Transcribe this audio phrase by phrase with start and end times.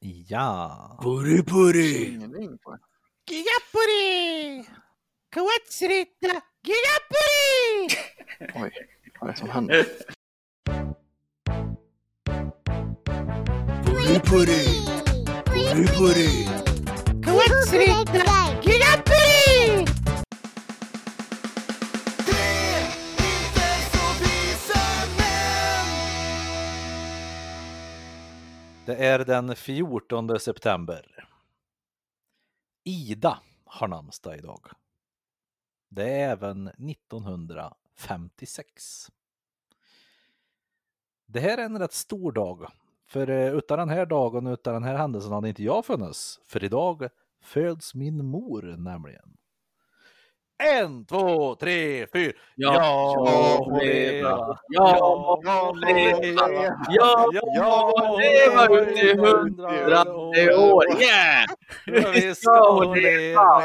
[0.00, 0.96] Ja.
[1.02, 2.18] Puri-puri!
[3.26, 4.64] Gigapuri!
[5.30, 7.88] Kawatsirita Gigapuri!
[8.62, 8.70] Oj,
[9.20, 9.86] vad är det som händer?
[13.84, 14.64] Puri-puri!
[15.44, 16.48] Puri-puri!
[17.24, 18.24] Kawatsirita
[18.62, 19.57] Gigapuri!
[28.88, 31.28] Det är den 14 september.
[32.84, 34.60] Ida har namnsdag idag.
[35.88, 39.10] Det är även 1956.
[41.26, 42.66] Det här är en rätt stor dag.
[43.06, 46.40] För eh, utan den här dagen utan den här händelsen hade inte jag funnits.
[46.44, 47.08] För idag
[47.40, 49.36] föds min mor nämligen.
[50.60, 52.32] En, två, tre, fyra.
[52.54, 54.58] Ja, Ja, må leva.
[54.68, 56.48] Ja, må leva.
[56.88, 57.30] Ja,
[57.98, 60.84] må leva ut i hundrade år.
[61.00, 61.46] Yeah!
[62.12, 63.62] Vi ska leva.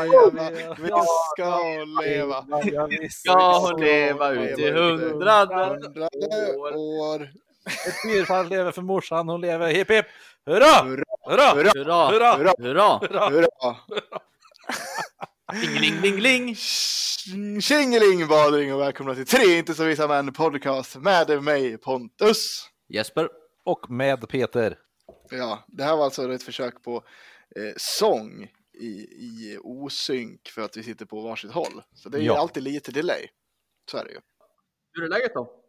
[0.77, 0.89] Vi
[1.35, 1.59] ska
[2.01, 2.45] leva!
[2.89, 5.79] Visst Ska leva ut i hundrade
[6.57, 7.29] år!
[7.87, 10.05] Ett fyrfall lever för morsan, hon lever hipp hipp.
[10.45, 10.65] Hurra!
[10.65, 11.03] Hurra!
[11.25, 12.07] Hurra!
[12.09, 12.35] Hurra!
[12.37, 12.57] Hurra!
[12.57, 13.29] Hurra!
[13.29, 13.75] Hurra!
[15.51, 15.59] Hurra!
[15.59, 15.79] Hurra!
[15.79, 16.01] Hurra!
[16.01, 16.55] Ding, ding, ding.
[17.61, 22.69] Tjingeling badring och välkomna till Tre inte så vissa män podcast med mig Pontus.
[22.89, 23.29] Jesper.
[23.65, 24.79] Och med Peter.
[25.29, 26.95] Ja, det här var alltså ett försök på
[27.55, 28.43] eh, sång
[28.79, 31.83] i, i osynk för att vi sitter på varsitt håll.
[31.93, 32.39] Så det är ju Ja.
[32.39, 33.27] alltid lite delay.
[33.91, 34.19] Så är det ju.
[34.93, 35.63] Hur är läget då?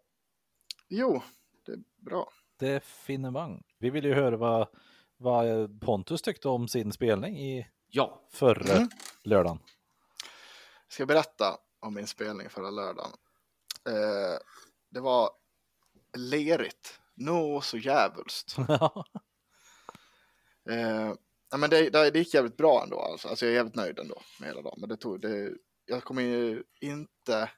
[0.89, 1.23] Jo,
[1.67, 2.29] det är bra.
[2.59, 3.63] Det är finemang.
[3.79, 4.69] Vi vill ju höra vad,
[5.17, 7.67] vad Pontus tyckte om sin spelning i
[7.97, 8.21] Ja.
[8.33, 8.89] förra Mm.
[9.23, 9.59] lördagen.
[10.87, 13.11] Jag ska berätta om min spelning förra lördagen.
[13.89, 14.39] Eh,
[14.91, 15.31] det var
[16.17, 17.01] lerigt.
[17.15, 18.57] Nå så jävulst.
[20.71, 21.13] Eh,
[21.51, 23.01] ja, men det, det, det gick jävligt bra ändå.
[23.01, 23.29] Alltså.
[23.29, 24.81] alltså jag är jävligt nöjd ändå med hela dagen.
[24.81, 25.53] Men det tog, det,
[25.85, 27.51] jag kommer ju inte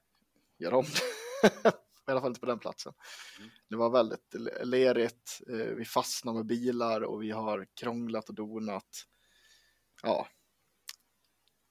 [0.58, 1.68] göra om det.
[2.08, 2.92] I alla fall inte på den platsen.
[3.70, 5.40] Det var väldigt le- lerigt.
[5.48, 9.04] Eh, vi fastnade med bilar och vi har krånglat och donat.
[10.06, 10.28] Ja.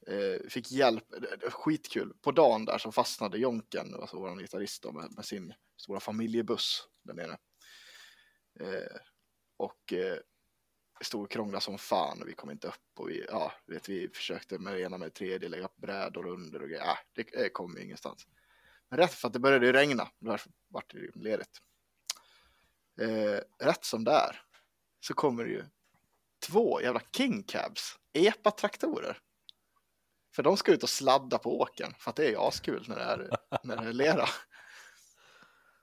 [0.08, 1.14] Eh, fick hjälp.
[1.14, 2.14] Eh, eh, skitkul.
[2.22, 6.88] På dagen där så fastnade Jonken, alltså vår gitarrist, då, med, med sin stora familjebuss
[7.04, 7.38] där nere.
[8.60, 8.98] Eh,
[9.58, 10.18] och eh,
[11.02, 14.10] stod och krånglade som fan och vi kom inte upp och vi, ja, vet, vi
[14.10, 16.84] försökte med det ena med det tredje lägga upp brädor under och grejer.
[16.84, 18.28] Äh, det, kom ju ingenstans.
[18.90, 21.62] Men rätt för att det började regna, Då vart det ju ledigt.
[23.02, 24.42] Eh, rätt som det är
[25.00, 25.64] så kommer det ju
[26.48, 29.18] två jävla King Cabs, EPA-traktorer.
[30.36, 32.96] För de ska ut och sladda på åkern för att det är ju askul när
[32.96, 34.26] det är, när det är lera.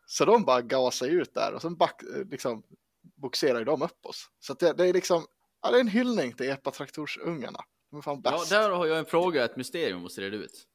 [0.06, 2.62] Så de bara gasar ut där och sen back, liksom,
[3.02, 4.30] boxerar ju de upp oss.
[4.40, 5.26] Så det, det är liksom,
[5.62, 7.60] ja, det är en hyllning till EPA-traktorsungarna.
[7.90, 8.50] De är fan ja, bäst.
[8.50, 10.68] där har jag en fråga, ett mysterium måste reda ut.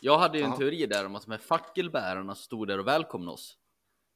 [0.00, 0.56] Jag hade ju en Ja.
[0.56, 3.58] teori där om att de här fackelbärarna som stod där och välkomnade oss.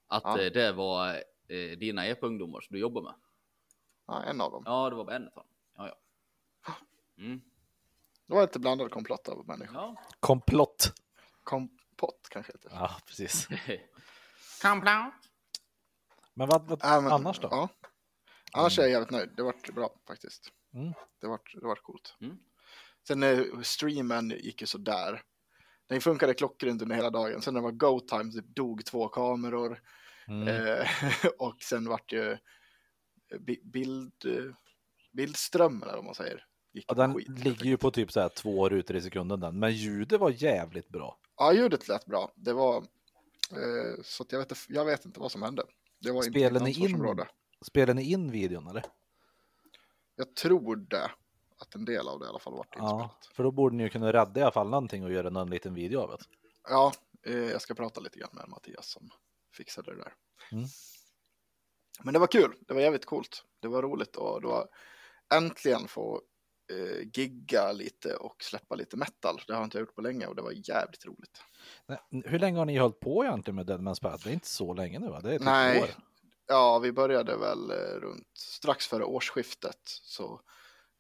[0.09, 0.41] Att Ja.
[0.41, 1.15] eh, det var
[1.49, 3.15] eh, dina EP-ungdomar som du jobbar med.
[4.07, 4.63] Ja, en av dem.
[4.67, 5.47] Ja, det var bara en av dem.
[7.19, 7.41] Mm.
[8.27, 9.75] Det var lite blandad komplott av människor.
[9.77, 9.97] Ja.
[10.21, 10.93] Komplott.
[11.43, 12.71] Kompott kanske heter.
[12.75, 13.49] Ja, precis.
[14.63, 15.13] Komplott.
[16.35, 17.49] Men vad, vad Ja, men- annars då?
[17.51, 17.69] Ja.
[18.53, 19.31] Annars är jag jävligt nöjd.
[19.37, 20.53] Det vart bra faktiskt.
[20.75, 20.93] Mm.
[21.21, 22.17] Det vart, det vart coolt.
[22.21, 22.39] Mm.
[23.09, 25.23] Sen eh, streamen gick ju så där.
[25.87, 27.43] Den funkade klockrent under hela dagen.
[27.43, 29.81] Sen när det var go time så dog två kameror.
[30.29, 30.49] Mm.
[30.49, 30.89] Eh,
[31.39, 32.39] och sen vart ju
[33.41, 34.55] bi- bild, eh,
[35.13, 36.45] bildströmmen eller vad man säger.
[36.87, 37.29] Ja, den skit.
[37.29, 39.59] ligger ju på typ så här två rutor i sekunden den.
[39.59, 41.19] Men ljudet var jävligt bra.
[41.37, 42.33] Ja, ljudet lät bra.
[42.35, 42.77] Det var
[43.51, 45.63] eh, så att jag vet, inte- jag vet inte vad som hände.
[45.99, 47.25] Det var inte mitt ni in?
[47.63, 48.85] Spelade ni in videon eller?
[50.17, 51.11] Jag tror det.
[51.59, 53.37] Att en del av det i alla fall vart Ja, inspelat.
[53.37, 55.75] för då borde ni ju kunna rädda i alla fall någonting och göra någon liten
[55.75, 56.19] video av det.
[56.69, 56.93] Ja,
[57.27, 59.11] eh, jag ska prata lite grann med Mattias som
[59.53, 60.13] fixade det där.
[60.53, 60.65] Mm.
[62.05, 62.55] Men det var kul.
[62.61, 63.45] Det var jävligt coolt.
[63.61, 64.69] Det var roligt och det var
[65.35, 66.23] äntligen få
[66.71, 69.41] eh, gigga lite och släppa lite metal.
[69.47, 71.43] Det har jag inte gjort på länge och det var jävligt roligt.
[71.87, 74.25] Nej, Hur länge har ni hållit på egentligen med Dead Man's Path?
[74.25, 75.21] Det är inte så länge nu va?
[75.21, 75.83] Det är typ Nej.
[75.83, 75.89] år.
[76.47, 80.41] Ja, vi började väl eh, runt strax före årsskiftet så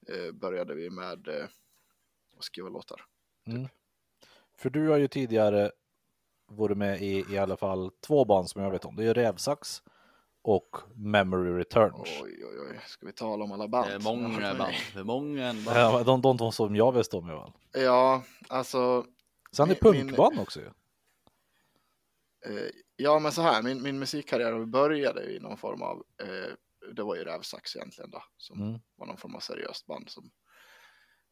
[0.08, 1.44] eh, började vi med eh,
[2.38, 3.04] att skriva låtar.
[3.46, 3.69] Mm.
[4.58, 5.72] För du har ju tidigare
[6.48, 8.96] varit med i i alla fall två band som jag vet om.
[8.96, 9.82] Det är Rävsax
[10.46, 12.08] och Memory Returns.
[12.22, 13.88] Oj, oj, oj, ska vi tala om alla band?
[13.88, 14.72] Det är många med band.
[14.72, 14.75] i?
[14.76, 15.66] För många band.
[15.78, 17.52] Ja, de, de två som jag vet om i alla.
[17.72, 19.06] Ja, alltså
[19.52, 20.66] Sen är Min- min- punkband också ju.
[22.46, 26.52] Eh, ja, men så här, min, min musikkarriär började i någon form av, eh,
[26.94, 28.78] det var ju Rävsax egentligen då, som Mm.
[28.96, 30.31] var någon form av seriöst band som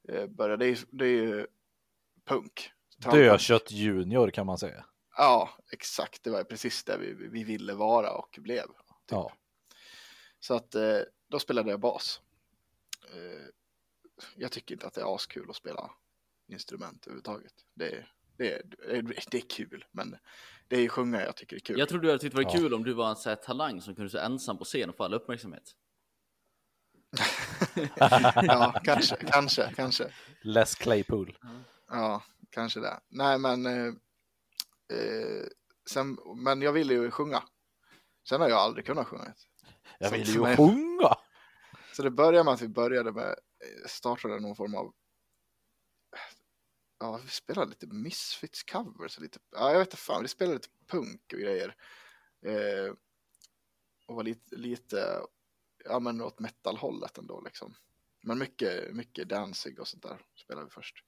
[0.08, 0.64] eh, började.
[0.64, 1.46] Det är, det är ju
[2.25, 2.70] punk.
[3.12, 4.84] Dödkött junior kan man säga.
[5.16, 6.25] Ja, exakt.
[6.25, 8.66] Det var precis det vi, vi ville vara och blev.
[9.06, 9.10] Typ.
[9.10, 9.32] Ja.
[10.40, 12.20] Så att eh, då spelade jag bas.
[13.12, 13.46] Eh,
[14.36, 15.90] jag tycker inte att det är askul att spela
[16.46, 17.52] instrument överhuvudtaget.
[17.74, 20.16] Det är, det är, det är, det är kul, men
[20.68, 21.78] det är ju sjunga jag tycker är kul.
[21.78, 22.58] Jag trodde du hade tyckt det var Ja.
[22.58, 24.96] kul om du var en sån här talang som kunde stå ensam på scen och
[24.96, 25.76] få all uppmärksamhet.
[27.96, 30.12] ja, kanske, kanske, kanske.
[30.40, 31.38] Les Claypool.
[31.88, 33.00] Ja, kanske det.
[33.08, 33.86] Nej, men eh,
[34.98, 35.46] eh,
[35.90, 37.42] sen, men jag ville ju sjunga.
[38.29, 39.35] Sen har jag aldrig kunnat sjunga.
[39.99, 40.56] Jag vill ju mig.
[40.56, 41.15] sjunga.
[41.93, 44.94] Så det började med att vi började med, eh, startade någon form av,
[46.99, 50.55] ja, vi spelade lite Misfits covers, och lite, ja, jag vet inte fan, vi spelade
[50.55, 51.76] lite punk och grejer.
[52.47, 52.94] Eh,
[54.06, 55.21] och var lite, lite,
[55.85, 57.75] ja men åt metal-hållet ändå liksom.
[58.23, 61.05] Men mycket, mycket dancing och sånt där spelade vi först.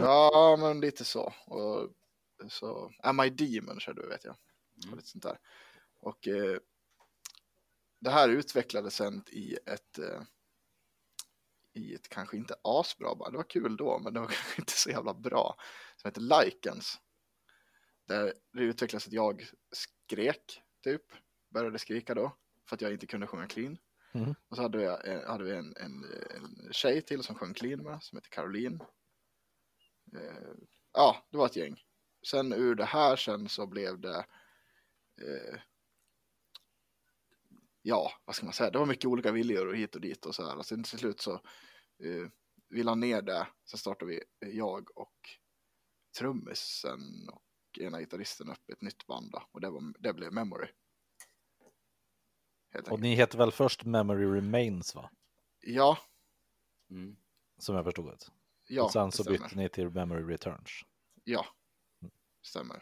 [0.00, 1.34] Ja, men lite så.
[1.46, 1.90] Och
[2.48, 4.36] så, Am I Demon körde vi vet jag.
[4.90, 5.38] Och lite sånt där.
[6.00, 6.58] Och eh,
[8.00, 10.22] det här utvecklades sen i ett, eh,
[11.72, 13.32] i ett kanske inte asbra band.
[13.32, 15.56] Det var kul då, men det var kanske inte så jävla bra.
[15.96, 17.00] Som heter Likens.
[18.06, 21.02] Där det utvecklades att jag skrek, typ.
[21.48, 22.36] Började skrika då,
[22.68, 23.78] för att jag inte kunde sjunga clean.
[24.12, 24.34] Mhm.
[24.48, 27.82] Och så hade vi, eh, hade vi en, en, en tjej till som sjöng clean
[27.82, 28.80] med, som heter Caroline.
[30.16, 30.54] Eh,
[30.92, 31.82] ja, det var ett gäng.
[32.26, 34.26] Sen ur det här sen så blev det
[35.22, 35.60] eh,
[37.82, 40.34] ja, vad ska man säga, det var mycket olika viljor och hit och dit och
[40.34, 40.56] så här.
[40.56, 41.32] Och sen till slut så
[42.04, 42.28] eh,
[42.68, 44.22] vi la ner det, sen startade vi,
[44.58, 45.18] jag och
[46.18, 50.68] trummisen och ena gitarristen upp ett nytt band då, och det, var, det blev Memory.
[52.90, 55.10] Och ni heter väl först Memory Remains va?
[55.60, 55.98] Ja,
[56.90, 57.16] Mm.
[57.58, 58.18] Som jag förstod det.
[58.68, 59.38] ja, och sen så stämmer.
[59.38, 60.70] bytte ni till Memory Returns.
[61.24, 61.46] Ja,
[62.42, 62.78] stämmer.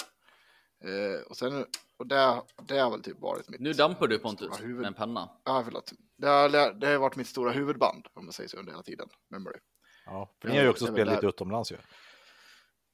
[0.84, 4.61] Eh, och sen, och det, det har väl typ varit mitt Nu dampar du Pontus
[4.62, 4.76] huvud.
[4.76, 5.31] med en penna.
[5.44, 5.93] Ja, förlåt.
[6.17, 9.08] Det har, det har varit mitt stora huvudband, om man säger så, under hela tiden.
[9.31, 9.58] Memory.
[10.06, 11.76] Ja, för ni har ju också spelat där- lite utomlands ju.
[11.76, 11.81] Ja,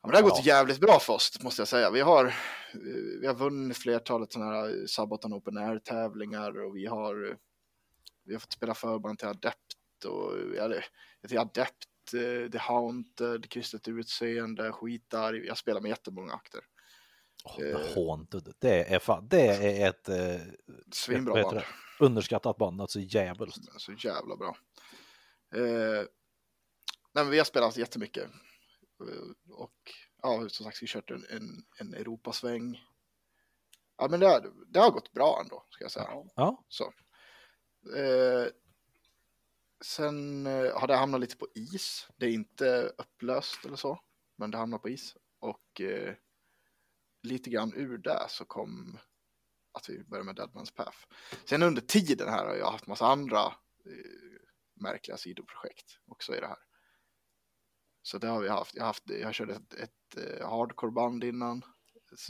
[0.02, 0.54] men det har gått Ja.
[0.54, 1.90] jävligt bra för oss, måste jag säga.
[1.90, 2.34] Vi har,
[3.20, 7.36] vi har vunnit flertalet sådana här Sabaton Open Air-tävlingar och vi har,
[8.24, 10.84] vi har fått spela förband till Adept och eller,
[11.28, 11.74] till Adept,
[12.14, 15.34] eh, The Haunted, Kristet utseende, skitar.
[15.34, 16.60] Jag spelar med jättemånga akter.
[17.44, 17.94] Oh, Eh.
[17.94, 18.52] Haunted.
[18.58, 19.46] Det är, fan, det
[19.82, 20.40] är ett eh,
[20.92, 21.60] Svinbra band.
[22.00, 23.54] underskattat band, alltså jävligt.
[23.78, 24.56] Så jävla bra.
[25.54, 26.04] Eh,
[27.12, 28.24] nej, men vi har spelat jättemycket.
[29.00, 29.74] Eh, Och
[30.22, 32.84] ja, som sagt, vi kört en, en, en Europasväng.
[33.98, 36.08] Ja, men det, har- det har gått bra ändå, ska jag säga.
[36.34, 36.84] Ja, Så.
[37.96, 38.46] Eh,
[39.84, 42.08] sen eh, har det hamnat lite på is.
[42.16, 44.00] Det är inte upplöst eller så,
[44.36, 45.16] men det hamnar på is.
[45.40, 46.14] Och eh,
[47.28, 48.98] lite grann ur det så kom
[49.72, 50.98] att vi började med Deadman's Path.
[51.44, 53.38] Sen under tiden här har jag haft massa andra
[53.86, 54.40] eh,
[54.74, 56.58] märkliga sidoprojekt också i det här.
[58.02, 58.74] Så det har vi haft.
[58.74, 61.62] Jag, har haft, jag körde ett, ett eh, hardcore-band innan.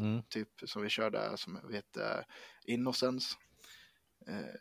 [0.00, 0.22] Mm.
[0.22, 2.26] Typ som vi körde som heter
[2.64, 3.36] Innocence.
[4.26, 4.54] Eh,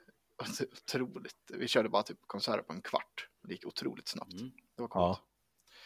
[0.44, 1.52] ot- otroligt.
[1.54, 3.30] Vi körde bara typ konserter på en kvart.
[3.44, 4.34] Det gick otroligt snabbt.
[4.34, 4.52] Mm.
[4.76, 5.20] Det var coolt.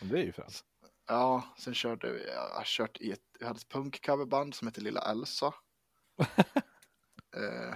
[0.02, 0.08] ja.
[0.08, 0.66] Det är ju fränt.
[1.12, 4.82] Ja, sen körde vi, jag har kört i ett, vi hade ett punkcoverband som heter
[4.82, 5.54] Lilla Elsa.
[7.36, 7.76] eh,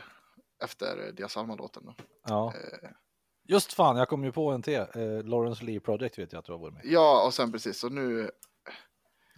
[0.63, 1.86] efter Dia Salma-låten.
[1.86, 1.96] då.
[2.24, 2.54] Ja.
[2.56, 2.89] Eh,
[3.48, 4.74] Just fan, jag kom ju på en till.
[4.80, 7.84] Eh, Lawrence Lee Project vet jag att du har varit med ja, och sen precis,
[7.84, 8.32] och nu,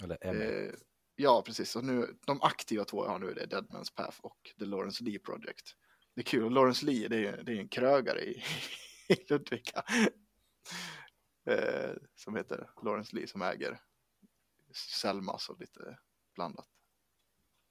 [0.03, 0.65] Eller med.
[0.67, 0.71] eh,
[1.15, 4.37] ja precis, och nu, de aktiva två jag har nu det är Deadman's Path och
[4.59, 5.65] The Lawrence Lee Project.
[6.15, 8.43] Det är kul, och Lawrence Lee det är, ju- det är en krögare i,
[9.09, 9.83] i Ludvika.
[11.47, 13.81] Eh, som heter Lawrence Lee som äger
[14.73, 15.97] Selmas och lite
[16.35, 16.67] blandat.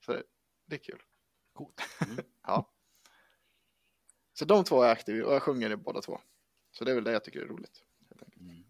[0.04, 0.22] Så det,
[0.64, 1.02] det är kul.
[1.52, 1.80] Coolt.
[2.06, 2.24] Mm.
[2.42, 2.72] ja.
[4.32, 6.20] Så de två är aktiva och jag sjunger i båda två.
[6.70, 7.84] Så det är väl det jag tycker är roligt.
[8.40, 8.64] Mm.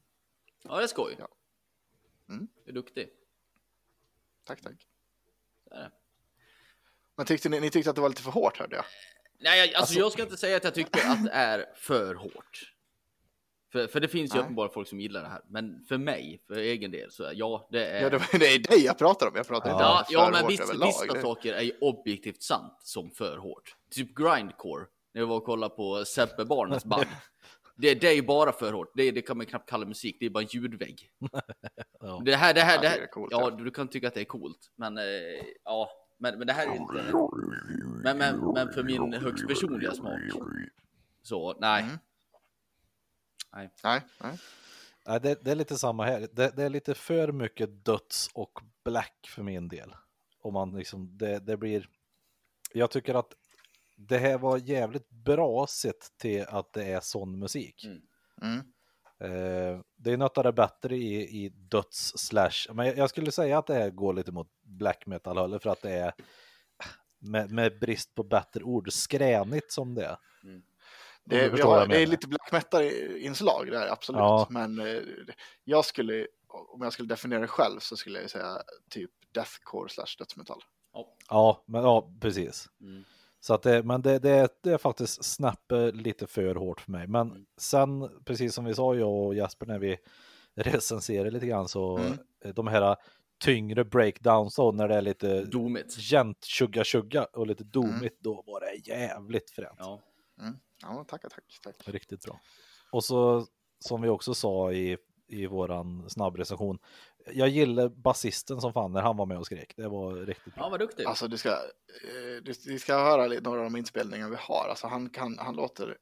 [0.62, 1.16] Ja, det är skoj.
[1.18, 1.28] Ja.
[2.28, 2.48] Mm.
[2.64, 3.10] Du är duktig.
[4.44, 4.86] Tack, tack.
[7.16, 8.84] Men tyckte ni, ni tyckte att det var lite för hårt hörde jag.
[9.38, 12.75] Nej, alltså, Alltså- jag ska inte säga att jag tycker att det är för hårt.
[13.72, 14.42] För, för det finns ju Nej.
[14.44, 15.40] uppenbarligen folk som gillar det här.
[15.48, 18.02] Men för mig, för egen del, så ja, det är...
[18.02, 19.32] Ja, det, var- det är dig jag pratar om.
[19.36, 23.10] Jag pratar inte Ja, om ja men vissa, vissa saker är ju objektivt sant som
[23.10, 23.76] för hårt.
[23.90, 27.06] Typ grindcore, när jag var och kollade på Sebbe Barnens band.
[27.78, 28.92] Det, det är ju bara för hårt.
[28.94, 31.10] Det, det kan man knappt kalla musik, det är bara en ljudvägg.
[32.00, 32.22] Ja.
[32.24, 33.64] Det här, det här, Ja, det här, är coolt, ja, ja.
[33.64, 35.04] du kan tycka att det är coolt, men eh,
[35.64, 37.12] ja, men, men det här är inte.
[38.02, 40.20] Men, men, men för min högst personliga smak
[41.22, 41.82] så nej.
[41.82, 41.96] Mm.
[43.56, 43.70] Nej.
[43.84, 44.38] Nej, nej.
[45.06, 46.28] Nej, det, det är lite samma här.
[46.32, 49.94] Det, det är lite för mycket döds och black för min del.
[50.42, 51.88] Om man liksom, det, det blir...
[52.72, 53.32] Jag tycker att
[53.96, 57.84] det här var jävligt bra sett till att det är sån musik.
[57.84, 58.02] Mm.
[58.42, 58.58] Mm.
[59.20, 63.32] Eh, det är något av det bättre i, i döds slash, men jag, jag skulle
[63.32, 66.14] säga att det här går lite mot black metal hållet för att det är
[67.18, 70.16] med, med brist på bättre ord skränigt som det är.
[71.26, 74.18] Det, jag det är lite black metal-inslag där, absolut.
[74.18, 74.46] Ja.
[74.50, 75.02] Men eh,
[75.64, 78.58] jag skulle, om jag skulle definiera det själv så skulle jag säga
[78.90, 80.60] typ deathcore slash dödsmetall.
[80.92, 81.14] Ja.
[81.28, 82.68] Ja, men ja, precis.
[82.80, 83.04] Mm.
[83.40, 87.06] Så att det, men det, det, det är faktiskt snäppet lite för hårt för mig.
[87.06, 87.46] Men Mm.
[87.56, 89.96] sen, precis som vi sa jag och Jesper när vi
[90.54, 92.12] recenserade lite grann så Mm.
[92.44, 92.96] eh, de här
[93.44, 95.96] tyngre breakdowns då när det är lite Domigt.
[95.98, 99.76] gent tjugga tjugga och lite domigt då var det jävligt fränt.
[99.78, 100.02] Ja.
[100.40, 100.54] Mm.
[100.82, 101.76] Ja, tackar, tack, tack.
[101.88, 102.40] Riktigt bra.
[102.90, 103.46] Och så
[103.78, 104.96] som vi också sa i,
[105.28, 106.78] i våran snabbrecension.
[107.32, 109.72] Jag gillar basisten som fan när han var med och skrek.
[109.76, 110.64] Det var riktigt bra.
[110.64, 111.04] ja, vad duktig.
[111.04, 114.68] Alltså du ska, eh, du, vi ska höra lite, några av de inspelningar vi har.
[114.68, 115.96] Alltså han kan, han låter,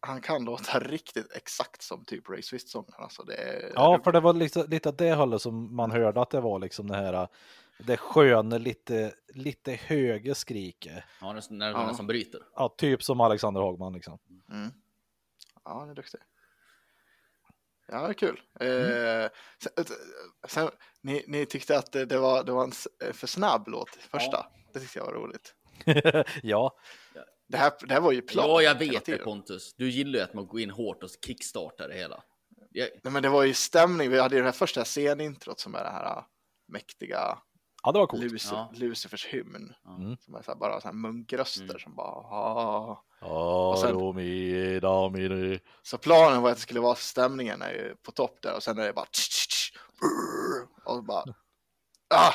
[0.00, 2.92] han kan låta riktigt exakt som typ Ray Swift-sången.
[2.98, 6.20] Alltså det är, Ja, för det var lite, lite av det hållet som man hörde
[6.20, 7.28] att det var liksom det här
[7.86, 11.04] det sköna, lite, lite högre skriket.
[11.20, 11.86] Ja, när Ja.
[11.88, 11.94] ja.
[11.94, 12.40] som bryter.
[12.54, 14.18] Ja, typ som Alexander Hagman liksom.
[14.50, 14.70] Mm.
[15.64, 16.20] Ja, han är duktig.
[17.88, 18.40] Ja, det är kul.
[18.60, 19.22] Mm.
[19.24, 19.30] Eh,
[19.62, 19.84] sen,
[20.48, 20.70] sen,
[21.00, 22.72] ni, ni tyckte att det, det, var, det var en
[23.04, 24.46] eh, för snabb låt, första.
[24.72, 25.54] Det tyckte jag var roligt.
[26.42, 26.76] ja,
[27.48, 28.48] Det här, det här var ju plan.
[28.48, 29.16] Ja, jag vet det.
[29.16, 29.74] Pontus.
[29.74, 32.22] Du gillar ju att man går in hårt och kickstartar det hela.
[32.70, 34.10] Jag, Nej, men det var ju stämning.
[34.10, 36.24] Vi hade ju det här första scenintrot som är det här äh,
[36.68, 37.38] mäktiga
[37.82, 38.22] ja det var coolt.
[38.24, 38.70] Luci- Ja.
[38.74, 39.72] Lucifers hymn.
[39.86, 40.16] Mm.
[40.16, 41.78] Som är så här, bara så här munkröster Mm.
[41.78, 43.04] som bara ah.
[43.80, 45.58] Sen-.
[45.82, 48.78] Så planen var att det skulle vara stämningen är ju på topp där och sen
[48.78, 49.06] är det bara
[50.84, 51.24] och bara
[52.14, 52.32] ah,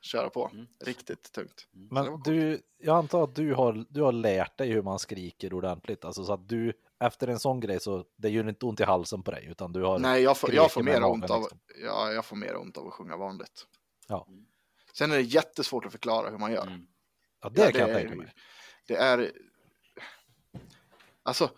[0.00, 0.50] köra på.
[0.52, 0.66] Mm.
[0.84, 1.68] Riktigt tungt.
[1.72, 5.54] Var Men du, jag antar att du har, du har lärt dig hur man skriker
[5.54, 6.04] ordentligt.
[6.04, 9.22] Alltså så att du, efter en sån grej så det gör inte ont i halsen
[9.22, 11.58] på dig utan du har Nej, jag får, jag får mer ont av, liksom.
[11.84, 13.66] ja, jag får mer ont av att sjunga vanligt.
[14.08, 14.26] Ja.
[14.92, 16.66] Sen är det jättesvårt att förklara hur man gör.
[16.66, 16.86] mm.
[17.42, 18.34] Ja, det Ja, kan jag är- tänka mig.
[18.86, 19.32] Det är...
[21.22, 21.50] Alltså,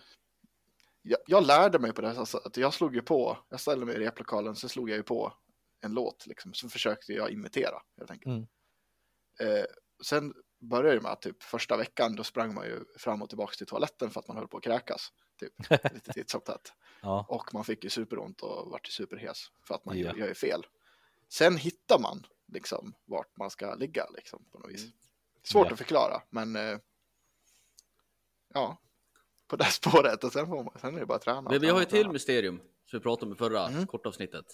[1.02, 3.94] jag, jag lärde mig på det alltså, att jag slog ju på, jag ställde mig
[3.94, 5.32] i replokalen, så slog jag ju på
[5.80, 8.26] en låt, liksom, så försökte jag imitera, helt enkelt.
[8.26, 8.46] Mm.
[9.58, 9.64] Eh,
[10.04, 13.54] sen började det med att typ första veckan, då sprang man ju fram och tillbaka
[13.54, 15.52] till toaletten för att man höll på att kräkas, typ,
[15.94, 16.72] lite titt som tätt.
[17.02, 20.16] Ja, Och man fick ju superont och vart superhes för att man Ja.
[20.16, 20.66] gör ju fel.
[21.28, 24.86] Sen hittar man liksom vart man ska ligga liksom på något vis.
[25.42, 25.68] Svårt Mm.
[25.68, 25.72] Ja.
[25.72, 26.78] att förklara, men eh,
[28.54, 28.78] ja,
[29.46, 31.40] på det spåret och sen, får man, sen är det bara att träna.
[31.40, 33.86] Men vi har ju till mysterium som vi pratade om i förra Mm.
[33.86, 34.46] kortavsnittet.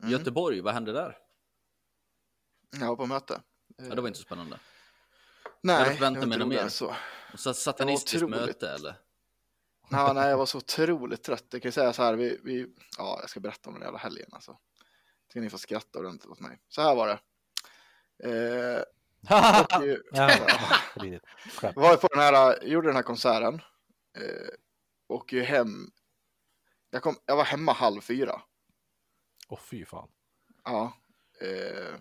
[0.00, 0.10] Mm.
[0.12, 1.18] Göteborg, vad hände där?
[2.70, 3.40] Jag var på möte.
[3.76, 4.58] Ja, det var inte så spännande.
[5.60, 6.68] Nej, det var mig inte något mer.
[6.68, 6.94] Så.
[7.32, 8.40] Och så satanistiskt otroligt.
[8.40, 8.94] möte eller?
[9.90, 11.44] Ja, nej, jag var så otroligt trött.
[11.50, 14.28] Jag kan säga så här, vi, vi, ja, jag ska berätta om den jävla helgen
[14.32, 14.58] alltså.
[15.30, 16.58] Ska ni få skratta ordentligt åt mig.
[16.68, 17.18] Så här var det.
[18.24, 18.82] Eh,
[19.78, 20.02] och, ju-
[21.74, 23.54] var på den här, gjorde den här konserten.
[24.18, 24.48] Eh,
[25.06, 25.90] och ju hem.
[26.90, 28.42] Jag, kom, jag var hemma halv fyra.
[29.48, 30.08] Åh fy fan.
[30.64, 30.92] Ja.
[31.40, 31.94] Eh,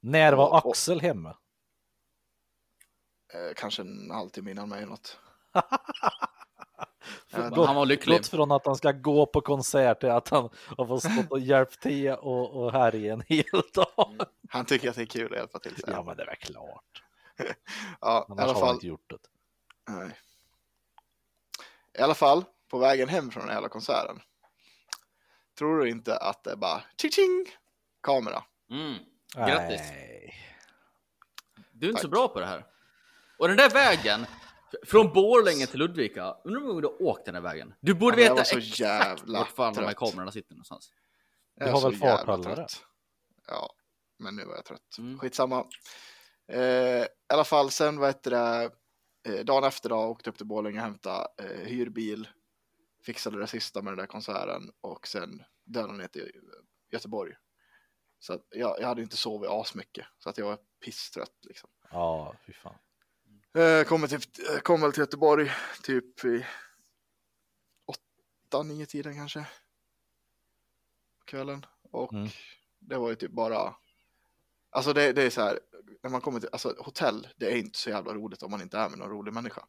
[0.00, 1.38] När var och- Axel hemma?
[3.34, 5.18] eh, kanske en halvtimme innan mig eller något.
[7.30, 8.16] Ja, Han var lycklig.
[8.18, 11.40] Gått från att han ska gå på konsert till att han har fått stå och
[11.40, 14.26] hjälpt till och, och härja en hel dag.
[14.48, 15.76] Han tycker att det är kul att hjälpa till.
[15.76, 15.82] Så.
[15.90, 17.02] Ja men det är väl klart.
[18.00, 18.74] ja, i Annars alla har han fall.
[18.74, 19.18] inte gjort det.
[19.92, 20.18] Nej.
[21.98, 24.20] I alla fall, på vägen hem från den här jävla konserten.
[25.58, 27.46] Tror du inte att det är bara tjing
[28.02, 28.42] kamera?
[28.70, 28.94] Mm.
[29.36, 29.80] Grattis.
[29.80, 30.34] Nej.
[31.72, 32.12] Du är inte så Tack.
[32.12, 32.64] bra på det här.
[33.38, 34.26] Och den där vägen,
[34.86, 37.74] från Borlänge till Ludvika, undrar hur många du har åkt den här vägen?
[37.80, 40.92] Du borde Ja, veta exakt jävla vart fan de här kamerorna sitter någonstans.
[41.54, 42.66] Jag Du har väl farthållare?
[43.48, 43.70] Ja,
[44.18, 44.98] men nu var jag trött.
[44.98, 45.18] Mm.
[45.18, 45.66] Skitsamma.
[46.48, 48.70] Eh, I alla fall, sen vad heter det,
[49.28, 52.28] eh, dagen efter då åkte upp till Borlänge och hämtade eh, hyrbil,
[53.06, 56.30] fixade det sista med den där konserten och sen dödade ner till
[56.90, 57.32] Göteborg.
[58.18, 61.70] Så att jag, jag hade inte sovit asmycket, så att jag var pisstrött liksom.
[61.90, 62.74] Ja, fy fan.
[63.54, 64.20] Eh, kommer, till,
[64.54, 65.50] eh, kom väl till Göteborg
[65.82, 66.46] typ i
[67.86, 69.46] åtta, nio tiden kanske.
[71.24, 71.66] Kvällen.
[71.82, 72.28] Och Mm.
[72.78, 73.74] det var ju typ bara,
[74.70, 75.60] alltså det, det är så här,
[76.02, 78.78] när man kommer till, alltså hotell, det är inte så jävla roligt om man inte
[78.78, 79.66] är med någon rolig människa.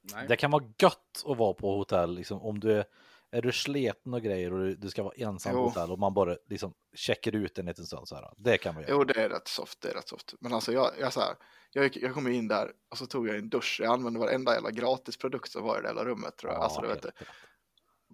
[0.00, 0.28] Nej.
[0.28, 2.84] Det kan vara gött att vara på hotell, liksom, om du är,
[3.32, 5.62] är du sleten och grejer och du, du ska vara ensam Jo.
[5.62, 8.32] hotell och man bara liksom checkar ut en liten stund så här.
[8.36, 8.92] Det kan man göra.
[8.92, 10.34] Jo, det är rätt soft, det är rätt soft.
[10.40, 11.34] Men alltså jag, jag, så här,
[11.72, 13.80] jag, gick- jag kom in där och så tog jag en dusch.
[13.82, 16.62] Jag använde varenda jävla gratisprodukt som var i det hela rummet tror jag.
[16.62, 17.12] alltså, du vet, det,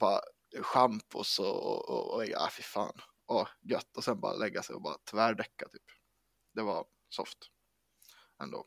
[0.01, 0.21] bara
[0.63, 2.93] schampos och, och, och, och ja, fy fan.
[3.27, 3.97] Åh, gött.
[3.97, 5.83] Och sen bara lägga sig och bara tvärdäcka typ.
[6.55, 7.39] Det var soft.
[8.43, 8.67] Ändå.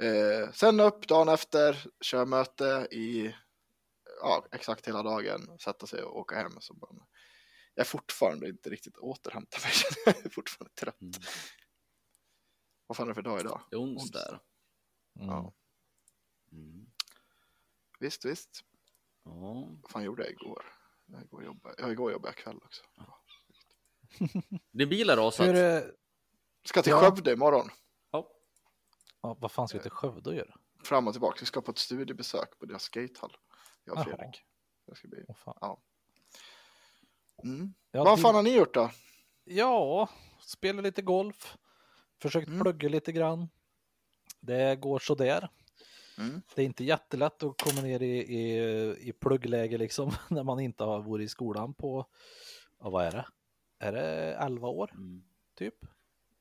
[0.00, 3.34] Eh, sen upp dagen efter, kör möte i
[4.22, 6.52] ja, exakt hela dagen, sätta sig och åka hem.
[6.60, 7.06] Så bara,
[7.74, 9.72] jag är fortfarande inte riktigt återhämtat mig.
[10.16, 11.00] jag är fortfarande trött.
[11.00, 11.12] Mm.
[12.86, 13.60] Vad fan är det för dag idag?
[13.70, 14.40] Det är onsdag.
[15.16, 15.28] Mm.
[15.28, 15.54] Ja.
[16.52, 16.86] Mm.
[18.00, 18.64] Visst, visst.
[19.24, 19.68] Ja.
[19.82, 20.64] Vad fan gjorde jag igår?
[21.06, 22.82] Jag igår jobbade, ja, igår jobbade jag kväll också.
[24.72, 25.46] Din bil har rasat.
[25.46, 25.82] Hur, eh,
[26.64, 27.00] Ska till Ja.
[27.00, 27.70] Skövde imorgon.
[28.10, 28.30] Ja.
[29.22, 30.54] ja, vad fan ska vi till Skövde och göra?
[30.84, 31.36] Fram och tillbaka.
[31.40, 33.36] Vi ska på ett studiebesök på deras skatehall.
[33.84, 34.04] Jag och.
[34.04, 34.42] Fredrik.
[34.86, 35.24] Det ska bli...
[35.28, 35.76] Åh, fan.
[37.44, 37.74] mm.
[37.90, 38.90] Ja, Vad fan har ni gjort då?
[39.44, 40.08] Ja,
[40.40, 41.56] spela lite golf.
[42.22, 42.60] Försökt Mm.
[42.60, 43.48] plugga lite grann.
[44.40, 45.48] Det går sådär.
[46.18, 46.42] Mm.
[46.54, 50.84] Det är inte jättelätt att komma ner i, i, i pluggläge liksom när man inte
[50.84, 52.06] har varit i skolan på,
[52.80, 53.26] ja, vad är det?
[53.78, 55.24] Är det 11 år Mm.
[55.54, 55.74] typ?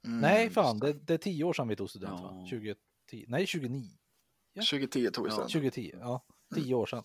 [0.06, 0.94] Mm, Nej, fan, det.
[0.94, 2.28] det, det är 10 år sedan vi tog student Ja.
[2.28, 2.30] va?
[2.50, 3.90] 2010, nej 2009,
[4.70, 5.36] 2010 tog vi Ja.
[5.36, 5.48] sen.
[5.48, 7.04] 2010, ja, 10 år sedan.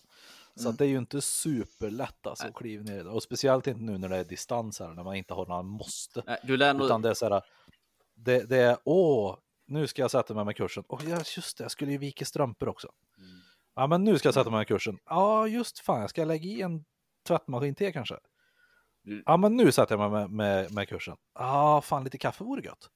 [0.55, 0.75] Så Mm.
[0.75, 3.09] det är ju inte superlätt alltså att kliva ner i det.
[3.09, 6.23] Och speciellt inte nu när det är distans här, när man inte har några måste.
[6.25, 6.85] Nej, du lär nog...
[6.85, 7.41] Utan det är så här,
[8.15, 9.37] det, det är åh,
[9.67, 10.83] nu ska jag sätta mig med kursen.
[10.87, 12.87] Åh, ja, just det, jag skulle ju vika strumpor också.
[13.17, 13.29] Mm.
[13.75, 14.97] Ja, men nu ska jag sätta mig med kursen.
[15.05, 16.85] Ja, just fan, jag ska lägga i en
[17.27, 18.17] tvättmaskin till kanske.
[19.25, 21.17] Ja, men nu sätter jag mig med, med, med kursen.
[21.39, 22.89] Ja, fan, lite kaffe vore gött.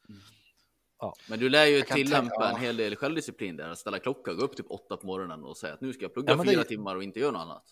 [1.30, 2.50] Men du lär ju Jag tillämpa tänka- ja.
[2.56, 3.70] en hel del självdisciplin där.
[3.70, 6.14] Att ställa klocka, gå upp typ åtta på morgonen och säga att nu ska jag
[6.14, 7.64] plugga Ja, fyra timmar och inte göra något annat.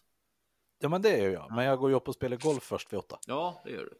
[0.79, 1.51] Ja, men det är ju jag.
[1.55, 3.19] Men jag går ju upp och spelar golf först vid åtta.
[3.27, 3.93] Ja, det gör du.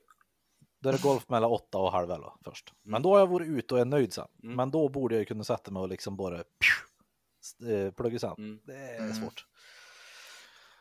[0.82, 2.74] Då är det golf mellan åtta och halv elva först.
[2.84, 4.28] Men då har jag varit ute och är nöjd sen.
[4.44, 4.56] Mm.
[4.56, 8.34] Men då borde jag ju kunna sätta mig och liksom bara pju, eh, plugga sen.
[8.38, 8.60] Mm.
[8.64, 9.14] Det är Mm.
[9.14, 9.46] svårt.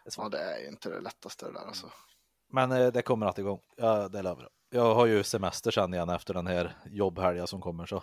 [0.05, 0.25] Det är svårt.
[0.25, 1.87] Ja, det är ju inte det lättaste det där alltså.
[2.53, 3.61] Men eh, det kommer alltid igång.
[3.77, 4.51] Ja, det lovar jag.
[4.71, 8.03] Jag har ju semester sen igen efter den här jobbhelgen som kommer så.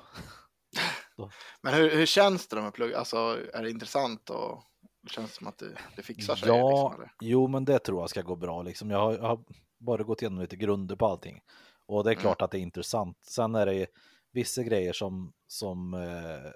[1.62, 2.94] Men hur, hur känns det med plugg?
[2.94, 3.18] Alltså,
[3.54, 4.64] är det intressant och
[5.02, 6.48] det känns som att det, det fixar sig?
[6.50, 8.90] Ja, Liksom, jo men det tror jag ska gå bra liksom.
[8.90, 9.44] Jag har, jag har
[9.80, 11.42] bara gått igenom lite grunder på allting.
[11.86, 12.22] Och det är Mm.
[12.22, 13.18] klart att det är intressant.
[13.26, 13.88] Sen är det
[14.32, 16.52] vissa grejer som, som, eh,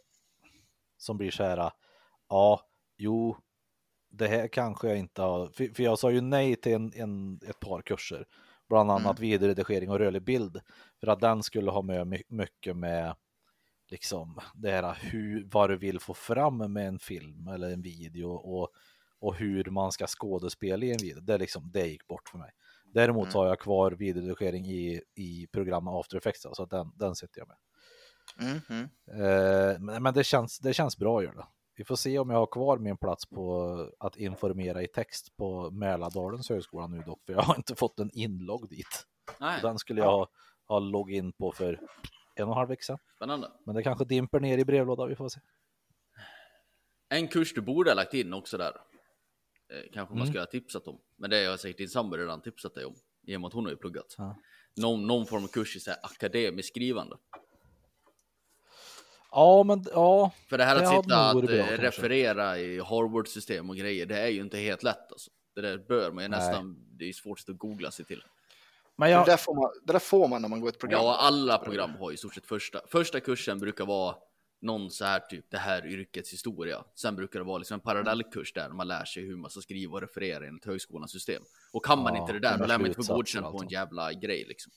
[0.97, 1.71] som blir så här,
[2.29, 2.61] ja,
[2.97, 3.37] jo,
[4.09, 7.39] det här kanske jag inte har, för, för jag sa ju nej till en, en,
[7.47, 8.25] ett par kurser,
[8.69, 9.29] bland annat Mm.
[9.29, 10.61] videoredigering och rörlig bild,
[10.99, 13.15] för att den skulle ha med my- mycket med
[13.89, 18.29] liksom det här hur, vad du vill få fram med en film eller en video
[18.29, 18.69] och,
[19.19, 21.21] och hur man ska skådespela i en video.
[21.21, 22.51] Det, är liksom, det gick bort för mig.
[22.93, 23.35] Däremot Mm.
[23.35, 27.47] har jag kvar videoredigering i, i programmet After Effects, så att den, den sitter jag
[27.47, 27.57] med.
[28.41, 28.83] Mm, mm.
[29.23, 31.47] Eh, men men det, känns, det känns bra göra det.
[31.79, 33.65] Vi får se om jag har kvar min plats på
[33.99, 38.09] att informera i text på Mälardalens högskola nu dock, för jag har inte fått en
[38.13, 39.05] inlogg dit.
[39.39, 40.29] Nej, Den skulle jag ha,
[40.67, 41.73] ha logg in på för
[42.35, 42.97] en och en halv vecka sedan.
[43.15, 43.51] spännande.
[43.65, 45.39] Men det kanske dimper ner i brevlådan, vi får se.
[47.09, 48.71] En kurs du borde ha lagt in också där.
[49.73, 50.27] Eh, kanske man Mm.
[50.27, 50.99] skulle ha tipsat om.
[51.15, 52.95] Men det har säkert din sambo redan tipsat dig om.
[53.27, 54.15] I och med att hon har ju pluggat.
[54.17, 54.35] Ja.
[54.75, 57.17] Någon, någon form av kurs i så här akademiskt skrivande.
[59.31, 61.87] Ja, men ja, För det här Det att sitta att bra, eh, kanske.
[61.87, 65.31] referera i Harvard-system och grejer, det är ju inte helt lätt alltså.
[65.55, 66.39] Det där bör man ju Nej.
[66.39, 68.23] nästan, det är svårt att googla sig till.
[68.97, 71.01] men Det, jag, där får man, det där får man när man går ett program.
[71.03, 72.79] Ja, alla program har ju i stort sett första.
[72.87, 74.15] Första kursen brukar vara
[74.61, 76.83] någon så här typ det här yrkets historia.
[76.95, 79.93] Sen brukar det vara liksom en parallellkurs där man lär sig hur man ska skriva
[79.93, 81.43] och referera enligt högskolans system.
[81.73, 83.57] Och kan man Ja, inte det där, då lär man inte få godkänt och på
[83.57, 84.71] en allt jävla grej liksom.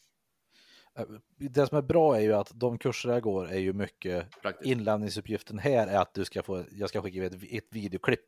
[1.38, 4.66] Det som är bra är ju att de kurser jag går är ju mycket Praktiskt.
[4.70, 8.24] inlämningsuppgiften här är att du ska få, jag ska skicka ett, ett videoklipp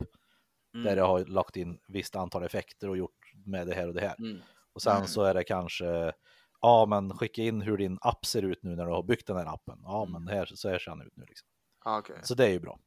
[0.73, 0.85] Mm.
[0.85, 4.01] där jag har lagt in visst antal effekter och gjort med det här och det
[4.01, 4.15] här.
[4.19, 4.37] Mm.
[4.73, 5.07] Och sen Mm.
[5.07, 6.13] så är det kanske,
[6.61, 9.37] ja men skicka in hur din app ser ut nu när du har byggt den
[9.37, 9.79] här appen.
[9.83, 10.11] Ja Mm.
[10.23, 11.47] men här, så här ser den ut nu liksom.
[11.85, 12.15] Ja, okej.
[12.23, 12.79] Så det är ju bra.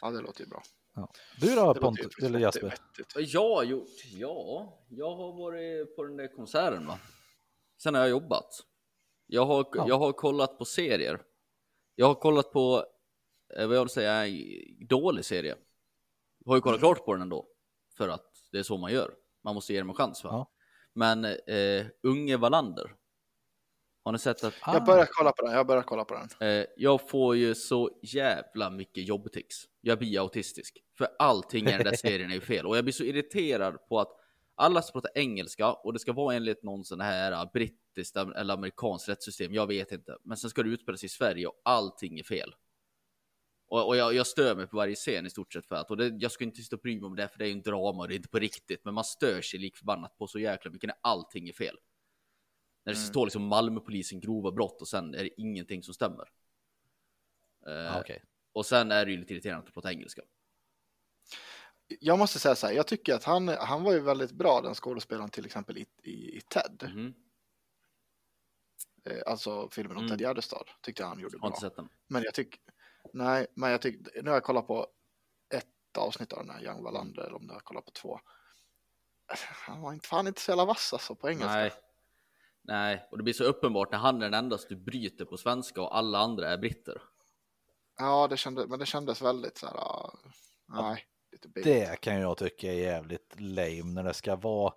[0.00, 0.62] ja, det låter ju bra.
[1.40, 2.74] Du då Pontus, eller Jasper?
[3.16, 3.88] jag har gjort?
[4.12, 6.98] Ja, jag har varit på den där konserten va.
[7.82, 8.50] Sen har jag jobbat.
[9.32, 9.84] Jag har, Ja.
[9.88, 11.20] jag har kollat på serier.
[11.94, 12.84] Jag har kollat på,
[13.56, 15.56] eh, vad jag vill säga, en dålig serie.
[16.44, 17.46] Jag har ju kollat klart på den ändå.
[17.96, 19.14] För att det är så man gör.
[19.44, 20.30] Man måste ge dem en chans va.
[20.32, 20.50] Ja.
[20.94, 22.94] Men eh, Unge Wallander.
[24.04, 25.54] Har ni sett att Ah, Jag börjar kolla på den.
[25.54, 26.48] Jag börjar kolla på den.
[26.48, 29.56] eh, jag får ju så jävla mycket jobbtics.
[29.80, 30.78] jag blir autistisk.
[30.98, 32.66] För allting i den där serien är ju fel.
[32.66, 34.19] Och jag blir så irriterad på att
[34.60, 38.54] alla ska prata engelska och det ska vara enligt någon sån här äh, brittiskt eller
[38.54, 39.54] amerikanskt rättssystem.
[39.54, 40.16] Jag vet inte.
[40.24, 42.54] Men sen ska det utspelas i Sverige och allting är fel.
[43.68, 45.96] Och, och jag, jag stör mig på varje scen i stort sett för att, och
[45.96, 47.62] det, jag ska inte sitta och bry mig om det, för det är ju en
[47.62, 50.38] drama och det är inte på riktigt, men man stör sig lik förbannat på så
[50.38, 51.76] jäkla mycket när allting är fel.
[52.84, 53.08] När det Mm.
[53.08, 56.28] står liksom Malmöpolisen grova brott och sen är det ingenting som stämmer.
[57.66, 58.22] Eh, Ja, Okej.
[58.52, 60.22] Och sen är det ju lite irriterande att prata engelska.
[62.00, 64.74] Jag måste säga så här, jag tycker att han, han var ju väldigt bra den
[64.74, 67.12] skådespelaren till exempel i, i, i Ted.
[69.04, 70.08] Eh, alltså filmen om Mm.
[70.10, 71.48] Ted Gärdestad tyckte jag han gjorde Har bra.
[71.48, 71.88] inte sett den.
[72.06, 72.60] Men jag tycker,
[73.12, 74.86] nej, men jag tycker, nu har jag kollat på
[75.54, 78.20] ett avsnitt av den här Young Wallander, eller om jag har kollat på två.
[79.66, 81.54] Han var inte, fan inte så jävla vass alltså på engelska.
[81.54, 81.72] Nej.
[82.62, 85.82] Nej, och det blir så uppenbart när han är den enda du bryter på svenska
[85.82, 87.02] och alla andra är britter.
[87.98, 90.18] Ja, det kändes, men det kändes väldigt så här, ah,
[90.66, 91.04] nej,
[91.44, 91.88] lite billigt.
[91.90, 94.72] Det kan jag tycka är jävligt lame när det ska vara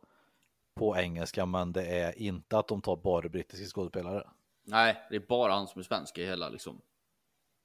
[0.79, 4.27] på engelska men det är inte att de tar bara brittiska skådespelare.
[4.65, 6.81] Nej, det är bara han som är svensk i hela liksom.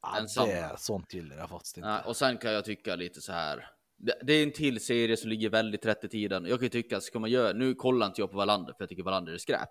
[0.03, 0.49] Ja, Ensam.
[0.49, 1.89] det är sånt gillar jag faktiskt inte.
[1.89, 3.71] Nej, och sen kan jag tycka lite så här.
[3.97, 6.45] Det, det är en till serie som ligger väldigt rätt i tiden.
[6.47, 9.03] Jag kan tycka, ska man göra, nu kollar inte jag på Wallander för jag tycker
[9.03, 9.71] Wallander är skräp.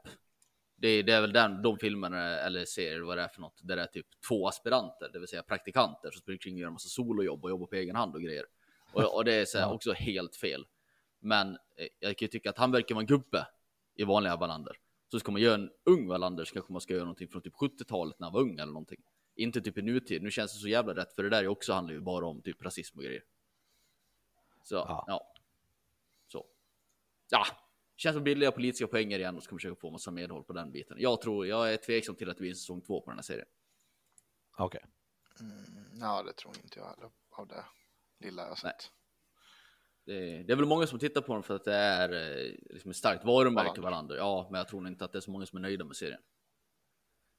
[0.78, 3.60] Det, är- det är väl den, de filmerna eller serier, vad det är för något,
[3.64, 6.68] där det är typ två aspiranter, det vill säga praktikanter som springer kring och gör
[6.68, 8.46] en massa solojobb och jobbar på egen hand och grejer.
[8.92, 10.68] Och, och det är så här, också helt fel.
[11.20, 13.48] Men eh, jag kan ju tycka att han verkar vara en gubbe
[13.96, 14.78] i vanliga Wallander.
[15.12, 17.54] Så ska man göra en ung Wallander så kanske man ska göra någonting från typ
[17.54, 19.02] 70-talet när han var ung eller någonting.
[19.36, 20.24] Inte typ i nutid.
[20.24, 22.42] Nu känns det så jävla rätt för det där är också handlar ju bara om
[22.42, 23.24] typ rasism och grejer.
[24.64, 25.04] Så Ja.
[25.08, 25.34] ja.
[26.28, 26.46] Så.
[27.30, 27.46] Ja,
[27.96, 30.98] känns som billiga politiska poänger igen och ska försöka få massa medhåll på den biten.
[31.00, 33.24] Jag tror, jag är tveksam till att det blir en säsong två på den här
[33.24, 33.48] serien.
[34.58, 34.86] Okej.
[35.40, 37.66] Mm, ja, det tror inte jag heller av det
[38.20, 38.92] lilla jag sett.
[40.06, 42.92] Det, det är väl många som tittar på den för att det är eh, liksom
[42.92, 43.82] ett starkt varumärke Wallander.
[43.82, 44.16] varandra.
[44.16, 46.22] Ja, men jag tror inte att det är så många som är nöjda med serien.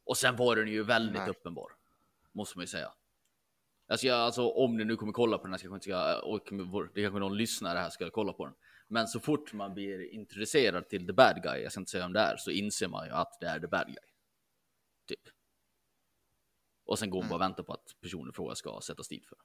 [0.05, 1.31] Och sen var den ju väldigt Nej.
[1.31, 1.73] uppenbar.
[2.33, 2.93] Måste man ju säga.
[3.89, 6.91] Alltså, jag, alltså om ni nu kommer kolla på den här, ska ska, och vår-
[6.95, 8.55] det kanske någon lyssnare här ska kolla på den.
[8.89, 12.13] Men så fort man blir introducerad till the bad guy, jag ska inte säga om
[12.13, 13.97] det är, så inser man ju att det är the bad guy.
[15.07, 15.21] Typ.
[16.85, 19.27] Och sen går man bara och väntar på att personen i fråga ska sättas dit
[19.27, 19.39] för.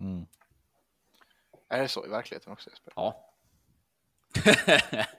[0.00, 0.26] Mm.
[1.68, 2.92] Är det så i verkligheten också Jesper?
[2.96, 3.30] Ja.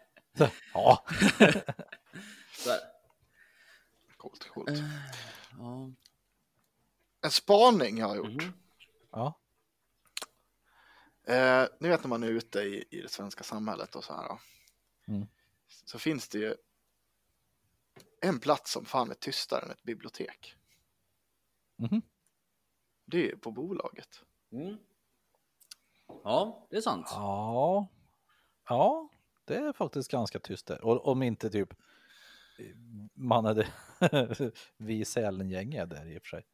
[0.73, 1.05] Ja.
[4.17, 4.69] Coolt, coolt.
[5.57, 5.91] Ja.
[7.21, 8.43] En spaning jag har gjort.
[8.43, 8.53] Mhm.
[9.11, 9.39] ja.
[11.23, 14.39] Eh, ni vet när man är ute i, i det svenska samhället och så här.
[15.07, 15.27] Mm.
[15.67, 16.55] Så finns det ju
[18.21, 20.55] en plats som fan är tystare än ett bibliotek.
[21.75, 22.01] Mhm.
[23.05, 24.09] Det är på bolaget.
[24.51, 24.77] Mm.
[26.23, 27.07] Ja, det är sant.
[27.09, 27.87] Ja.
[28.69, 29.09] Ja,
[29.45, 30.83] det är faktiskt ganska tyst där.
[30.85, 31.73] Och om inte typ
[33.13, 36.45] man är det, vi Sälen-gäng är där i och för sig.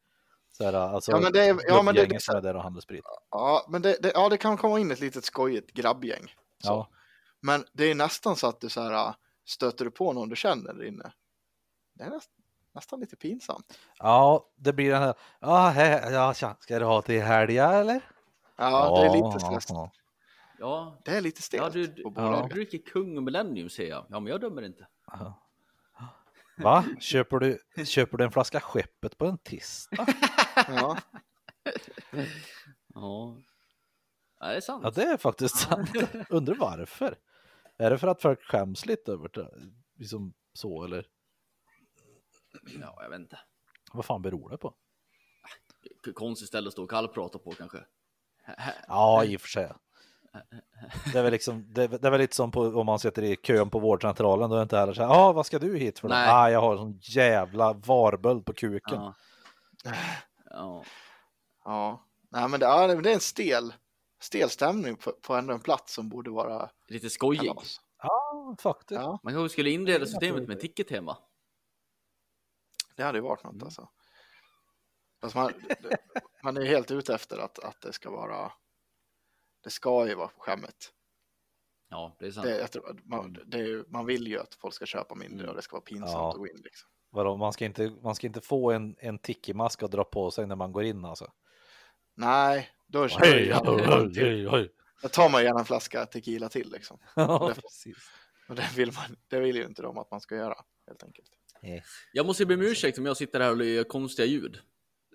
[0.51, 2.63] Så här, alltså, Ja, men det är- ja, men det- gubbgänget som är där och
[2.63, 3.05] handlar sprit.
[3.29, 6.25] Ja, men det, det, ja, det kan komma in ett litet skojigt grabbgäng.
[6.59, 6.67] Så.
[6.69, 6.89] Ja.
[7.41, 10.73] Men det är nästan så att du så här stöter du på någon du känner
[10.73, 11.13] där inne.
[11.93, 12.31] Det är näst,
[12.73, 13.77] nästan lite pinsamt.
[13.99, 18.01] ja, det blir den här, ja, he, ja tja, ska du ha till helga eller?
[18.57, 19.65] Ja, det är lite stress.
[19.69, 19.91] ja.
[20.59, 22.09] Ja, Det är lite ja stelt du, ja.
[22.09, 22.49] bolaget.
[22.49, 24.05] du dricker kung och millennium ser jag.
[24.09, 24.87] Ja, men jag dömer inte.
[25.07, 25.41] Ja.
[26.57, 26.85] Va?
[26.99, 30.05] Köper du, köper du en flaska skeppet på en tisdag?
[30.67, 30.97] Ja.
[32.93, 33.37] Ja,
[34.39, 34.81] ja det är sant.
[34.83, 35.89] Ja, det är faktiskt sant.
[36.29, 37.15] Undrar varför.
[37.77, 39.49] Är det för att folk skäms lite över det?
[39.95, 41.05] Liksom så eller?
[42.81, 43.39] Ja, jag vet inte.
[43.93, 44.73] Vad fan beror det på?
[46.13, 47.77] Konstigt ställe att stå och kallprata på kanske.
[48.87, 49.73] Ja, i och för sig.
[51.13, 53.35] Det är väl liksom, det det är väl lite som på, om man sitter i
[53.35, 55.77] kön på vårdcentralen, då är det inte heller så här, ja ah, vad ska du
[55.77, 56.07] hit för?
[56.07, 56.29] då?" Nej.
[56.29, 59.01] Ah, jag har en sån jävla varböld på kuken.
[59.01, 59.13] Ja.
[60.49, 60.83] Ja.
[61.65, 62.05] ja.
[62.29, 63.73] Nej, men det, ja, det är en stel,
[64.21, 67.53] stel stämning på, på ändå en plats som borde vara Lite skojig.
[68.03, 69.01] Ja, faktiskt.
[69.01, 71.17] Ja, Man kanske skulle inreda systemet med ticket-tema.
[73.01, 73.55] Det hade ju varit Mm.
[73.57, 73.89] något alltså.
[75.21, 75.53] Fast man,
[76.43, 78.51] man är helt ute efter att, att det ska vara,
[79.63, 80.93] det ska ju vara på skämmet.
[81.89, 82.45] Ja, det är sant.
[82.45, 85.49] Det, tror, man, det är, man vill ju att folk ska köpa mindre Mm.
[85.49, 86.29] och det ska vara pinsamt Ja.
[86.31, 86.61] att gå in.
[86.63, 86.89] Liksom.
[87.09, 90.47] Vadå, man ska inte, man ska inte få en, en tiki-mask att dra på sig
[90.47, 91.31] när man går in alltså.
[92.13, 93.51] Nej, då, då, hej,
[94.15, 94.71] hej, hej.
[95.01, 96.71] då tar man gärna en flaska tequila till.
[96.71, 96.99] Liksom.
[97.15, 97.97] Ja, precis.
[98.49, 100.55] Och det vill, man, det vill ju inte de att man ska göra,
[100.87, 101.29] helt enkelt.
[102.13, 104.59] Jag måste be om ursäkt om jag sitter här och gör konstiga ljud.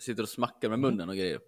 [0.01, 1.41] Sitter och smackar med munnen och grejer.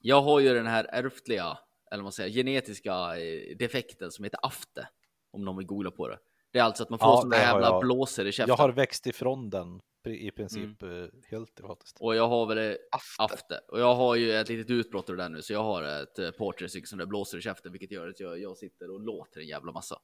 [0.00, 1.58] Jag har ju den här ärftliga,
[1.90, 4.88] eller vad man säger, genetiska eh, defekten som heter afte.
[5.30, 6.18] Om någon vill googla på det.
[6.52, 8.48] Det är alltså att man får Ja, sådana jävla blåsor i käften.
[8.48, 10.88] Jag har växt ifrån den i princip eh,
[11.30, 11.96] helt faktiskt.
[12.00, 13.34] Och jag har väl eh, Afte.
[13.34, 13.60] afte.
[13.68, 16.70] Och jag har ju ett litet utbrott ur det där nu, så jag har ett
[16.70, 19.46] stycken som det blåser i käften, vilket gör att jag, jag sitter och låter en
[19.46, 19.96] jävla massa.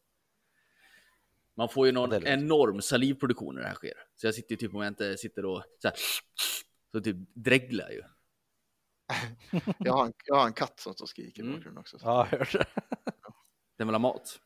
[1.56, 2.26] Man får ju någon lugnt.
[2.26, 3.92] enorm salivproduktion när det här sker.
[4.14, 5.96] Så jag sitter ju typ om jag inte sitter och så här,
[6.92, 8.02] så typ dreglar ju.
[9.78, 11.54] Jag har en, jag har en katt som står och skriker i Mm.
[11.56, 11.98] bakgrunden också.
[11.98, 12.66] så- Ja, jag hörde det.
[13.78, 14.40] Den vill ha mat.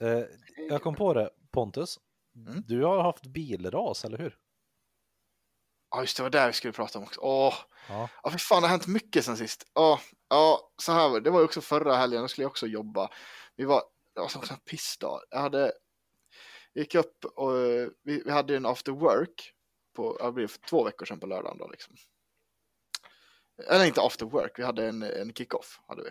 [0.00, 0.24] Eh,
[0.68, 1.98] jag kom på det, Pontus.
[2.36, 2.62] Mm.
[2.66, 4.38] Du har haft bilras, eller hur?
[5.90, 7.20] Ja, just det, var där vi skulle prata om också.
[7.20, 7.54] Åh,
[7.88, 8.08] Ja.
[8.22, 9.64] ja, för fan, det har hänt mycket sen sist.
[9.74, 11.24] Ja, ja, så här var det.
[11.24, 13.10] Det var ju också förra helgen, då skulle jag också jobba.
[13.56, 13.82] Vi var,
[14.14, 15.20] det var också en pissdag.
[15.30, 15.72] Jag hade,
[16.74, 19.52] gick upp och eh, vi, vi hade en after work
[19.94, 21.96] på, det för två veckor sedan på lördagen då liksom.
[23.68, 26.10] Eller inte after work, vi hade en, en kick-off hade vi.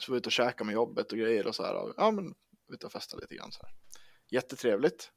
[0.00, 1.74] Så vi var ute och käkade med jobbet och grejer och så här.
[1.74, 2.34] och, Ja, men
[2.72, 3.74] ute och festade lite grann så här.
[4.30, 5.12] Jättetrevligt.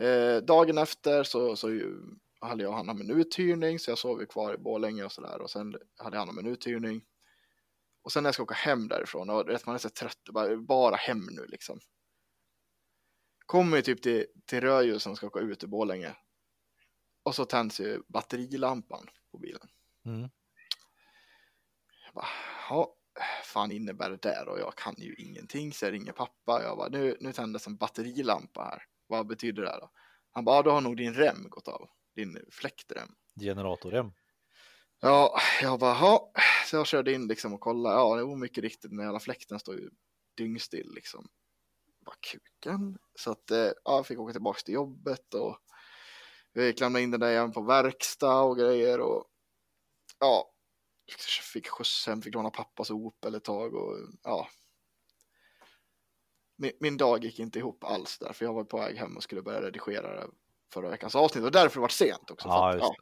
[0.00, 1.68] Eh, dagen efter så, så
[2.40, 5.40] hade jag hand om en uthyrning så jag sov ju kvar i Borlänge och sådär
[5.40, 7.04] och sen hade jag hand om en uthyrning.
[8.02, 10.56] Och sen när jag ska åka hem därifrån och rätt man är så trött, bara,
[10.56, 11.80] bara hem nu liksom.
[13.46, 16.16] Kommer ju typ till, till rödljusen och ska åka ut i Borlänge.
[17.22, 19.68] Och så tänds ju batterilampan på bilen.
[20.04, 20.20] Mm.
[22.04, 22.28] Jag bara,
[22.70, 22.96] ja,
[23.44, 24.48] fan innebär det där?
[24.48, 26.62] Och jag kan ju ingenting, så jag ringer pappa.
[26.62, 28.82] Jag bara, nu, nu tändes en batterilampa här.
[29.06, 29.90] Vad betyder det här då?
[30.30, 31.88] Han bara, ja, då har nog din rem gått av.
[32.16, 33.08] Din fläktrem.
[33.40, 34.12] Generatorrem.
[35.00, 36.32] Ja, jag bara, ja.
[36.66, 37.94] Så jag körde in liksom och kollade.
[37.94, 38.90] Ja, det var mycket riktigt.
[38.90, 39.90] Den jävla fläkten står ju
[40.36, 41.28] dyngstill liksom.
[42.04, 42.98] Bara kuken.
[43.14, 45.58] Så att, eh, ja, jag fick åka tillbaka till jobbet och
[46.52, 49.24] vi fick lämna in den där igen på verkstad och grejer och
[50.20, 50.50] ja,
[51.52, 54.48] fick skjuts hem, fick låna pappas Opel ett tag och ja.
[56.56, 59.22] Min, min dag gick inte ihop alls där, för jag var på väg hem och
[59.22, 60.26] skulle börja redigera
[60.72, 62.48] förra veckans avsnitt och därför var det sent också.
[62.48, 62.94] Ja, att, ja.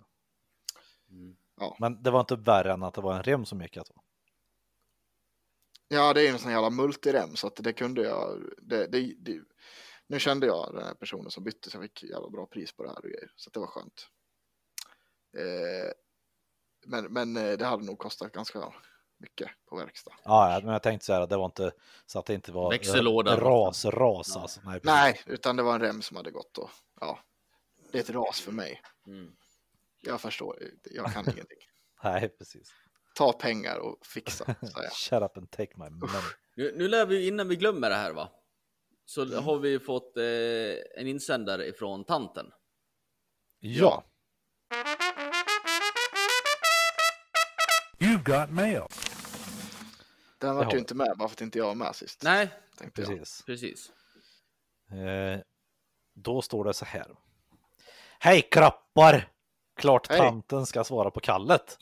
[1.11, 1.37] Mm.
[1.79, 3.95] Men det var inte värre än att det var en rem som gick alltså.
[5.93, 8.43] Ja, det är ju en sån jävla multirem så att det kunde jag.
[8.59, 9.41] Det, det, det,
[10.07, 12.83] nu kände jag den här personen som bytte så jag fick jävla bra pris på
[12.83, 13.33] det här och grejer.
[13.37, 14.09] Så att det var skönt.
[15.37, 15.93] Eh,
[16.87, 18.73] men, men eh, det hade nog kostat ganska
[19.19, 20.13] mycket på verkstad.
[20.25, 21.73] Ja, ja, men jag tänkte så här, det var inte
[22.07, 23.41] så att det inte var Växellåda.
[23.41, 24.61] ras, ras alltså.
[24.65, 24.81] Nej.
[24.83, 27.19] Nej, utan det var en rem som hade gått och ja,
[27.93, 28.83] det är ett ras för mig.
[29.07, 29.33] Mm.
[30.01, 31.59] Jag förstår, jag kan ingenting.
[32.05, 32.75] Nej, precis.
[33.15, 34.45] Ta pengar och fixa.
[34.93, 36.21] Shut up and take my money.
[36.57, 38.29] Nu, nu lär vi innan vi glömmer det här va.
[39.05, 39.45] Så Mm.
[39.45, 40.25] har vi fått eh,
[41.01, 42.47] en insändare ifrån tanten.
[43.61, 44.05] Ja,
[47.99, 48.83] You've got mail.
[50.39, 52.23] Den var ju inte med bara för att inte jag var med sist.
[52.23, 52.49] Nej,
[52.81, 52.95] jag.
[52.95, 53.43] precis.
[53.47, 53.91] precis.
[54.91, 55.41] Eh,
[56.15, 57.07] då står det så här.
[58.19, 59.29] Hej kroppar!
[59.77, 60.19] Klart Hej.
[60.19, 61.79] tanten ska svara på kallet.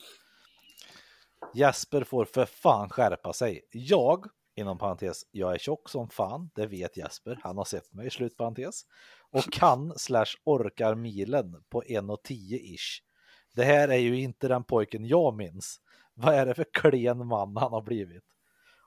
[1.53, 3.61] Jesper får för fan skärpa sig.
[3.71, 8.11] Jag, inom parentes, jag är tjock som fan, det vet Jesper, han har sett mig,
[8.11, 8.81] slutparentes.
[9.31, 13.01] Och kan slash orkar milen på 1,10 ish.
[13.55, 15.79] Det här är ju inte den pojken jag minns.
[16.13, 18.23] Vad är det för klen man han har blivit?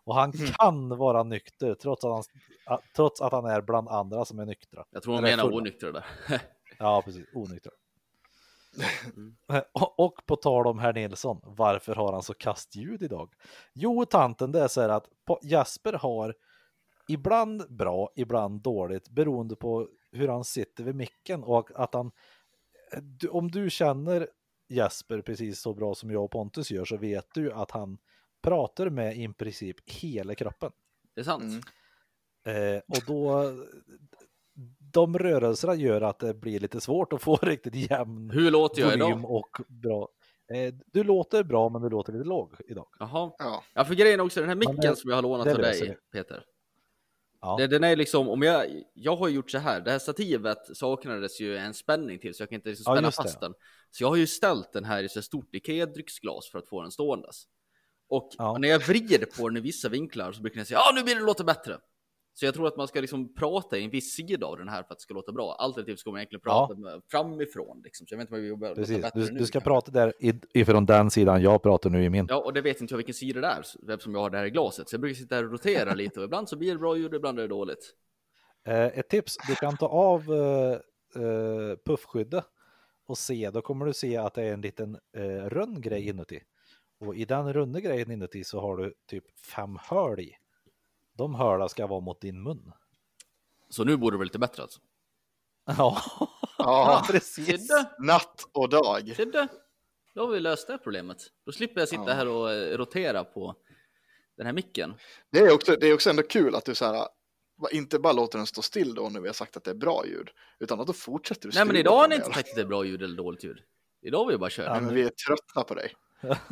[0.05, 2.27] Och han kan vara nykter trots att
[2.67, 4.85] han, trots att han är bland andra som är nyktra.
[4.91, 6.05] Jag tror Eller menar onyktra där.
[6.79, 7.27] Ja, precis.
[7.35, 7.73] Onyktra.
[9.73, 13.35] Och, och på tal om herr Nilsson, varför har han så kastljud idag?
[13.73, 15.09] Jo, tanten, det är så här att
[15.43, 16.35] Jasper har
[17.09, 22.11] ibland bra, ibland dåligt, beroende på hur han sitter vid micken och att han,
[23.31, 24.29] om du känner
[24.69, 27.99] Jasper precis så bra som jag och Pontus gör så vet du att han
[28.43, 30.73] pratar med i princip hela kroppen.
[31.15, 31.43] Det är sant.
[31.43, 32.77] Mm.
[32.77, 33.53] Eh, och då,
[34.95, 38.91] de rörelserna gör att det blir lite svårt att få riktigt jämn Hur låter jag
[38.91, 39.31] volym idag?
[39.31, 40.09] och bra.
[40.55, 42.87] Eh, du låter bra, men du låter lite låg idag.
[42.99, 43.33] Jaha.
[43.39, 45.59] Ja, Ja, för grejen är också den här micken det- som jag har lånat av
[45.59, 46.45] dig, Peter.
[47.41, 50.59] Ja, Det, den är liksom, om jag, jag har gjort så här, det här stativet
[50.77, 53.13] saknades ju en spänning till så jag kan inte liksom Ja, spänna det.
[53.13, 53.55] fast den.
[53.91, 56.91] Så jag har ju ställt den här i så stort Ikea-drycksglas för att få den
[56.91, 57.45] ståendes.
[58.09, 58.59] Och Ja.
[58.59, 61.15] när jag vrider på den i vissa vinklar så brukar jag säga ja nu blir
[61.15, 61.79] det låta bättre.
[62.37, 64.83] Så jag tror att man ska liksom prata i en viss sida av den här
[64.83, 65.57] för att det ska låta bra.
[65.59, 68.07] Alternativt ska man egentligen prata med, framifrån liksom.
[68.07, 69.07] Så jag vet inte vad vi jobbar precis.
[69.15, 69.61] Du, nu, du ska kanske.
[69.61, 70.13] prata där
[70.55, 72.27] ifrån den sidan jag pratar nu i min.
[72.29, 74.45] Ja, och det vet inte jag vilken sida det är eftersom jag har det här
[74.45, 74.89] i glaset.
[74.89, 77.15] Så jag brukar sitta här och rotera lite och ibland så blir det bra ljud,
[77.15, 77.95] ibland är det dåligt.
[78.67, 80.73] Eh, ett tips, du kan ta av eh,
[81.23, 82.45] eh, puffskyddet
[83.07, 86.41] och se, då kommer du se att det är en liten eh, rund grej inuti.
[87.01, 90.37] Och i den runda grejen inuti så har du typ fem hål i.
[91.17, 92.73] De hålen ska vara mot din mun.
[93.69, 94.81] Så nu borde det vara lite bättre alltså.
[95.67, 96.03] Ja,
[96.59, 97.71] Ja, precis.
[97.99, 99.13] Natt och dag.
[99.17, 99.49] sedde.
[100.15, 101.19] Då har vi löst det problemet.
[101.47, 102.13] Då slipper jag sitta Ja.
[102.13, 103.55] här och eh, rotera på
[104.37, 104.95] den här micken.
[105.31, 107.09] Det är också, det är också ändå kul att du så här,
[107.71, 110.07] inte bara låter den stå still då när vi har sagt att det är bra
[110.07, 110.29] ljud,
[110.61, 112.67] utan att då fortsätter du Nej men idag har ni inte sagt att det är
[112.67, 113.59] bra ljud eller dåligt ljud.
[114.03, 114.71] Idag har vi bara kört.
[114.71, 115.93] Nej, men vi är tröttna på dig.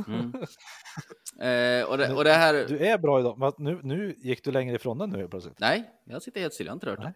[0.09, 0.33] Mm.
[1.41, 2.55] Eh, och, det, och det här...
[2.69, 3.55] Du är bra idag.
[3.59, 5.59] Nu, nu gick du längre ifrån den nu plötsligt.
[5.59, 7.15] Nej, jag sitter helt still, jag har inte rört det.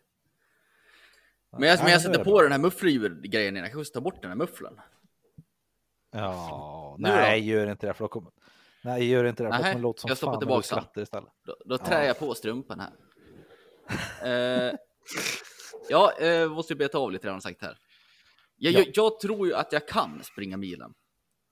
[1.53, 2.43] Men jag, Nej, men jag sätter det på bra.
[2.43, 4.81] den här mufflergrejen, jag kanske ta bort den här mufflern.
[6.13, 7.15] Ja, Nu då?
[7.15, 7.95] nej, gör inte det.
[7.95, 8.31] För då kommer...
[8.85, 9.49] Nej, gör inte det.
[9.51, 10.63] För då kommer det låta som jag stoppar fan tillbaka den.
[10.63, 11.33] skrattar istället.
[11.47, 12.93] Då, då trär jag på strumpan här.
[14.69, 14.75] Eh,
[15.89, 17.79] ja, eh, måste ju beta av lite redan sagt här.
[18.57, 18.79] Jag, Ja.
[18.79, 20.95] jag, jag tror ju att jag kan springa milen.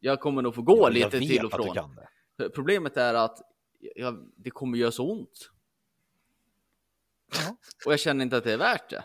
[0.05, 1.75] Jag kommer nog få gå Ja, lite till och att du från.
[1.75, 1.95] kan
[2.39, 2.51] det.
[2.51, 3.39] Problemet är att
[3.97, 5.51] jag, det kommer göra så ont.
[7.35, 7.57] Ja.
[7.87, 9.05] Och jag känner inte att det är värt det.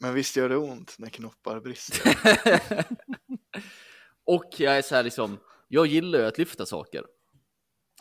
[0.00, 2.16] Men visst gör det ont när knoppar brister.
[4.24, 7.04] och jag är så här liksom, jag gillar ju att lyfta saker.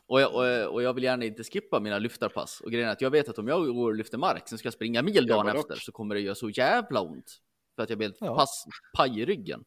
[0.06, 2.62] Och jag, och, jag- och jag vill gärna inte skippa mina lyftarpass.
[2.62, 4.65] Och grejen är att jag vet att om jag går och lyfter mark, sen ska
[4.65, 5.82] jag springa mil dagen efter, dock.
[5.82, 7.41] så kommer det göra så jävla ont.
[7.76, 8.36] För att jag blir helt Ja.
[8.36, 8.65] pass,
[8.97, 9.63] paj i ryggen.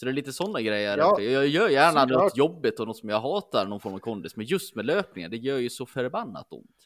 [0.00, 0.98] Så det är lite sådana grejer.
[0.98, 2.22] Ja, jag gör gärna såklart.
[2.22, 4.36] något jobbigt och något som jag hatar, någon form av kondis.
[4.36, 6.76] Men just med löpningen, det gör ju så förbannat ont.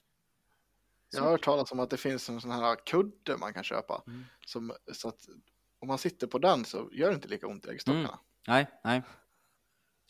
[1.13, 4.03] Jag har hört talas om att det finns en sån här kudde man kan köpa.
[4.07, 4.25] Mm.
[4.47, 5.21] Som, så att
[5.79, 8.19] om man sitter på den så gör det inte lika ont i äggstockarna.
[8.49, 9.03] Nej, nej.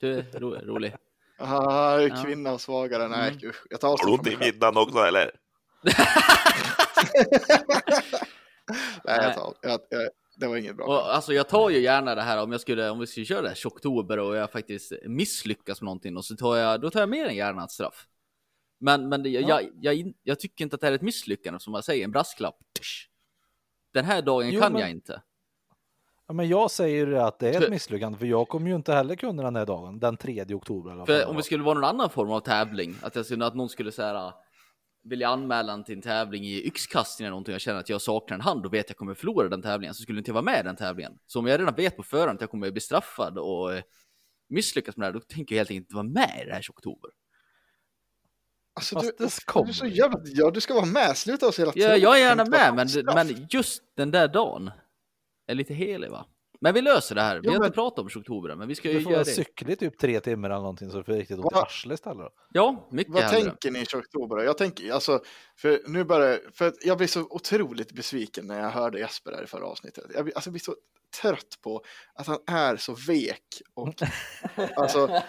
[0.00, 0.96] Du är ro, rolig.
[1.38, 2.22] Ah, Ja.
[2.24, 3.48] kvinna och svagare, nej Mm.
[3.48, 3.62] usch.
[3.70, 5.30] Jag tar Har du avstånd ont från i middagen också eller?
[5.82, 5.94] Nej,
[9.04, 9.18] Nej.
[9.22, 10.86] jag tar, jag, jag, det var inget bra.
[10.86, 13.42] Och, alltså jag tar ju gärna det här om jag skulle, om vi skulle köra
[13.42, 17.00] det här oktober och jag faktiskt misslyckas med någonting och så tar jag, då tar
[17.00, 18.06] jag mer än gärna ett straff.
[18.80, 19.60] Men, men det, jag, Ja.
[19.80, 22.10] jag, jag, jag tycker inte att det här är ett misslyckande som man säger, en
[22.10, 22.56] brasklapp.
[23.92, 25.22] Den här dagen Jo, kan men- jag inte.
[26.26, 29.14] Ja, men jag säger att det är ett misslyckande, för jag kommer ju inte heller
[29.16, 31.06] kunna den här dagen, den 3 oktober.
[31.06, 33.68] För om det skulle vara någon annan form av tävling, att, jag skulle, att någon
[33.68, 34.34] skulle säga
[35.04, 38.34] vilja anmäla en till en tävling i yxkastning eller någonting, jag känner att jag saknar
[38.34, 40.44] en hand och vet att jag kommer förlora den tävlingen, så skulle inte jag vara
[40.44, 41.18] med i den tävlingen.
[41.26, 43.82] Så om jag redan vet på förhand att jag kommer bli straffad och eh,
[44.48, 46.60] misslyckas med det här, då tänker jag helt enkelt inte vara med i det här
[46.60, 47.10] i oktober.
[48.76, 49.24] Alltså, Fast du,
[49.64, 52.00] du är så jävla, ja, du ska vara med, sluta oss hela Ja, tiden.
[52.00, 54.70] jag är gärna med, men, men just den där dagen
[55.46, 56.26] är lite helig va?
[56.60, 57.40] Men vi löser det här.
[57.40, 59.30] Vi har men- inte pratat om oktober, men vi ska ju Du får göra det.
[59.30, 61.94] cykla i typ tre timmar eller någonting så du får riktigt ont i Vad- arslet
[62.00, 62.32] istället.
[62.52, 63.40] Ja, mycket Vad hellre.
[63.50, 64.42] tänker ni i oktober?
[64.44, 65.20] Jag tänker, alltså,
[65.56, 69.42] för nu börjar, för att jag blir så otroligt besviken när jag hörde Jesper där
[69.44, 70.04] i förra avsnittet.
[70.14, 70.74] Jag blir, alltså, jag blir så
[71.22, 71.82] trött på
[72.14, 73.94] att han är så vek och
[74.76, 75.22] alltså,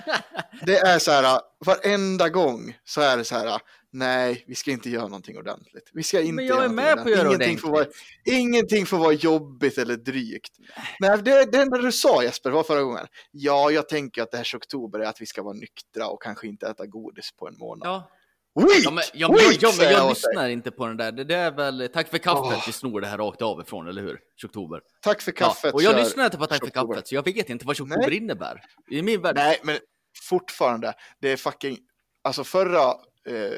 [0.66, 3.60] det är så här, varenda gång så är det så här,
[3.96, 5.90] nej, vi ska inte göra någonting ordentligt.
[5.94, 7.86] Vi ska inte Men jag göra är med på att göra ingenting får, vara,
[8.26, 10.52] ingenting får vara jobbigt eller drygt.
[11.00, 13.08] Nej, det, det enda du sa Jesper var förra gången.
[13.32, 16.48] Ja, jag tänker att det här oktober är att vi ska vara nyktra och kanske
[16.48, 17.88] inte äta godis på en månad.
[17.88, 18.10] Ja,
[18.56, 18.84] Weak!
[18.84, 20.30] ja, men, ja, men, jag, Weak, men jag jag åt dig.
[20.30, 21.12] lyssnar inte på den där.
[21.12, 22.64] Det, det är väl tack för kaffet Åh.
[22.68, 24.20] vi snor det här rakt av ifrån, eller hur?
[24.46, 24.82] Oktober.
[25.02, 25.64] Tack för kaffet.
[25.64, 28.18] Ja, och jag lyssnar inte på tack för kaffet, så jag vet inte vad Nej.
[28.18, 28.62] innebär.
[28.92, 29.36] I min värld.
[29.36, 29.78] Nej, men
[30.24, 31.78] fortfarande, det är fucking,
[32.24, 32.84] alltså förra
[33.28, 33.58] eh,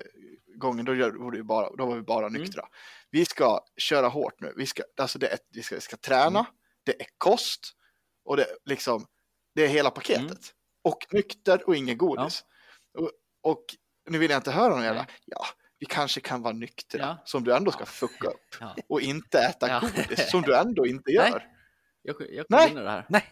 [0.60, 2.42] gången då, gör, var det bara, då var vi bara Mm.
[2.42, 2.64] nyktra.
[3.10, 6.40] Vi ska köra hårt nu, vi ska, alltså det är, vi, ska, vi ska träna,
[6.40, 6.52] Mm.
[6.86, 7.74] det är kost
[8.26, 9.06] och det är liksom,
[9.56, 10.22] det är hela paketet.
[10.22, 10.34] Mm.
[10.84, 12.44] Och nykter och ingen godis.
[12.98, 13.12] Och,
[13.44, 13.64] och
[14.10, 15.16] nu vill jag inte höra någon jävla, Nej.
[15.26, 15.46] ja,
[15.80, 17.18] vi kanske kan vara nyktra, Ja.
[17.26, 18.56] som du ändå ska fucka upp.
[18.60, 18.76] Ja.
[18.90, 19.80] Och inte äta Ja.
[19.80, 21.16] godis, som du ändå inte Nej.
[21.16, 21.44] gör.
[22.02, 22.60] Jag, jag Nej.
[22.60, 23.06] kommer vinna det här.
[23.10, 23.26] Nej,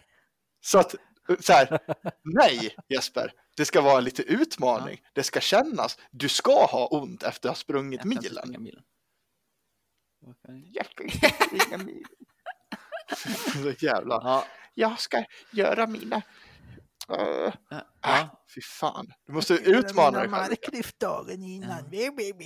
[0.60, 0.94] Så att,
[1.40, 1.78] så här,
[2.22, 5.00] nej Jesper, det ska vara lite utmaning.
[5.12, 5.98] Det ska kännas.
[6.10, 8.08] Du ska ha ont efter att ha sprungit Jag
[8.58, 8.82] milen.
[10.72, 12.04] Jag ska inte springa milen.
[13.76, 16.22] Så jävla, Ja, jag ska göra mina...
[17.10, 18.42] Uh, ja, äh, ja.
[18.54, 20.48] fy fan, du måste utmana dig själv.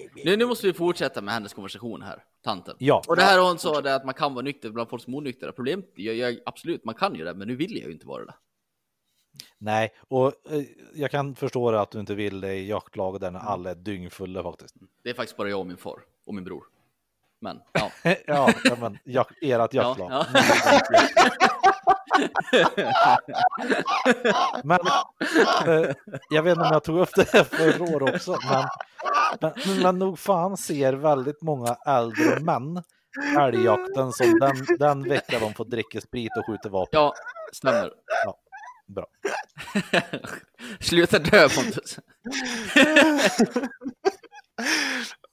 [0.05, 0.25] innan.
[0.25, 2.77] Nu, nu måste vi fortsätta med hennes konversation här, tanten.
[2.79, 3.03] ja.
[3.09, 5.19] Och det här hon sa det att man kan vara nykter bland folk som är
[5.19, 5.53] onyktra.
[5.53, 8.25] Problemet, jag, jag, absolut, man kan ju det, men nu vill jag ju inte vara
[8.25, 8.35] det.
[9.63, 10.63] Nej, och eh,
[10.95, 13.75] jag kan förstå det att du inte vill det i jaktlaget där när alla är
[13.75, 14.75] dyngfulla faktiskt.
[15.05, 16.65] Det är faktiskt bara jag och min far och min bror.
[17.41, 17.91] Men ja,
[18.27, 20.11] ja, ja, men jak, ert ja, jaktlag.
[20.13, 20.27] ja.
[24.65, 24.79] Men
[25.67, 25.95] eh,
[26.31, 28.65] jag vet inte om jag tog upp det här förra året också, men,
[29.41, 32.83] men, men nog fan ser väldigt många äldre män
[33.39, 37.01] älgjakten som den, den veckan de får dricka sprit och skjuta vapen.
[37.01, 37.15] ja
[37.53, 37.91] stämmer.
[38.95, 39.07] Bra.
[40.81, 41.99] Sluta dö Pontus.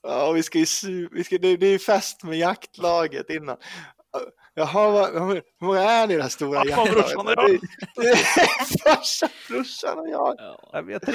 [0.02, 3.56] Ja, vi ska ju vi ska, det, det är ju fest med jaktlaget innan.
[4.54, 7.50] Jaha, vad, hur många är ni i det här stora Ja, brorsan och jag.
[7.50, 7.60] Det,
[7.96, 8.16] det är
[8.84, 10.34] farsan, brorsan och jag.
[10.38, 10.70] Ja.
[10.72, 11.14] Jag vet tre.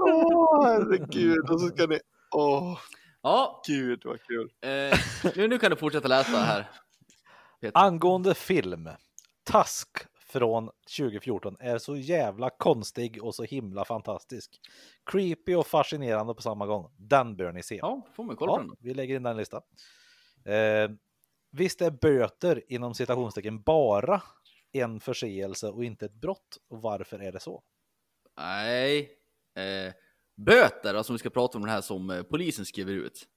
[0.00, 1.50] Åh, herregud.
[1.50, 2.00] Och så ska ni...
[2.34, 2.78] Åh,
[3.22, 4.50] Ja, gud vad kul.
[4.62, 4.98] eh,
[5.36, 6.70] nu, nu kan du fortsätta läsa här.
[7.74, 8.88] Angående film.
[9.44, 9.88] Task
[10.32, 14.60] från 2014 är så jävla konstig och så himla fantastisk.
[15.10, 16.90] Creepy och fascinerande på samma gång.
[16.96, 17.76] Den bör ni se.
[17.76, 18.76] Ja, får man kolla på Ja, den då.
[18.80, 19.62] vi lägger in den listan.
[20.44, 20.90] Eh,
[21.50, 24.22] visst är böter inom citationstecken bara
[24.72, 26.56] en förseelse och inte ett brott?
[26.68, 27.62] Och varför är det så?
[28.38, 29.00] Nej.
[29.56, 29.92] Eh,
[30.36, 33.28] böter, alltså vi ska prata om den här som eh, polisen skriver ut.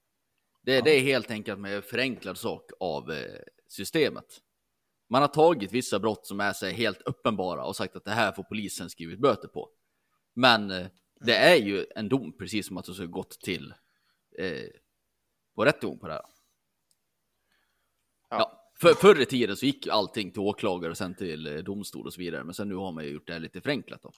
[0.62, 4.26] Det, det är helt enkelt med förenklad sak av eh, systemet.
[5.10, 8.32] Man har tagit vissa brott som är här, helt uppenbara och sagt att det här
[8.32, 9.70] får polisen skrivit böter på.
[10.34, 10.88] Men eh,
[11.20, 13.74] det är ju en dom, precis som att du skulle gått till
[14.38, 14.70] eh,
[15.56, 16.22] på rättegång på det här.
[18.30, 18.38] Ja.
[18.40, 18.62] Ja.
[18.80, 22.14] För, förr i tiden så gick allting till åklagare och sen till eh, domstol och
[22.14, 22.44] så vidare.
[22.44, 24.12] Men sen nu har man ju gjort det här lite förenklat då.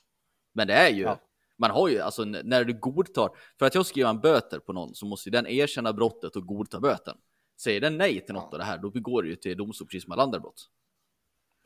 [0.54, 1.20] Men det är ju, Ja.
[1.58, 3.30] man har ju alltså när du godtar,
[3.60, 6.46] för att jag skriver en böter på någon så måste ju den erkänna brottet och
[6.46, 7.18] godta böten.
[7.62, 8.52] Säger den nej till något Ja.
[8.52, 10.70] av det här, då begår du ju till domstol precis som alla andra brott.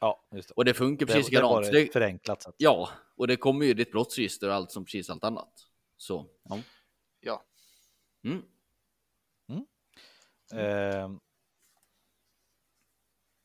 [0.04, 0.54] Ja, just det.
[0.58, 1.66] Och det funkar Det, precis det likadant.
[1.66, 2.56] så ett Det, förenklat sätt.
[2.58, 5.68] ja, och det kommer ju ditt brottsregister och allt som precis allt annat.
[5.98, 6.60] Så, ja.
[7.20, 7.44] Ja.
[8.24, 8.42] Mm.
[10.54, 11.12] Eh,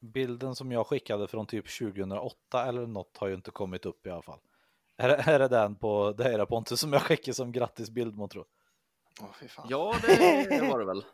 [0.00, 4.11] bilden som jag skickade från typ 2008 eller något har ju inte kommit upp i
[4.11, 4.38] alla fall.
[4.96, 8.16] Är, det- är det den på det är det Pontus som jag skickade som grattisbild
[8.16, 8.44] mot tro?
[9.20, 9.66] Åh, fy fan.
[9.70, 11.04] ja, det var det väl.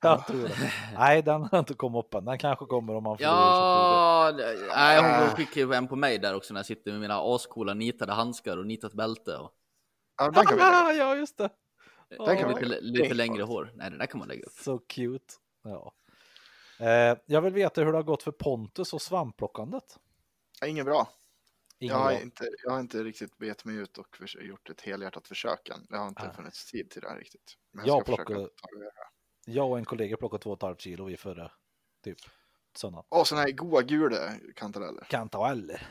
[0.00, 0.72] Jag tror det.
[0.98, 2.24] Nej, den har inte kommit upp än.
[2.24, 4.32] Den kanske kommer om man får Ja,
[4.76, 7.74] nej, hon skickade ju en på mig där också när jag sitter med mina ascoola
[7.74, 9.52] nitade handskar och nitat bälte och
[10.18, 10.76] Ja, den kan vi lägga.
[10.76, 11.50] Ah, ja, just det.
[12.08, 13.72] Den kan lite, lite längre hår.
[13.74, 14.52] Nej, det där kan man lägga upp.
[14.52, 15.34] Så cute.
[15.64, 15.92] Ja.
[16.80, 19.98] Eh, jag vill veta hur det har gått för Pontus och svampplockandet.
[20.60, 21.08] Ja, Inget bra.
[21.78, 22.20] Ingen Jag har, bra.
[22.20, 24.06] inte, jag har inte riktigt bet mig ut och
[24.40, 25.86] gjort ett helhjärtat försök än.
[25.88, 26.32] Det har inte Ah.
[26.32, 27.54] funnits tid till det här riktigt.
[27.72, 29.06] Men Jag ska försöka plockade- ta det här.
[29.48, 31.50] Jag och en kollega plockade två och ett halvt kilo i förra
[32.04, 32.18] typ
[32.76, 33.04] söndagen.
[33.10, 35.04] Åh, sådana här goa gula kantareller.
[35.10, 35.86] Kantareller.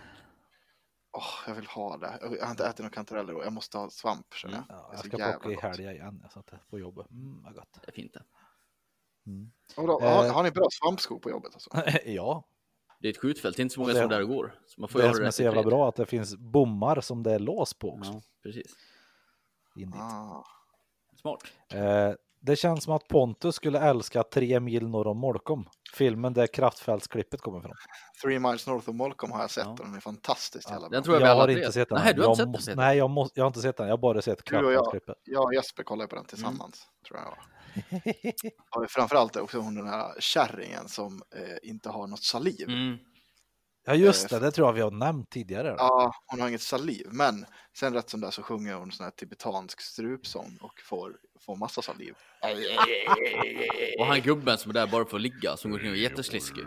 [1.11, 2.19] Åh, jag vill ha det.
[2.21, 4.63] Jag har inte ätit några kantareller och jag måste ha svamp känner jag.
[4.69, 6.19] Ja, Det jag ska plocka i helgen igen.
[6.23, 7.11] Jag satt på jobbet.
[7.11, 7.79] Mm, vad gott.
[7.81, 8.23] Det är fint det.
[9.27, 9.51] Mm.
[9.77, 10.33] Och då, har, Eh.
[10.33, 11.69] har ni bra svampskog på jobbet alltså?
[12.05, 12.43] ja,
[12.99, 14.59] Det är ett skjutfält, det är inte så många Det- som där och går.
[14.67, 15.69] Så man får det ha som är så jävla fred.
[15.69, 18.11] bra att det finns bommar som det är lås på också.
[18.11, 18.73] Ja, precis.
[19.95, 20.43] Ah.
[21.21, 21.43] Smart.
[21.73, 22.11] Eh,
[22.45, 25.67] det känns som att Pontus skulle älska Tre mil norr om Molkom.
[25.93, 27.71] Filmen där kraftfältsklippet kommer ifrån.
[28.21, 29.71] Three miles north of Molkom har jag sett Ja.
[29.71, 30.97] och den är fantastiskt jävla bra.
[30.97, 32.01] Den tror jag, Jag har inte sett den.
[32.03, 32.77] Nej, du har inte jag sett måste, den?
[32.77, 33.87] Nej, jag, jag har inte sett den.
[33.87, 34.61] Jag har bara sett och jag.
[34.63, 35.15] kraftfältsklippet.
[35.23, 37.37] Jag och Jesper kollade på den tillsammans, tror jag.
[38.75, 42.69] Och framförallt också hon den här kärringen som eh, inte har något saliv.
[42.69, 42.97] Mm.
[43.85, 44.39] Ja, just det.
[44.39, 45.75] Det tror jag vi har nämnt tidigare.
[45.77, 47.45] Ja, hon har inget saliv, men
[47.77, 51.81] sen rätt som det så sjunger hon sån här tibetansk strupsång och får, får massa
[51.81, 52.15] saliv.
[53.99, 56.01] Och han gubben som är där bara för att ligga, som går omkring och är
[56.01, 56.63] jättesliskig.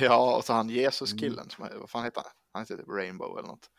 [0.00, 2.30] Ja, och så han Jesus-killen, som, vad fan heter han?
[2.52, 3.70] Han heter typ Rainbow eller något.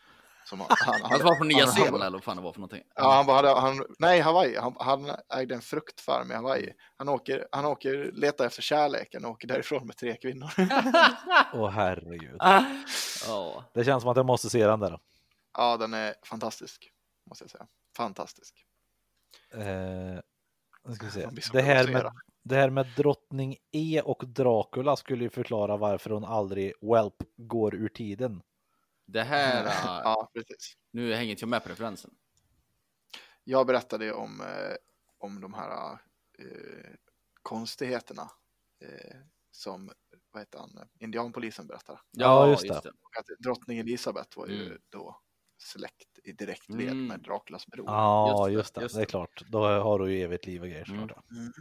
[0.49, 2.83] Som han, han, Han var från Nya Zeeland eller vad fan det var för någonting.
[2.95, 4.57] Ja, han, hade, han, nej, Hawaii.
[4.57, 6.73] Han, han ägde en fruktfarm i Hawaii.
[6.97, 10.49] Han åker, han åker, letar efter kärleken och åker därifrån med tre kvinnor.
[11.53, 12.35] Åh herregud.
[13.27, 14.99] Ja, Det känns som att jag måste se den där.
[15.57, 16.91] Ja, den är fantastisk,
[17.29, 17.67] måste jag säga.
[17.97, 18.65] Fantastisk.
[19.53, 21.29] Eh, ska vi se.
[21.53, 22.11] Det, här med,
[22.43, 27.75] det här med drottning E och Dracula skulle ju förklara varför hon aldrig Welp går
[27.75, 28.41] ur tiden.
[29.05, 29.63] Det här,
[30.03, 30.77] Ja, precis.
[30.91, 32.11] nu hänger inte jag med på referensen.
[33.43, 34.75] Jag berättade om, eh,
[35.17, 35.91] om de här
[36.39, 36.91] eh,
[37.41, 38.31] konstigheterna
[38.81, 39.15] eh,
[39.51, 39.91] som
[40.31, 42.01] vad heter han, indianpolisen berättar.
[42.11, 42.77] Ja, just det.
[42.77, 44.77] Och att drottning Elisabeth var ju Mm.
[44.89, 45.21] då
[45.57, 47.07] släkt i direkt led Mm.
[47.07, 47.85] med Draculas bror.
[47.87, 49.09] Ja, Just just det, just Det är det.
[49.09, 49.43] klart.
[49.47, 50.89] Då har du ju evigt liv och grejer.
[50.89, 51.09] Mm.
[51.31, 51.53] Mm.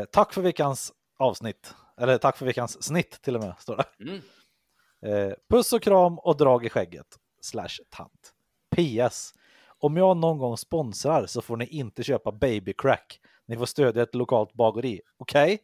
[0.00, 1.74] Eh, tack för veckans avsnitt.
[1.96, 3.54] Eller tack för veckans snitt till och med.
[3.58, 4.22] Står det.
[5.02, 7.06] Eh, puss och kram och drag i skägget.
[7.40, 8.34] Slash tant.
[8.76, 9.34] PS.
[9.80, 13.20] Om jag någon gång sponsrar så får ni inte köpa baby crack.
[13.46, 15.00] Ni får stödja ett lokalt bageri.
[15.16, 15.58] Okej?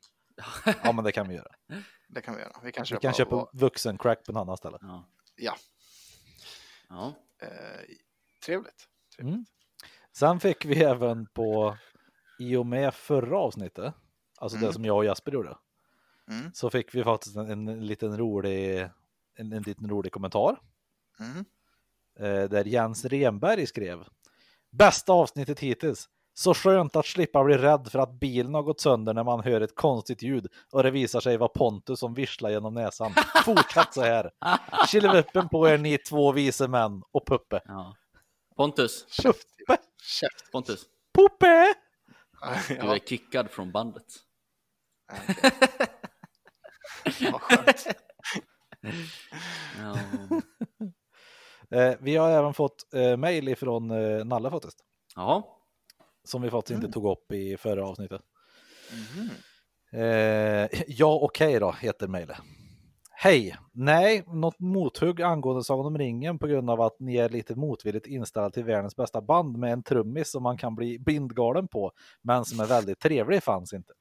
[0.84, 1.52] Ja, men det kan vi göra.
[2.08, 2.52] Det kan vi göra.
[2.62, 4.78] Vi kan Vi köpa, kan köpa vad- vuxen crack på en annan ställe.
[4.80, 5.04] Ja.
[5.36, 5.54] Ja.
[6.88, 7.12] Ja.
[7.42, 7.48] eh,
[8.46, 8.88] trevligt.
[9.18, 9.44] Mm.
[10.12, 11.76] Sen fick vi även på,
[12.38, 13.94] i och med förra avsnittet,
[14.38, 14.72] alltså det Mm.
[14.72, 15.56] som jag och Jasper gjorde,
[16.28, 16.50] Mm.
[16.54, 18.88] så fick vi faktiskt en, en liten rolig,
[19.36, 20.60] en, en liten rolig kommentar.
[21.20, 21.44] Mm.
[22.18, 24.04] eh, där Jens Renberg skrev.
[24.70, 26.08] Bästa avsnittet hittills.
[26.36, 29.60] Så skönt att slippa bli rädd för att bilen har gått sönder när man hör
[29.60, 33.12] ett konstigt ljud och det visar sig vara Pontus som visslar genom näsan.
[33.44, 34.30] Fortsätt så här.
[34.88, 37.60] Killevippen på er ni två vise män och Puppe.
[37.64, 37.96] Ja.
[38.56, 39.82] Pontus, Puppe?
[40.52, 41.74] Pontus, Puppe!
[42.68, 44.06] du är kickad från bandet.
[47.32, 47.86] Vad skönt.
[49.78, 49.98] Ja.
[51.70, 54.78] Eh, vi har även fått eh, mejl ifrån eh, Nalle faktiskt.
[55.16, 55.42] Jaha.
[56.24, 58.20] Som vi faktiskt inte tog upp i förra avsnittet.
[59.92, 62.36] Eh, ja, okej då, heter mejlet.
[63.10, 63.56] Hej!
[63.72, 68.06] Nej, något mothugg angående Sagan om ringen på grund av att ni är lite motvilligt
[68.06, 72.44] inställda till världens bästa band med en trummis som man kan bli bindgalen på, men
[72.44, 73.92] som är väldigt trevlig fanns inte.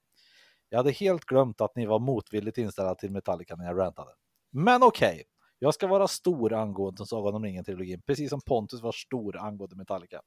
[0.70, 4.12] Jag hade helt glömt att ni var motvilligt inställda till Metallica när jag rantade.
[4.54, 5.24] Men okej,
[5.60, 10.22] jag ska vara stor angående Sagan om ringen-trilogin, precis som Pontus var stor angående Metallica.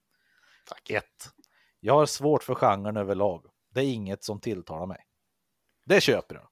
[0.64, 0.91] Tack.
[0.91, 1.05] 1.
[1.81, 3.47] Jag har svårt för genren överlag.
[3.70, 5.05] Det är inget som tilltalar mig.
[5.87, 6.49] Det köper jag.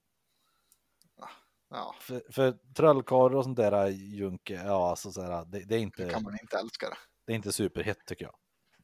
[1.70, 5.79] Ja, För, för trollkarlar och sånt där junk, ja alltså så här, det, det är
[5.79, 6.97] inte, kan man inte älska det?
[7.27, 8.35] det är inte superhett tycker jag.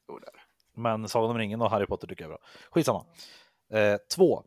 [0.09, 0.41] Jo, det är det.
[0.81, 2.49] Men Sagan om ringen och Harry Potter tycker jag är bra.
[2.71, 3.07] Skitsamma.
[3.73, 4.45] Eh, två.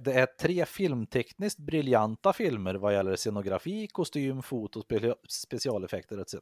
[0.00, 6.34] Det är tre filmtekniskt briljanta filmer vad gäller scenografi, kostym, foto, spe- specialeffekter etc.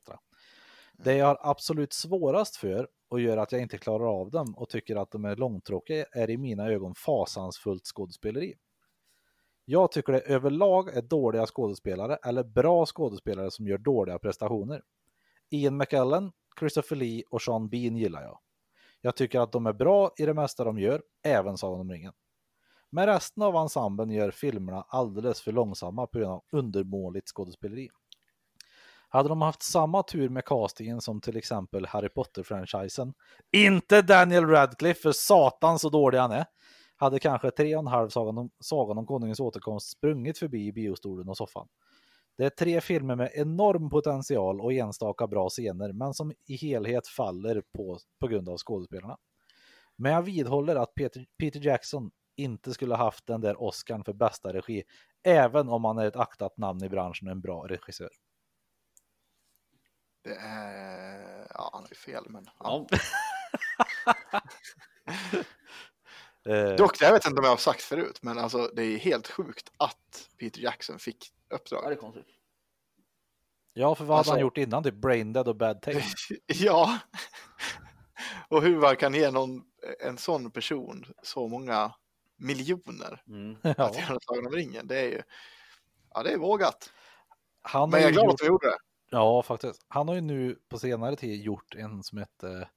[0.93, 4.69] Det jag har absolut svårast för och gör att jag inte klarar av dem och
[4.69, 8.55] tycker att de är långtråkiga är i mina ögon fasansfullt skådespeleri.
[9.65, 14.83] Jag tycker det överlag är dåliga skådespelare eller bra skådespelare som gör dåliga prestationer.
[15.51, 18.39] Ian McKellen, Christopher Lee och Sean Bean gillar jag.
[19.01, 22.13] Jag tycker att de är bra i det mesta de gör, även Sagan om ringen.
[22.93, 27.88] Men resten av ensemblen gör filmerna alldeles för långsamma på grund av undermåligt skådespeleri.
[29.09, 33.14] Hade de haft samma tur med castingen som till exempel Harry Potter-franchisen,
[33.53, 36.45] inte Daniel Radcliffe för satan så dålig han är,
[36.97, 40.72] hade kanske tre och en halv Sagan om, Sagan om Konungens återkomst sprungit förbi i
[40.72, 41.68] biostolen och soffan.
[42.36, 47.07] Det är tre filmer med enorm potential och enstaka bra scener, men som i helhet
[47.07, 49.16] faller på, på grund av skådespelarna.
[49.97, 52.11] Men jag vidhåller att Peter, Peter Jackson
[52.43, 54.82] inte skulle haft den där Oscarn för bästa regi,
[55.22, 58.11] även om han är ett aktat namn i branschen och en bra regissör.
[60.24, 61.47] Det är...
[61.55, 62.51] Ja, han ju fel, men...
[62.59, 62.86] Ja.
[62.91, 64.41] Ja.
[66.49, 69.28] Eh, Dock, jag vet inte om jag har sagt förut, men alltså det är helt
[69.28, 71.84] sjukt att Peter Jackson fick Ja, uppdrag.
[71.91, 72.26] det är konstigt.
[73.72, 74.82] ja, för vad alltså- hade han gjort innan?
[74.82, 76.34] Typ Brain Dead och Bad Taste?
[76.47, 76.99] ja.
[78.49, 79.62] Och hur man kan ge någon,
[80.01, 81.95] en sån person så många
[82.41, 83.57] miljoner Mm.
[83.62, 85.22] Ja, att göra Sagan om ringen, det är ju...
[86.14, 86.93] Ja, det är vågat.
[87.62, 88.76] han Men jag är glad gjort, att de gjorde det.
[89.11, 89.84] ja, faktiskt.
[89.88, 92.68] Han har ju nu på senare tid gjort en som hette,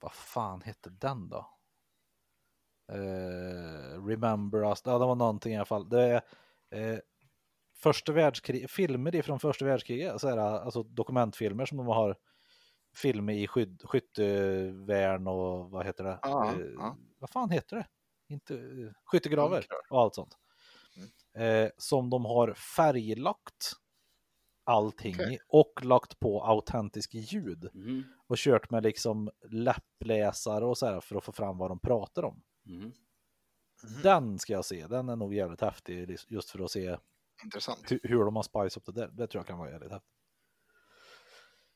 [0.00, 1.50] vad fan hette den då?
[2.92, 5.88] Eh, Remember Us, ja det var någonting i alla fall.
[5.88, 6.22] Det är
[6.70, 6.98] eh,
[7.76, 12.16] första världskrig, filmer ifrån första världskriget, så är det, alltså dokumentfilmer som de har
[12.94, 16.18] filmer i skydd, skyttevärn och vad heter det?
[16.22, 16.96] Ja, eh, ja.
[17.18, 17.86] Vad fan heter det?
[18.28, 20.38] Inte, eh, skyttegravar och allt sånt.
[20.96, 21.64] Mm.
[21.64, 23.72] Eh, som de har färglagt
[24.64, 28.04] allting i och lagt på autentisk ljud Mm.
[28.26, 32.22] och kört med liksom läppläsare och så här för att få fram vad de pratar
[32.24, 32.42] om.
[32.66, 32.80] Mm.
[32.80, 32.92] Mhm.
[34.02, 36.96] Den ska jag se, den är nog jävligt häftig just för att se
[37.44, 37.90] Intressant.
[37.90, 39.08] hu- hur de har spice upp det där.
[39.08, 40.10] Det tror jag kan vara jävligt häftigt.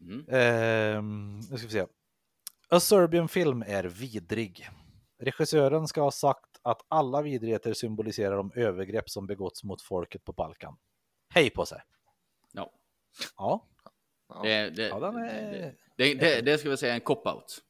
[0.01, 0.25] Mm.
[0.29, 1.87] Ehm, nu ska vi se.
[2.71, 4.69] A Serbian film är vidrig.
[5.19, 10.33] Regissören ska ha sagt att alla vidrigheter symboliserar de övergrepp som begåtts mot folket på
[10.33, 10.77] Balkan.
[11.35, 11.83] Hej på sig!
[12.53, 12.73] Ja.
[13.37, 13.69] Ja,
[14.29, 14.43] Ja.
[14.43, 15.75] Det, det, ja den är...
[15.97, 17.61] det, det, det, ska vi säga en cop-out.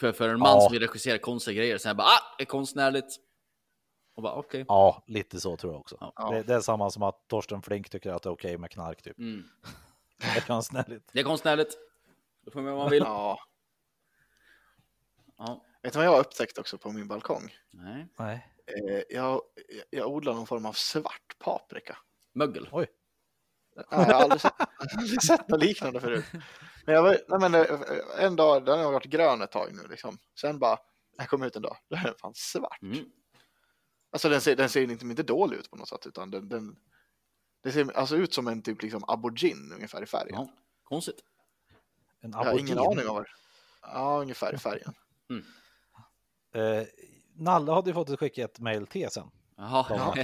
[0.00, 0.60] För, för en man Ja.
[0.60, 3.16] som vill regissera konstiga grejer, så här bara ah, det är konstnärligt.
[4.14, 4.64] Och bara okej.
[4.68, 6.12] Ja, lite så tror jag också.
[6.16, 6.30] Ja.
[6.30, 9.02] Det, det är samma som att Torsten Flink tycker att det är okej med knark
[9.02, 9.18] typ.
[9.18, 9.44] Mm.
[10.18, 11.10] Det är konstnärligt.
[11.12, 11.78] Det är konstnärligt.
[12.44, 13.02] Då får man vad man vill.
[13.02, 13.38] Ja.
[15.40, 15.64] Ja.
[15.82, 17.54] Vet du vad jag har upptäckt också på min balkong?
[17.70, 18.08] Nej.
[18.18, 18.54] Nej.
[18.66, 19.40] Eh, jag,
[19.90, 21.98] jag odlar någon form av svart paprika.
[22.32, 22.68] Mögel.
[22.72, 22.86] Oj.
[23.76, 24.52] Nej, jag har aldrig sett,
[24.98, 26.24] aldrig sett något liknande förut.
[26.86, 27.80] Men, jag, var- nej, men eh,
[28.24, 30.18] en dag, den har varit grön ett tag nu liksom.
[30.40, 30.78] Sen bara,
[31.16, 32.82] jag kom ut en dag, då är den fan svart.
[32.82, 33.04] Mm.
[34.12, 36.76] Alltså den ser, den ser liksom inte dålig ut på något sätt, utan den, den
[37.62, 40.34] det ser alltså ut som en typ liksom aubergine ungefär i färgen.
[40.34, 40.48] Ja.
[40.84, 41.20] Konstigt.
[42.20, 43.26] En jag har ingen aning om vad
[43.82, 44.94] Ja, ungefär i färgen.
[46.54, 46.86] Eh,
[47.36, 49.30] Nalle hade ju fått ett skicka ett mail till sen.
[49.56, 50.14] Jaha.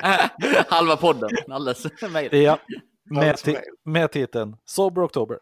[0.68, 2.34] Halva podden, alldeles mejl.
[2.42, 2.58] Ja,
[3.04, 3.38] med,
[3.84, 5.38] med titeln Sober October.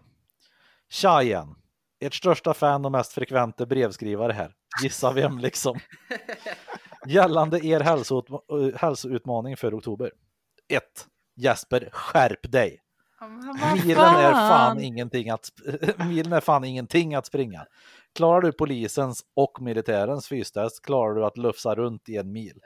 [0.88, 1.54] Tja igen.
[2.00, 4.54] Ert största fan och mest frekvente brevskrivare här.
[4.82, 5.78] Gissa vem liksom.
[7.06, 10.12] Gällande er eh, hälsoutmaning för oktober.
[10.68, 10.82] 1.
[11.36, 12.80] Jesper, skärp dig.
[13.74, 15.50] Milen är fan ingenting att,
[16.08, 17.66] milen är fan ingenting att springa.
[18.14, 22.60] Klarar du polisens och militärens fystest klarar du att lufsa runt i en mil.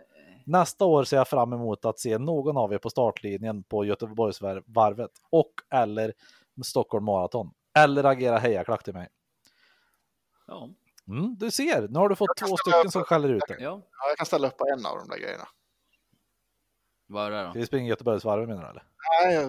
[0.47, 5.11] Nästa år ser jag fram emot att se någon av er på startlinjen på Göteborgsvarvet
[5.31, 6.13] och eller
[6.65, 7.51] Stockholm Marathon.
[7.79, 9.09] Eller agera hejaklack till mig.
[10.47, 10.69] Ja,
[11.09, 12.93] Mm, du ser, nu har du fått två stycken upp.
[12.93, 13.57] som skäller ut dig.
[13.61, 13.81] ja.
[14.01, 15.45] Ja, jag kan ställa upp på en av de där grejerna.
[17.07, 17.61] Vad är det Ska då?
[17.61, 18.69] vi springa Göteborgsvarvet menar du?
[18.69, 18.83] Eller?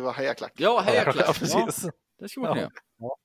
[0.03, 0.53] Nej, hejaklack.
[0.55, 1.15] Ja, hejaklack.
[1.17, 1.87] Ja, Ja, precis.
[2.19, 2.69] det ska man kunna Ja.
[3.05, 3.15] göra.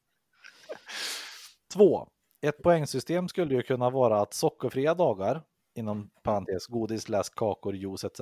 [1.75, 2.09] Två.
[2.43, 5.43] Ett poängsystem skulle ju kunna vara att sockerfria dagar,
[5.75, 8.21] inom parentes godis, läsk, kakor, juice etc.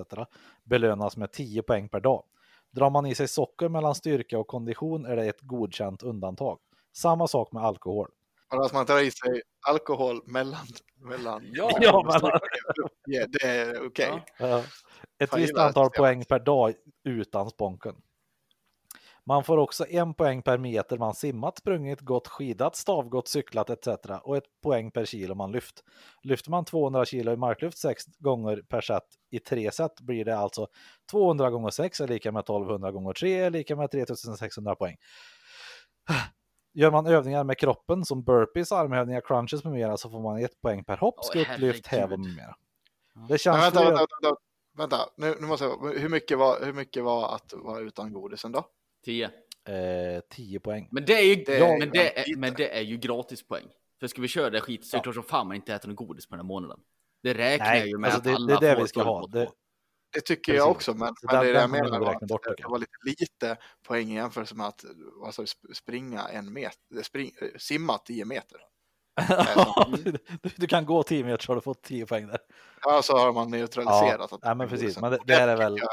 [0.65, 2.25] belönas med 10 poäng per dag.
[2.71, 6.59] Drar man i sig socker mellan styrka och kondition är det ett godkänt undantag.
[6.97, 8.09] Samma sak med alkohol.
[8.55, 10.67] Och att man tar i sig alkohol mellan...
[10.97, 11.71] mellan Ja.
[11.81, 12.41] Ja, mellan-
[13.07, 14.25] Ja, det är okej.
[14.39, 14.49] Ja.
[14.49, 14.63] Ja.
[15.19, 17.95] Ett visst antal poäng per dag utan sponken.
[19.25, 23.89] Man får också en poäng per meter man simmat, sprungit, gått, skidat, stavgått, cyklat etc.
[24.23, 25.85] och ett poäng per kilo man lyft.
[26.23, 30.39] Lyfter man 200 kilo i marklyft sex gånger per set i tre set blir det
[30.39, 30.67] alltså
[31.11, 34.97] 200 gånger 6 är lika med 1200 gånger 3 är lika med 3600 poäng.
[36.75, 40.61] Gör man övningar med kroppen som burpees, armhävningar, crunches med mera så får man ett
[40.61, 42.57] poäng per hopp, skutt, lyft, häv och med mera.
[43.15, 44.37] Det Men känns vänta, för- vänta, vänta,
[44.79, 45.11] vänta.
[45.17, 48.67] Nu, nu måste jag, hur mycket var, hur mycket var att vara utan godisen då?
[49.05, 49.25] 10.
[49.25, 50.89] Eh, 10 poäng.
[50.91, 53.67] Men det är ju, Det är men, det är, men det är ju gratispoäng.
[54.01, 55.03] För ska vi köra det skit så är det Ja.
[55.03, 56.81] klart som fan man inte äter något godis på den här månaden.
[57.23, 59.07] Det räknar Nej, ju med alltså att det- alla det är det vi ska 12
[59.09, 59.27] ha.
[59.27, 59.51] Det-.
[60.15, 62.51] Det tycker jag också, men, men det, den jag får man menar var bort, det,
[62.51, 62.71] det jag.
[62.71, 63.57] var lite lite
[63.89, 64.85] poäng i jämförelse med att
[65.25, 68.59] alltså, sp- springa en meter, spring, simma 10 meter.
[70.05, 70.19] Du,
[70.57, 72.39] du kan gå 10 meter så har du fått 10 poäng där.
[72.83, 74.33] Ja, så har man neutraliserat.
[74.33, 75.01] att ja, men precis.
[75.01, 75.89] Men det, det här är väl Ja,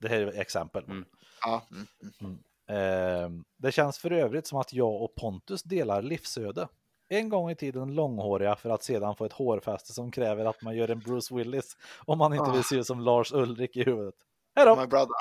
[0.00, 0.84] det här är exempel.
[0.84, 1.04] Mm.
[1.40, 1.86] ja, mm,
[2.20, 2.38] mm.
[2.68, 6.68] Ehm, det känns för övrigt som att jag och Pontus delar livsöde.
[7.08, 10.76] En gång i tiden långhåriga för att sedan få ett hårfäste som kräver att man
[10.76, 11.76] gör en Bruce Willis
[12.06, 12.52] om man inte Ah.
[12.52, 14.14] vill se ut som Lars Ulrik i huvudet.
[14.56, 14.76] Hej då!
[14.76, 15.14] My brother.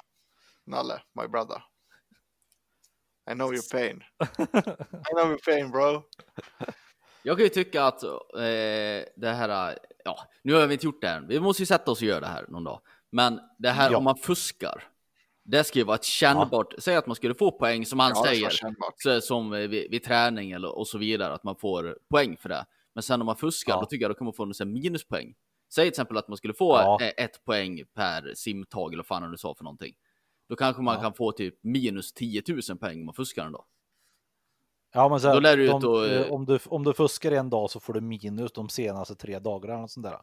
[0.66, 1.64] Nalle, my brother.
[3.32, 4.04] I know your pain.
[5.10, 6.04] I know your pain bro.
[7.24, 8.10] Jag kan ju tycka att eh,
[9.16, 11.28] det här, ja, nu har vi inte gjort det än.
[11.28, 12.80] Vi måste ju sätta oss och göra det här någon dag.
[13.10, 13.98] Men det här Ja.
[13.98, 14.84] om man fuskar,
[15.44, 18.24] det ska ju vara ett kännbart, säg att man skulle få poäng som han Ja,
[18.26, 18.50] säger,
[18.98, 22.66] så, som vid, vid träning eller, och så vidare, att man får poäng för det.
[22.94, 23.80] Men sen om man fuskar, Ja.
[23.80, 25.34] då tycker jag då kan man få här minuspoäng.
[25.74, 26.98] Säg till exempel att man skulle få Ja.
[27.02, 29.94] eh, ett poäng per simtag eller vad fan du sa för någonting.
[30.50, 31.02] Då kanske man Ja.
[31.02, 33.66] kan få typ minus 10 000 poäng om man fuskar ändå.
[34.94, 36.94] Ja, men så här, Då lär du de, ut och- eh, om, du, om du
[36.94, 39.84] fuskar en dag så får du minus de senaste tre dagarna.
[39.84, 40.14] Och sånt där.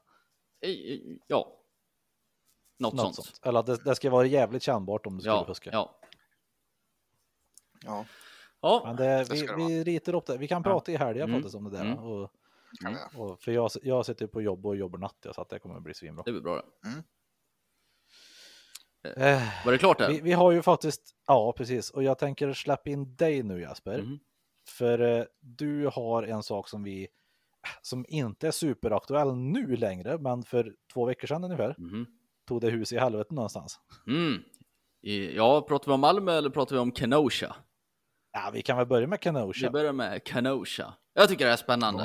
[0.60, 1.54] Eh, eh, Ja.
[2.78, 3.14] Något, Något sånt.
[3.26, 3.40] sånt.
[3.46, 5.70] Eller att det, det ska vara jävligt kännbart om du skulle Ja, fuska.
[5.72, 6.00] ja.
[7.84, 8.04] Ja,
[8.60, 10.36] Ja, Men det, Det vi, det vi ritar upp det.
[10.38, 11.50] Vi kan prata i helgen Mm.
[11.54, 11.84] Om det där.
[11.84, 11.98] Mm.
[11.98, 12.30] Och,
[13.16, 15.76] och, för jag, jag sitter på jobb och jobbar natt ja, så att det kommer
[15.76, 16.22] att bli svinbra.
[16.26, 16.62] det blir bra.
[19.02, 19.10] det.
[19.30, 20.08] Eh, Var det klart där?
[20.08, 24.02] vi, vi har ju faktiskt, ja precis, och jag tänker släppa in dig nu Jasper.
[24.02, 24.18] Mhm.
[24.70, 27.08] För eh, du har en sak som vi,
[27.82, 32.06] som inte är superaktuell nu längre, men för två veckor sedan ungefär, Mhm.
[32.48, 33.78] tog det hus i helvete någonstans.
[34.06, 34.42] Mm.
[35.34, 37.56] Ja, pratar vi om Malmö eller pratar vi om Kenosha?
[38.32, 39.70] Ja, vi kan väl börja med Vi Kenosha.
[39.70, 40.94] börjar med Kenosha.
[41.14, 42.02] Jag tycker det är spännande.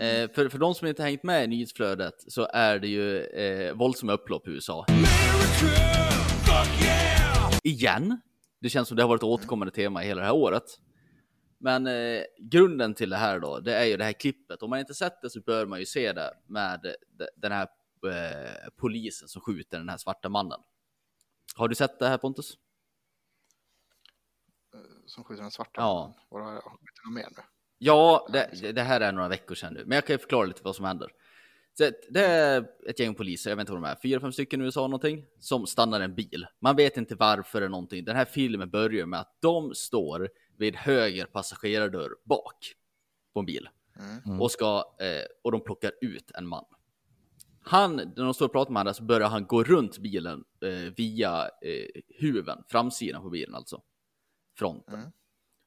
[0.00, 3.74] Eh, för, för de som inte hängt med i nyhetsflödet så är det ju eh,
[3.74, 4.86] våldsamma upplopp i USA.
[7.62, 8.20] Igen.
[8.60, 10.64] Det känns som det har varit återkommande tema i hela det här året.
[11.60, 14.62] Men eh, grunden till det här då, det är ju det här klippet.
[14.62, 16.80] Om man inte sett det så bör man ju se det med
[17.18, 17.68] de- den här
[18.06, 20.60] eh, polisen som skjuter den här svarta mannen.
[21.54, 22.58] Har du sett det här Pontus?
[25.06, 25.80] Som skjuter den svarta.
[25.80, 26.16] Ja.
[26.30, 26.52] Vad har
[27.04, 27.42] jag mer nu?
[27.78, 30.46] Ja, det, det- det här är några veckor sedan nu, men jag kan ju förklara
[30.46, 31.10] lite vad som händer.
[31.74, 34.60] Så det är ett gäng poliser, jag vet inte vad de är, fyra, fem stycken
[34.60, 36.46] i USA någonting, som stannar en bil.
[36.60, 38.04] Man vet inte varför eller någonting.
[38.04, 40.28] Den här filmen börjar med att de står
[40.58, 42.74] vid höger passagerardörr bak
[43.32, 44.40] på en bil Mm.
[44.40, 46.64] och ska eh, och de plockar ut en man.
[47.60, 50.92] Han, när de står och pratar med honom så börjar han gå runt bilen eh,
[50.96, 53.82] via eh, huven, framsidan på bilen alltså.
[54.58, 54.94] Fronten.
[54.94, 55.10] Mm.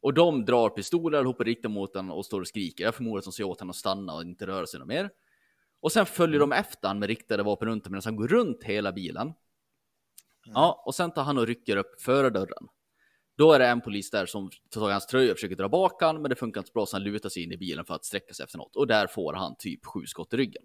[0.02, 2.84] Och de drar pistoler, hoppar riktar mot honom och står och skriker.
[2.84, 5.10] Jag förmodar att de säger åt honom att stanna och inte röra sig något mer.
[5.80, 8.92] Och sen följer de efter han med riktade vapen runt medan han går runt hela
[8.92, 9.34] bilen.
[10.46, 12.68] Ja, och sen tar han och rycker upp förardörren.
[13.42, 15.70] Då är det en polis där som tar tag i hans tröja och försöker dra
[15.70, 17.86] bak han, men det funkar inte så bra så han lutar sig in i bilen
[17.86, 18.76] för att sträcka sig efter något.
[18.76, 20.64] Och där får han typ sju skott i ryggen.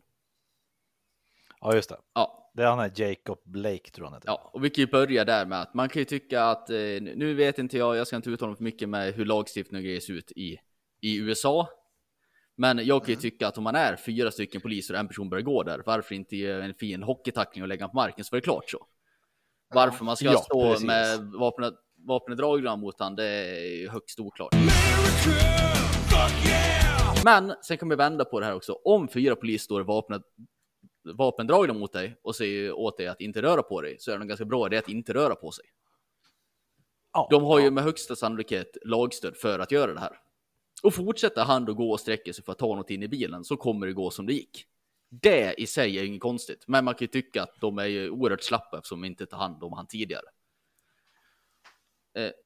[1.60, 1.96] Ja, just det.
[2.14, 4.28] Ja, Det är han här Jacob Blake tror jag han heter.
[4.28, 6.76] ja, och vi kan ju börja där med att man kan ju tycka att, eh,
[7.00, 9.84] nu vet inte jag, jag ska inte uttala mig för mycket med hur lagstiftning och
[9.84, 10.58] grejer ser ut i,
[11.00, 11.68] i USA.
[12.56, 15.28] Men jag kan ju tycka att om man är fyra stycken poliser och en person
[15.28, 18.40] börjar gå där, varför inte ge en fin hockeytackling och lägga på marken så är
[18.40, 18.86] det klart så.
[19.74, 20.86] Varför man ska Ja, stå precis.
[20.86, 21.74] med vapnet,
[22.06, 24.54] vapnet dragna mot han, det är ju högst oklart.
[27.24, 28.72] Men sen kan vi vända på det här också.
[28.72, 30.22] Om fyra poliser står vapnet,
[31.14, 34.22] vapendragna mot dig och säger åt dig att inte röra på dig så är det
[34.22, 35.64] en ganska bra idé att inte röra på sig.
[37.12, 37.70] Ja, De har ju ja.
[37.70, 40.18] med högsta sannolikhet lagstöd för att göra det här.
[40.82, 43.44] Och fortsätter han då gå och sträcka sig för att ta något in i bilen
[43.44, 44.66] så kommer det gå som det gick.
[45.08, 47.86] Det i sig är ju inget konstigt, men man kan ju tycka att de är
[47.86, 50.26] ju oerhört slappa eftersom de inte tar hand om han tidigare.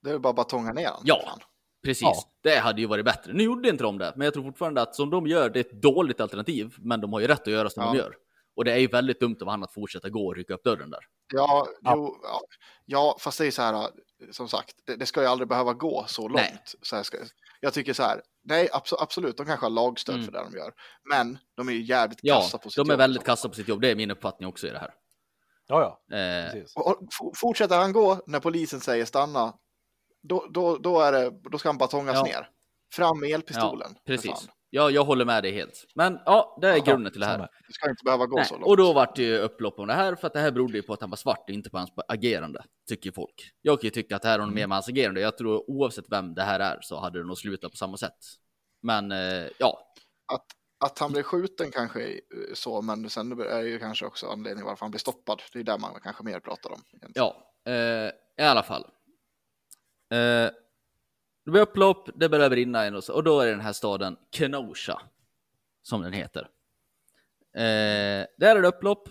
[0.03, 0.91] Det är bara batonga ner.
[1.05, 1.23] Ja.
[1.27, 1.39] Fan.
[1.85, 2.15] Precis, Ja.
[2.43, 3.33] det hade ju varit bättre.
[3.33, 5.65] Nu gjorde inte de det, men jag tror fortfarande att som de gör, det är
[5.65, 7.93] ett dåligt alternativ, men de har ju rätt att göra som Ja.
[7.93, 8.15] de gör.
[8.57, 10.91] Och det är ju väldigt dumt av han att fortsätta gå och rycka upp dörren
[10.91, 11.01] där.
[11.33, 11.93] Ja, Ja.
[11.97, 12.41] Jo, ja.
[12.85, 13.89] ja, fast det är så här,
[14.31, 16.35] som sagt, det, det ska ju aldrig behöva gå så långt.
[16.35, 16.59] Nej.
[16.83, 17.19] Så här ska,
[17.61, 20.25] jag tycker så här, nej abso- absolut, de kanske har lagstöd Mm.
[20.27, 20.73] för det de gör.
[21.11, 22.99] Men de är ju jävligt Ja, kassa på sitt de är jobb.
[22.99, 23.81] väldigt kassa på sitt jobb.
[23.81, 24.91] Det är min uppfattning också i det här.
[25.71, 26.17] Ja, ja.
[26.17, 26.63] Eh.
[26.77, 29.55] Och, och fortsätter han gå när polisen säger stanna,
[30.23, 32.23] då, då, då, är det, då ska han batongas Ja.
[32.25, 32.49] ner.
[32.95, 33.89] Fram med elpistolen.
[33.95, 34.49] ja, precis.
[34.73, 35.85] Ja, jag håller med dig helt.
[35.95, 37.39] Men ja, det är grunden till det här.
[37.39, 38.67] Det ska inte behöva gå Nej, så långt.
[38.67, 40.83] och då vart det ju upplopp om det här för att det här berodde ju
[40.83, 43.35] på att han var svart inte på hans agerande, tycker folk.
[43.63, 45.21] Jag kan ju tycka att det här har mer med hans agerande.
[45.21, 48.19] Jag tror oavsett vem det här är så hade det nog slutat på samma sätt.
[48.83, 49.79] Men eh, ja,
[50.33, 50.45] Att,
[50.81, 52.19] att han blir skjuten kanske eh,
[52.55, 55.43] så, men sen är ju kanske också anledningen varför han blir stoppad.
[55.53, 56.83] Det är där man kanske mer pratar om.
[56.93, 57.13] egentligen.
[57.15, 58.85] ja, eh, i alla fall.
[60.13, 60.51] Eh,
[61.45, 63.73] det blir upplopp, det börjar brinna in och, så, och då är det den här
[63.73, 65.03] staden Kenosha
[65.83, 66.49] som den heter.
[67.55, 69.09] Eh, där är det upplopp.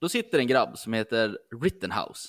[0.00, 2.28] Då sitter en grabb som heter Rittenhouse.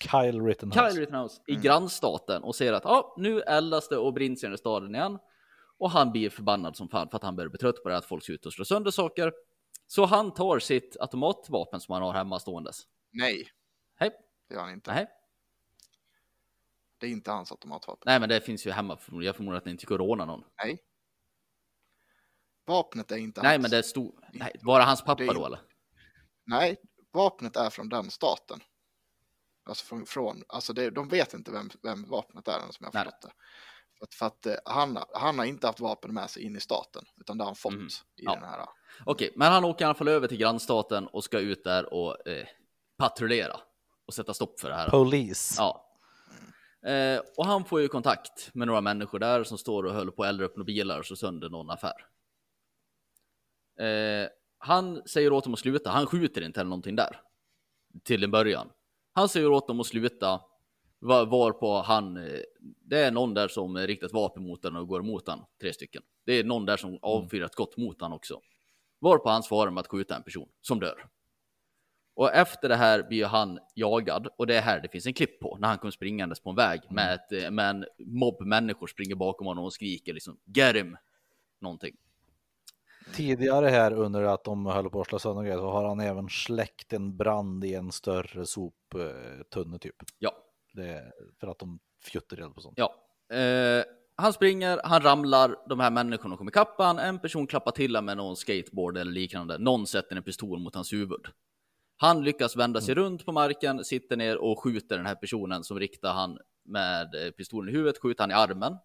[0.00, 0.90] Kyle Rittenhouse.
[0.90, 4.52] Kyle Rittenhouse i grannstaten och ser att ah, nu eldas det och brinns i den
[4.52, 5.18] här staden igen.
[5.78, 8.04] Och han blir förbannad som fan för att han börjar bli trött på det att
[8.06, 9.32] folk ska ut och slå sönder saker.
[9.86, 12.82] Så han tar sitt automatvapen som han har hemma ståendes.
[13.12, 13.48] Nej,
[13.96, 14.10] Hej,
[14.48, 14.94] det gör han inte.
[14.94, 15.06] nej,
[16.98, 18.02] Det är inte hans automatvapen.
[18.06, 18.98] nej, men det finns ju hemma.
[19.12, 20.44] Jag förmodar att ni inte går råna någon.
[20.64, 20.78] Nej.
[22.66, 23.62] Vapnet är inte Nej, hans.
[23.62, 24.28] men det är stor.
[24.32, 25.60] Nej, bara hans pappa Det är- då eller?
[26.46, 26.76] Nej,
[27.12, 28.60] vapnet är från den staten.
[29.64, 32.86] Alltså från, från alltså det, de vet inte vem, vem vapnet är än som jag
[32.92, 33.04] har Nej.
[33.04, 33.32] förstått det.
[33.98, 36.60] För att, för att eh, han, han har inte haft vapen med sig in i
[36.60, 37.86] staten, utan det har han fått Mhm.
[38.16, 38.34] i Ja.
[38.34, 38.66] den här.
[39.06, 42.28] Okej, men han åker i alla fall över till grannstaten och ska ut där och
[42.28, 42.46] eh,
[42.98, 43.60] patrullera
[44.06, 44.90] och sätta stopp för det här.
[44.90, 45.54] Police.
[45.58, 45.84] Ja.
[46.90, 50.22] Eh, och han får ju kontakt med några människor där som står och håller på
[50.22, 52.06] att elda upp några bilar och slå sönder någon affär.
[53.80, 54.28] Eh,
[54.58, 55.90] han säger åt dem att sluta.
[55.90, 57.20] Han skjuter inte eller någonting där.
[58.04, 58.70] Till en början.
[59.12, 60.40] Han säger åt dem att sluta.
[60.98, 64.88] Var, varpå han, eh, det är någon där som riktar ett vapen mot den och
[64.88, 65.38] går emot den.
[65.60, 66.02] Tre stycken.
[66.26, 68.40] Det är någon där som avfyrar ett skott mot den också.
[69.00, 71.06] Varpå han svarar med att skjuta en person som dör.
[72.14, 75.40] Och efter det här blir han jagad och det är här det finns en klipp
[75.40, 78.86] på när han kommer springandes på en väg med, ett, eh, med en mobb människor
[78.86, 80.96] springer bakom honom och skriker liksom get him
[81.60, 81.96] någonting.
[83.14, 86.28] Tidigare här under att de höll på att slå sönder grejer så har han även
[86.28, 89.96] släckt en brand i en större soptunne typ.
[90.18, 90.32] Ja,
[90.78, 92.78] Det för att de fjuttar eld på sånt.
[92.78, 92.94] ja.
[93.36, 93.84] Eh,
[94.20, 98.04] han springer, han ramlar, de här människorna kommer ikapp han, en person klappar till honom
[98.04, 101.26] med någon skateboard eller liknande, någon sätter en pistol mot hans huvud.
[101.96, 105.78] Han lyckas vända sig runt på marken, sitter ner och skjuter den här personen som
[105.78, 108.76] riktar han med eh, pistolen i huvudet, skjuter han i armen.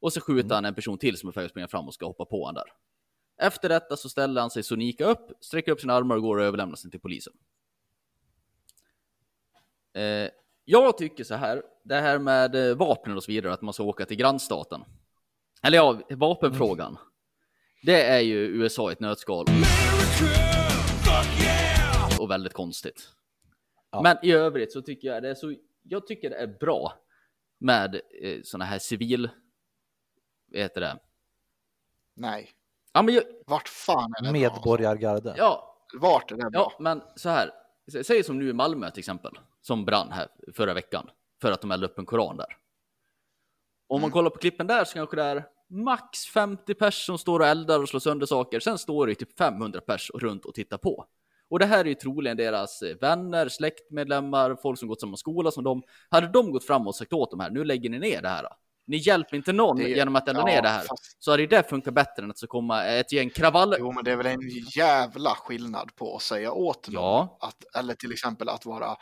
[0.00, 1.94] Och så skjuter han en person till som är på väg att springa fram och
[1.94, 2.72] ska hoppa på han där.
[3.42, 6.44] Efter detta så ställer han sig sonika upp, sträcker upp sina armar och går och
[6.44, 7.32] överlämnar sig till polisen.
[9.92, 10.30] Eh,
[10.70, 13.82] jag tycker så här, det här med eh, vapnen och så vidare, att man ska
[13.82, 14.84] åka till grannstaten.
[15.62, 16.98] Eller ja, vapenfrågan.
[17.82, 19.46] Det är ju USA i ett nötskal.
[22.20, 23.08] Och väldigt konstigt.
[23.90, 24.02] Ja.
[24.02, 26.92] Men i övrigt så tycker jag det är så, jag tycker det är bra
[27.58, 29.30] med eh, såna här civil,
[30.52, 30.98] vad heter det?
[32.14, 32.50] Nej,
[32.92, 34.32] Ja, men jag, vart fan är det bra?
[34.32, 35.34] Medborgargarde.
[35.36, 36.50] ja, Vart är det bra?
[36.52, 37.50] Ja, men så här.
[37.92, 41.10] Sä- Säg som nu i Malmö till exempel, som brann här förra veckan
[41.42, 42.56] för att de eldade upp en koran där.
[43.88, 44.12] Om man Mm.
[44.12, 47.80] kollar på klippen där så kanske det är max 50 pers som står och eldar
[47.82, 48.60] och slår sönder saker.
[48.60, 51.04] Sen står det typ 500 pers runt och tittar på.
[51.48, 55.50] Och det här är ju troligen deras eh, vänner, släktmedlemmar, folk som gått samma skola
[55.50, 55.82] som dem.
[56.10, 58.46] Hade de gått fram och sagt åt dem här, nu lägger ni ner det här.
[58.90, 60.84] Ni hjälper inte någon Det- genom att elda ja, ner det här.
[60.84, 63.76] fast- Så hade det funkat bättre än att så komma ett gäng kravaller.
[63.80, 67.38] Jo, men det är väl en jävla skillnad på att säga åt någon Ja.
[67.40, 68.96] att, eller till exempel att vara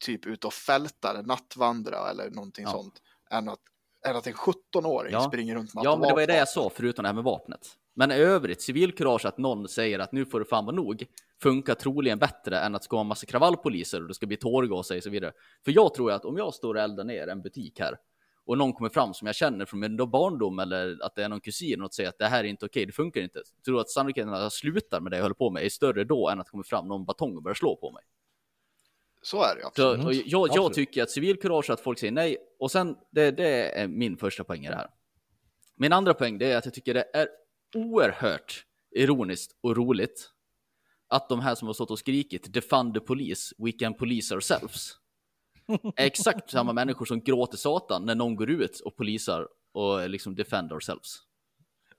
[0.00, 2.70] typ ute och fältare, nattvandra eller någonting Ja.
[2.72, 2.94] sånt,
[3.30, 3.58] än att,
[4.06, 5.20] än att en 17-åring Ja.
[5.20, 7.24] springer runt med Ja, men det var ju det jag sa, förutom det här med
[7.24, 7.60] vapnet.
[7.96, 11.04] Men i övrigt, civilkurage att någon säger att nu får det fan vara nog,
[11.42, 14.36] funkar troligen bättre än att det ska vara en massa kravallpoliser och det ska bli
[14.36, 15.32] tårgas och så vidare.
[15.64, 17.96] För jag tror att om jag står och eldar ner en butik här
[18.48, 21.40] och någon kommer fram som jag känner från min barndom eller att det är någon
[21.40, 23.42] kusin och säger att det här är inte okej, det funkar inte.
[23.56, 26.04] Jag tror att sannolikheten att jag slutar med det jag håller på med är större
[26.04, 28.02] då än att det kommer fram någon batong och börjar slå på mig.
[29.22, 30.06] Så är det Så, absolut.
[30.06, 30.74] och jag, jag Absolut.
[30.74, 34.64] tycker att civilkurage att folk säger nej och sen det, det är min första poäng
[34.66, 34.90] i det här.
[35.76, 37.28] Min andra poäng det är att jag tycker det är
[37.74, 40.30] oerhört ironiskt och roligt
[41.08, 44.92] att de här som har stått och skrikit defund the police, we can police ourselves
[45.96, 50.34] är exakt samma människor som gråter satan när någon går ut och polisar och liksom
[50.34, 51.14] defend ourselves.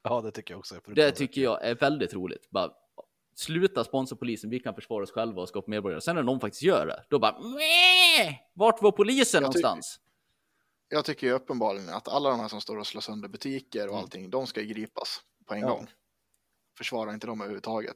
[0.04, 0.76] Ja, det tycker jag också.
[0.76, 2.50] Är Det tycker jag är väldigt roligt.
[2.50, 2.72] Bara,
[3.36, 6.02] sluta sponsra polisen, vi kan försvara oss själva och skapa medborgare.
[6.02, 8.36] Sen när någon faktiskt gör det, då bara Mäh!
[8.54, 10.00] Vart var polisen Jag någonstans?
[10.90, 13.94] Jag tycker ju uppenbarligen att alla de här som står och slår sönder butiker och
[13.94, 14.04] Mm.
[14.04, 15.70] allting, de ska gripas på en Ja.
[15.70, 15.88] gång.
[16.78, 17.96] Försvara inte dem överhuvudtaget.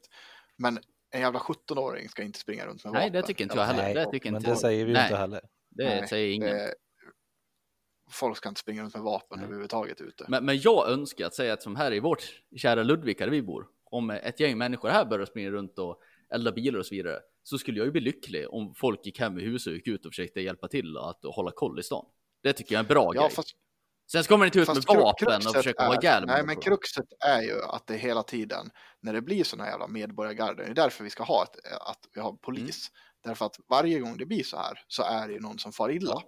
[0.56, 0.78] Men
[1.10, 3.12] en jävla 17-åring ska inte springa runt med Nej, vapen.
[3.12, 3.82] det tycker inte jag heller.
[3.82, 4.58] Nej, Det tycker men inte det jag.
[4.60, 5.04] säger vi ju Nej.
[5.06, 5.40] inte heller.
[5.74, 6.48] Det Nej, säger ingen.
[6.56, 6.74] Det-
[8.10, 9.44] Folk ska inte springa runt med vapen Nej.
[9.44, 10.24] överhuvudtaget ute.
[10.28, 12.22] Men, men jag önskar att säga att som här i vårt
[12.56, 16.00] kära Ludvika där vi bor, om ett gäng människor här börjar springa runt och
[16.34, 19.38] elda bilar och så vidare, så skulle jag ju bli lycklig om folk gick hem
[19.38, 22.06] i huset och gick ut och försökte hjälpa till att hålla koll i stan.
[22.42, 23.30] Det tycker jag är en bra Ja, grej.
[23.30, 23.48] fast,
[24.12, 26.56] Sen ska man inte ut med fast kru- vapen och försöka är- ihjäl Nej, men
[26.56, 28.70] kruxet är ju att det hela tiden,
[29.00, 31.98] när det blir sådana här jävla medborgargarden, det är därför vi ska ha ett, att
[32.14, 32.88] vi har polis.
[32.90, 33.00] Mm.
[33.24, 35.90] Därför att varje gång det blir så här så är det ju någon som far
[35.90, 36.22] illa.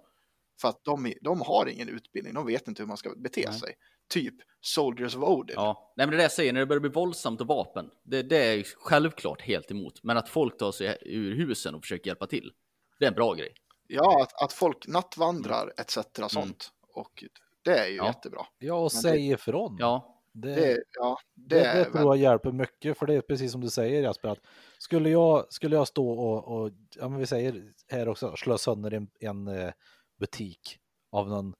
[0.61, 3.59] För att de, de har ingen utbildning, de vet inte hur man ska bete Nej.
[3.59, 3.73] sig.
[4.09, 5.53] Typ Soldiers of Odin.
[5.55, 7.89] Ja, nej men det är det jag säger, när det börjar bli våldsamt och vapen,
[8.03, 10.03] det, det är ju självklart helt emot.
[10.03, 12.51] Men att folk tar sig ur husen och försöker hjälpa till,
[12.99, 13.53] det är en bra grej.
[13.87, 15.97] Ja, att, att folk nattvandrar etc.
[16.27, 16.71] sånt.
[16.93, 17.23] Och
[17.63, 18.05] det är ju Mm.
[18.05, 18.07] Ja.
[18.07, 18.45] jättebra.
[18.57, 19.77] Ja, och Men säg ifrån.
[19.79, 23.21] Ja, det, Det, ja, det, det, det tror väl, jag hjälper mycket, för det är
[23.21, 24.39] precis som du säger Jasper, att
[24.79, 28.93] skulle jag, skulle jag stå och, och ja men vi säger här också, slå sönder
[28.93, 29.71] en, en eh,
[30.19, 30.79] butik
[31.11, 31.53] av någon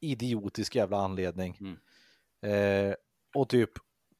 [0.00, 1.58] idiotisk jävla anledning.
[1.60, 2.88] Mm.
[2.90, 2.94] Eh,
[3.34, 3.70] och typ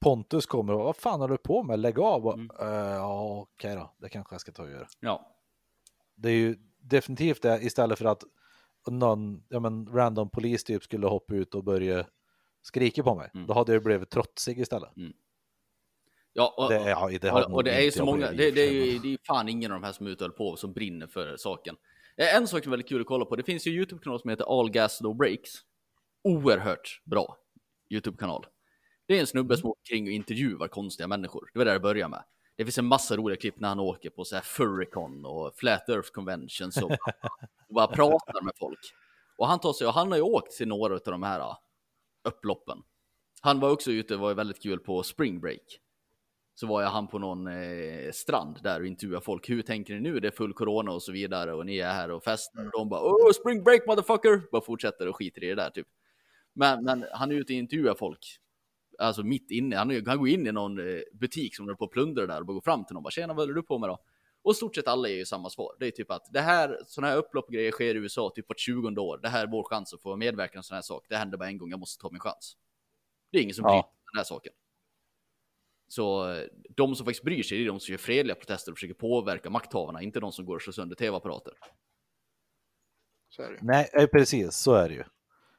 [0.00, 1.78] Pontus kommer och vad fan håller du på med?
[1.80, 2.26] Lägg av!
[2.26, 2.50] Och, Mm.
[2.60, 4.86] "Eh, ja, okej då, det kanske jag ska ta och göra.
[5.00, 5.36] ja,
[6.14, 8.22] Det är ju definitivt det istället för att
[8.90, 12.06] någon, ja men random polis typ skulle hoppa ut och börja
[12.62, 13.30] skrika på mig.
[13.34, 13.46] Mm.
[13.46, 14.90] Då hade jag blivit trotsig istället.
[16.32, 18.60] ja och, Det, ja, det och, och det är ju så jag många, det, det,
[18.60, 21.36] är ju det är fan ingen av de här som håller på som brinner för
[21.36, 21.76] saken.
[22.16, 24.30] Eh, En sak som är väldigt kul att kolla på, det finns ju YouTube-kanal som
[24.30, 25.50] heter All Gas No Breaks.
[26.24, 27.36] Oerhört bra
[27.90, 28.46] YouTube-kanal.
[29.06, 31.50] Det är en snubbe som åker kring och intervjuar konstiga människor.
[31.52, 32.24] Det var där det började med.
[32.56, 35.88] Det finns en massa roliga klipp när han åker på så här Furrycon och Flat
[35.88, 36.90] Earth Conventions och,
[37.68, 38.78] och bara pratar med folk.
[39.36, 41.54] Och han tar sig, och han har ju åkt till några av de här
[42.24, 42.78] upploppen.
[43.40, 45.80] Han var också ute, det var ju väldigt kul på Spring Break.
[46.54, 49.50] Så var jag han på någon eh, strand där och intervjuade folk.
[49.50, 50.20] Hur tänker ni nu?
[50.20, 52.64] Det är full corona och så vidare och ni är här och festar.
[52.64, 54.50] Och de bara oh, spring break motherfucker!
[54.52, 55.86] Bara fortsätter och skiter i det där typ.
[56.52, 58.38] Men, men han är ute och intervjuar folk.
[58.98, 59.76] Alltså mitt inne.
[59.76, 62.46] Han, han går in i någon eh, butik som är på att plundra där och
[62.46, 63.02] bara går fram till någon.
[63.02, 63.98] Bara, Tjena, vad håller du på med då?
[64.42, 65.76] Och stort sett alla ger ju samma svar.
[65.80, 68.48] Det är typ att det här, sådana här upplopp och grejer sker i USA typ
[68.48, 69.18] vart 20 år.
[69.18, 71.06] Det här är vår chans att få medverka i en sån här sak.
[71.08, 72.56] Det händer bara en gång, jag måste ta min chans.
[73.32, 73.70] Det är ingen som Ja.
[73.72, 74.52] bryr sig om den här saken.
[75.88, 78.78] Så eh, de som faktiskt bryr sig, det är de som gör fredliga protester och
[78.78, 81.54] försöker påverka makthavarna, inte de som går och slår sönder tv-apparater.
[83.28, 83.60] så är det ju.
[83.62, 85.04] Nej, eh, precis så är det ju.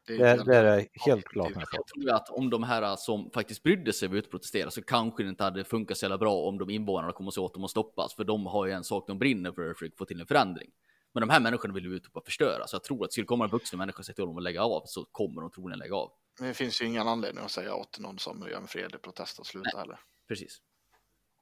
[0.07, 1.51] Det är Det, helt- det är det helt klart.
[1.71, 4.81] Jag tror att om de här som faktiskt brydde sig var ute och protesterade så
[4.83, 7.69] kanske det inte hade funkat så jävla bra om de invånarna kommer åt dem och
[7.69, 10.71] stoppas, för de har ju en sak de brinner för, att få till en förändring.
[11.13, 13.43] Men de här människorna vill ju ut och förstöra, så jag tror att skulle komma
[13.43, 15.95] en vuxen människa och säga till dem att lägga av så kommer de troligen lägga
[15.95, 16.11] av.
[16.39, 19.39] Men det finns ju ingen anledning att säga åt någon som gör en fredlig protest
[19.39, 19.99] att sluta heller.
[20.27, 20.57] Precis.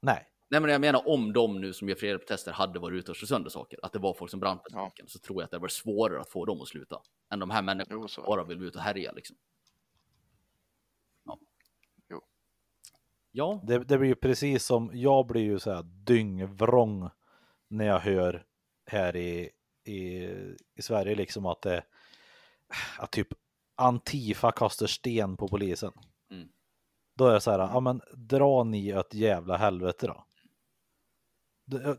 [0.01, 3.11] Nej, Nej, men jag menar om de nu som gör fredliga protester hade varit ute
[3.11, 4.91] och slagit sönder saker, att det var folk som brann för Ja.
[5.07, 7.01] så tror jag att det var svårare att få dem att sluta
[7.33, 9.35] än de här människorna som bara vill ut och härja liksom.
[11.25, 11.39] Ja.
[12.09, 12.21] Jo.
[13.31, 17.09] Ja, det, det blir ju precis som, jag blir ju så här dyngvrång
[17.67, 18.45] när jag hör
[18.85, 19.49] här i,
[19.83, 20.23] i,
[20.75, 21.83] i Sverige liksom att det,
[22.97, 23.27] att typ
[23.75, 25.91] Antifa kastar sten på polisen.
[27.15, 30.25] Då är det så här, ja men dra ni ett jävla helvete då.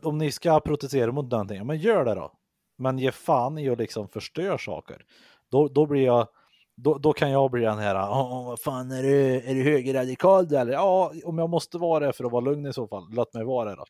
[0.01, 2.31] Om ni ska protestera mot någonting, ja men gör det då.
[2.77, 5.05] Men ge fan i att liksom förstör saker.
[5.49, 6.27] Då, då blir jag,
[6.75, 10.47] då, då kan jag bli den här, "Åh, vad fan är du, är du högerradikal
[10.47, 10.73] du eller?
[10.73, 13.43] Ja, om jag måste vara det för att vara lugn i så fall, låt mig
[13.43, 13.85] vara det då.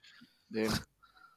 [0.50, 0.72] Det är,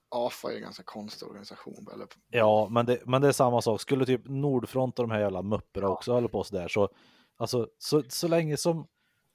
[0.09, 1.87] AFA är en ganska konstig organisation.
[1.95, 3.81] Eller, Ja, men det, men det är samma sak.
[3.81, 6.89] Skulle typ Nordfront och de här jävla mupperna också hålla på sådär så,
[7.37, 8.87] alltså, så, så länge som,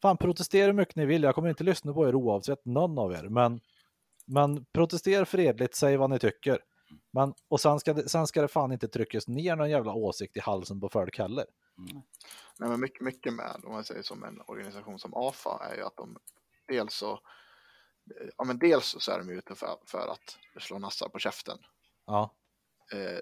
[0.02, 3.14] fan protestera hur mycket ni vill, jag kommer inte lyssna på er oavsett någon av
[3.14, 3.60] er, men,
[4.30, 6.60] men protestera fredligt, säg vad ni tycker.
[7.14, 10.38] Men, och sen ska, det, sen ska det fan inte tryckas ner någon jävla åsikt
[10.38, 11.46] i halsen på folk heller.
[12.60, 15.84] nej, men mycket, mycket med, om man säger som en organisation som AFA, är ju
[15.84, 16.18] att de
[16.68, 17.20] dels så,
[18.38, 21.58] ja men dels så är de ute för, för att slå nassar på käften.
[22.06, 22.36] Ja,
[22.92, 23.20] Eh,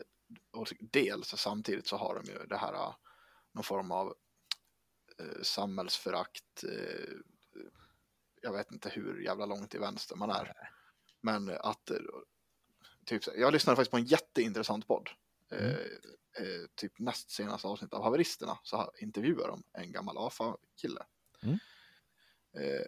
[0.52, 2.96] och dels samtidigt så har de ju det här, eh,
[3.52, 4.16] någon form av
[5.20, 6.64] eh, samhällsförakt.
[6.64, 7.16] Eh,
[8.42, 10.54] jag vet inte hur jävla långt till vänster man är.
[11.22, 11.98] Men att, eh,
[13.06, 15.10] typ, jag lyssnade faktiskt på en jätteintressant podd.
[15.52, 15.76] Eh,
[16.38, 21.06] eh, typ näst senaste avsnitt av Haveristerna så intervjuar de en gammal AFA-kille.
[21.44, 21.60] Mm.
[22.54, 22.86] Eh,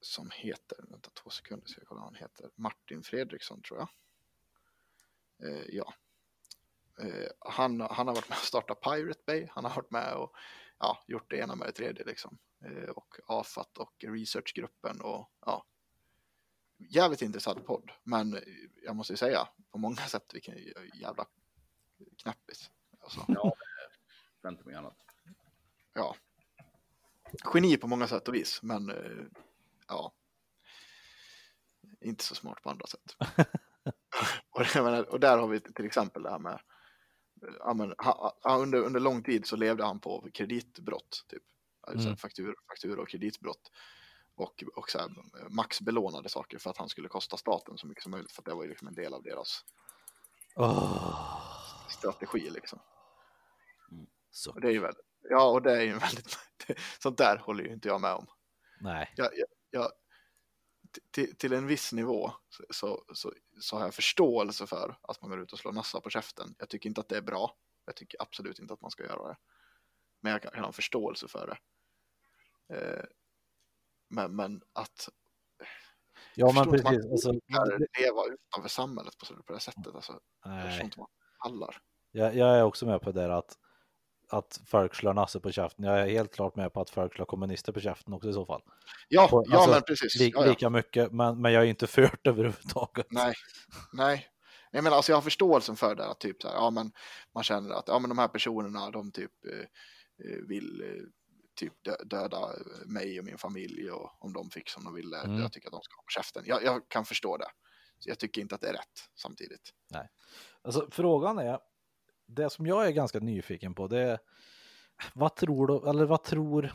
[0.00, 3.88] som heter, vänta två sekunder ska jag kolla vad han heter, Martin Fredriksson tror jag.
[5.48, 5.94] Eh, ja.
[7.00, 10.36] Eh, han, han har varit med och startat Pirate Bay, han har varit med och
[10.78, 12.38] ja, gjort det ena med det tredje liksom.
[12.94, 15.66] Och AFAT och researchgruppen och ja.
[16.78, 18.40] Jävligt intressant podd, men
[18.82, 20.54] jag måste ju säga på många sätt vilken
[20.94, 21.26] jävla
[22.22, 22.70] knäppis.
[23.00, 23.54] Alltså, Ja,
[24.42, 24.96] vänta mig annat.
[25.92, 26.16] ja.
[27.54, 29.24] Geni på många sätt och vis, men eh,
[29.88, 30.12] ja.
[32.00, 33.16] Inte så smart på andra sätt.
[34.50, 36.60] och, och där har vi till exempel det här med
[37.58, 41.42] ja, men, ha, under, under lång tid så levde han på kreditbrott, typ.
[41.80, 42.16] Alltså Mm.
[42.16, 43.70] faktur, faktur och kreditbrott.
[44.36, 45.10] Och, och så här,
[45.48, 48.46] max belånade saker för att han skulle kosta staten så mycket som möjligt för att
[48.46, 49.64] det var ju liksom en del av deras
[50.56, 51.40] Åh,
[51.88, 52.78] strategi liksom.
[54.30, 56.38] så, Och det är ju väldigt, ja och det är ju väldigt,
[56.98, 58.26] sånt där håller ju inte jag med om.
[58.80, 59.92] nej, Jag, jag, jag,
[61.10, 65.30] till, till en viss nivå så, så, så, så har jag förståelse för att man
[65.30, 66.54] går ut och slår nassar på käften.
[66.58, 67.56] Jag tycker inte att det är bra.
[67.84, 69.36] Jag tycker absolut inte att man ska göra det.
[70.20, 71.58] Men jag kan, kan ha en förståelse för det.
[72.76, 73.04] Eh,
[74.08, 75.08] men, men att
[76.34, 77.32] ja jag men precis, man alltså,
[78.00, 79.94] leva utanför samhället på, på det sättet.
[79.94, 80.84] Alltså, jag förstår nej.
[80.84, 81.08] inte vad
[81.42, 81.76] pallar.
[82.12, 83.56] Jag, jag är också med på det där att,
[84.28, 85.84] att folk slår nasse på käften.
[85.84, 88.46] Jag är helt klart med på att folk slår kommunister på käften också i så
[88.46, 88.62] fall.
[89.08, 90.18] Ja, På- ja alltså, men precis.
[90.18, 90.50] Li, ja, ja.
[90.50, 93.06] Lika mycket, men, men jag är inte för det överhuvudtaget.
[93.10, 93.34] Nej,
[93.92, 94.26] nej.
[94.72, 96.92] Nej men alltså jag har förståelsen för det att typ så här, ja men
[97.34, 99.58] man känner att ja men de här personerna de typ eh,
[100.26, 101.02] eh, vill eh,
[101.56, 102.48] typ dö- döda
[102.86, 105.40] mig och min familj och om de fick som de ville, Mm.
[105.40, 106.42] jag tycker att de ska ha på käften.
[106.46, 107.48] Jag, jag kan förstå det.
[107.98, 109.70] Så jag tycker inte att det är rätt samtidigt.
[110.62, 111.58] Alltså, frågan är,
[112.26, 114.18] det som jag är ganska nyfiken på, det är
[115.14, 116.72] vad tror du, eller vad tror,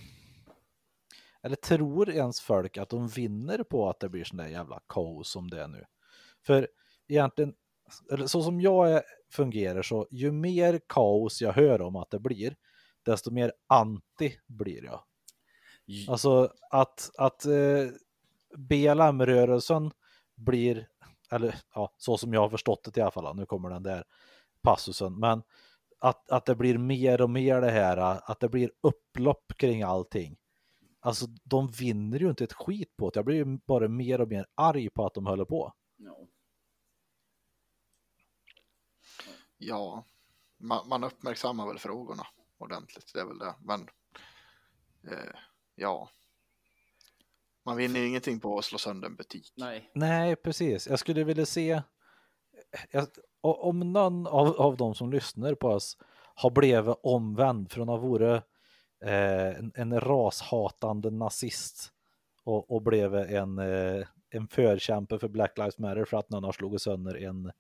[1.44, 5.32] eller tror ens folk att de vinner på att det blir sån där jävla kaos
[5.32, 5.86] som det är nu?
[6.46, 6.68] För
[7.08, 7.54] egentligen,
[8.12, 9.02] eller så som jag
[9.32, 12.56] fungerar så, ju mer kaos jag hör om att det blir,
[13.04, 15.04] desto mer anti blir jag.
[16.08, 17.88] Alltså att, att eh,
[18.58, 19.92] BLM-rörelsen
[20.36, 20.88] blir,
[21.32, 24.04] eller ja, så som jag har förstått det i alla fall, nu kommer den där
[24.62, 25.44] passusen, men
[26.00, 30.38] att, att det blir mer och mer det här, att det blir upplopp kring allting.
[31.00, 34.28] Alltså de vinner ju inte ett skit på det, jag blir ju bara mer och
[34.28, 35.74] mer arg på att de håller på.
[35.98, 36.28] Ja.
[39.58, 40.06] Ja,
[40.58, 42.28] man, man uppmärksammar väl frågorna
[42.62, 43.56] ordentligt, det är väl det.
[43.62, 43.82] Men
[45.12, 45.36] eh,
[45.76, 46.10] ja,
[47.66, 49.54] man vinner ju ingenting på att slå sönder en butik.
[49.58, 49.92] Nej.
[49.94, 50.88] Nej, precis.
[50.88, 51.82] Jag skulle vilja se
[52.92, 53.08] jag,
[53.42, 55.98] om någon av, av de som lyssnar på oss
[56.36, 58.36] har blivit omvänd från att vara
[59.06, 61.92] eh, en, en rashatande nazist
[62.44, 66.52] och, och blev en, eh, en förkämpe för Black Lives Matter för att någon har
[66.52, 67.52] slagit sönder en,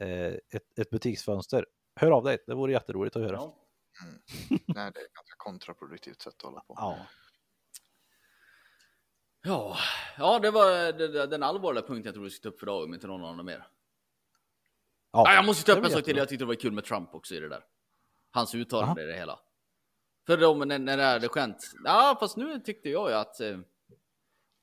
[0.00, 1.66] eh, ett, ett butiksfönster.
[1.96, 3.36] Hör av dig, det vore jätteroligt att höra.
[3.36, 3.54] Ja.
[4.50, 6.74] Nej, det är ett ganska kontraproduktivt sätt att hålla på.
[6.76, 7.06] Ja.
[9.42, 9.76] Ja,
[10.18, 12.66] ja det var det- det- den allvarliga punkten jag tror vi ska ta upp för
[12.66, 13.66] dagen, om inte någon annan mer.
[15.12, 16.16] Ja, Ja, jag måste ta upp en sak till.
[16.16, 17.64] Jag tyckte det var kul med Trump också i det där.
[18.30, 19.38] Hans uttalande i det hela.
[20.26, 21.72] För då, när, när det hade skänt.
[21.84, 23.58] Ja, fast nu tyckte jag ju att eh,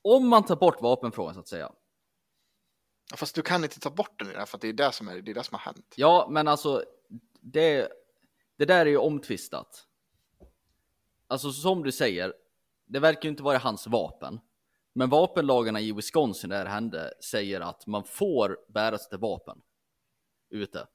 [0.02, 1.72] om man tar bort vapenfrågan så att säga.
[3.10, 4.92] Ja, Fast du kan inte ta bort den i det här, för det är det
[4.92, 5.94] som, är, det är det som har hänt.
[5.96, 6.84] Ja, men alltså
[7.40, 7.88] det,
[8.56, 9.86] det där är ju omtvistat.
[11.26, 12.34] Alltså som du säger,
[12.86, 14.40] Det verkar ju inte vara hans vapen.
[14.92, 19.58] Men vapenlagarna i Wisconsin där det hände säger att man får bära sitt vapen
[20.50, 20.86] ute.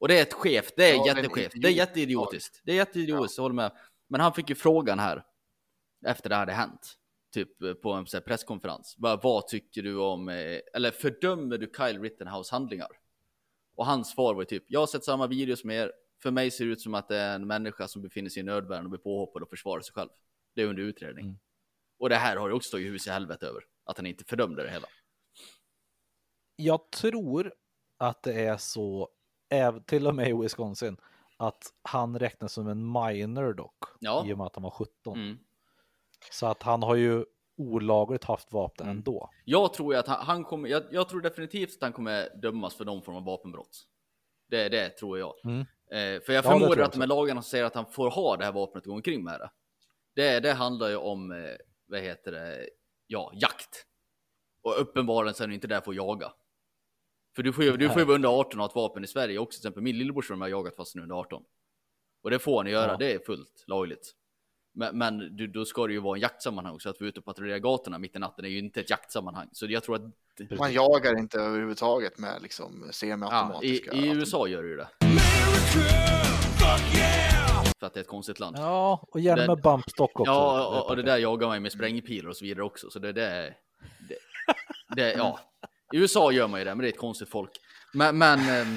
[0.00, 1.76] Och det är ett skevt, det är Ja, det är en jätteskevt, det är idiot-
[1.76, 2.60] jätteidiotiskt.
[2.64, 3.72] Det är jätteidiotiskt, jag håller med.
[4.08, 5.24] Men han fick ju frågan här
[6.06, 6.98] efter det hade hänt,
[7.34, 8.94] typ på en presskonferens.
[8.98, 12.88] Vad, vad tycker du om, eh, eller fördömer du Kyle Rittenhouse handlingar?
[13.74, 15.92] Och hans svar var ju typ, jag har sett samma video som er.
[16.24, 18.42] För mig ser det ut som att det är en människa som befinner sig i
[18.42, 20.08] nödvärn och blir påhoppad och försvarar sig själv.
[20.54, 21.24] Det är under utredning.
[21.24, 21.38] Mm.
[21.98, 23.62] Och det här har ju också tagit hus i helvete över.
[23.84, 24.86] Att han inte fördömde det hela.
[26.56, 27.52] Jag tror
[27.96, 29.08] att det är så,
[29.86, 30.96] till och med i Wisconsin,
[31.36, 34.26] att han räknas som en minor dock, Ja.
[34.26, 35.18] i och med att han var 17.
[35.18, 35.38] Mm.
[36.30, 37.24] Så att han har ju
[37.56, 38.96] olagligt haft vapen Mm.
[38.96, 39.30] ändå.
[39.44, 42.84] Jag tror att han, han kommer, jag, jag tror definitivt att han kommer dömas för
[42.84, 43.86] någon form av vapenbrott.
[44.48, 45.34] Det, det tror jag.
[45.44, 45.64] Mm.
[45.90, 48.36] Eh, för jag förmodar jag att de här lagarna som säger att han får ha
[48.36, 49.50] det här vapnet och gå omkring med det.
[50.14, 51.50] Det, det handlar ju om, eh,
[51.86, 52.68] vad heter det,
[53.06, 53.86] ja, jakt.
[54.62, 56.32] Och uppenbarligen så är du inte där för att jaga.
[57.36, 59.06] För du får ju, du får ju vara under 18 och ha ett vapen i
[59.06, 59.60] Sverige också.
[59.60, 61.44] Till exempel min lillebror som har jagat fast är under 18.
[62.22, 62.96] Och det får ni göra, Ja.
[62.96, 64.12] det är fullt lagligt.
[64.76, 67.24] Men, men du, då ska det ju vara en jaktsammanhang, så att vara ute och
[67.26, 69.48] patrullera gatorna mitt i natten är ju inte ett jaktsammanhang.
[69.52, 70.02] Så jag tror att
[70.58, 73.92] Man jagar inte överhuvudtaget med liksom ja, i, semiautomatiska.
[73.92, 74.88] i USA gör du ju det.
[77.80, 78.56] För att det är ett konstigt land.
[78.58, 80.32] Ja, Ja, och gärna med bumpstock också.
[80.32, 82.90] och, och det där jagar man ju med sprängpilar och så vidare också.
[82.90, 83.56] Så det, det, är-
[84.08, 84.16] det,
[84.96, 85.40] det ja.
[85.92, 87.50] I USA gör man ju det, men det är ett konstigt folk.
[87.92, 88.76] Men, men ehm,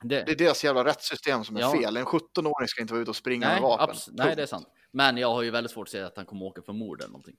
[0.00, 1.72] det, Det är deras jävla rättssystem som är Ja.
[1.72, 1.96] fel.
[1.96, 3.94] En 17-åring ska inte vara ute och springa nej, med vapen.
[3.94, 4.66] abs- nej, det är sant.
[4.90, 7.08] Men jag har ju väldigt svårt att säga att han kommer åka för mord eller
[7.12, 7.36] någonting.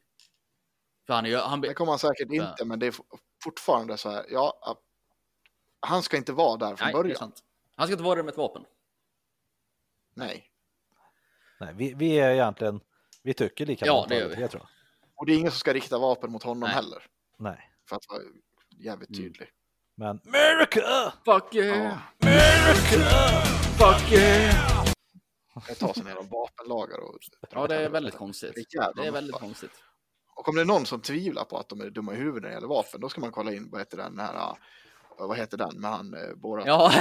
[1.07, 2.93] För han är ju, han, Det kommer han säkert inte, men det är
[3.43, 4.25] fortfarande så här.
[4.29, 4.77] Ja,
[5.79, 7.17] han ska inte vara där från nej, det är början.
[7.17, 7.43] sant.
[7.75, 8.65] Han ska inte vara där med ett vapen.
[10.13, 10.45] Nej.
[11.59, 12.79] Nej, vi, vi är egentligen,
[13.23, 13.95] vi tycker likadant.
[13.97, 14.35] Ja, det gör vi.
[14.35, 14.69] tre, tror jag.
[15.15, 16.69] Och det är ingen som ska rikta vapen mot honom Nej.
[16.69, 17.03] heller.
[17.37, 18.19] Nej, För att vara
[18.69, 19.33] jävligt Mm.
[19.99, 21.13] Men America!
[21.25, 21.97] Fuck yeah!
[22.17, 22.73] Ja,
[23.77, 24.85] Fuck yeah!
[25.67, 27.17] det tar sig ner om vapenlagar och...
[27.51, 28.51] Ja, det är väldigt konstigt.
[28.55, 29.45] Det är Det är väldigt maffa.
[29.45, 29.71] konstigt.
[30.35, 32.49] Och om det är någon som tvivlar på att de är dumma i huvudet när
[32.49, 34.57] det gäller vapen, då ska man kolla in, vad heter den här, ah,
[35.17, 36.65] vad heter den med han, eh, Borat?
[36.67, 36.91] Ja,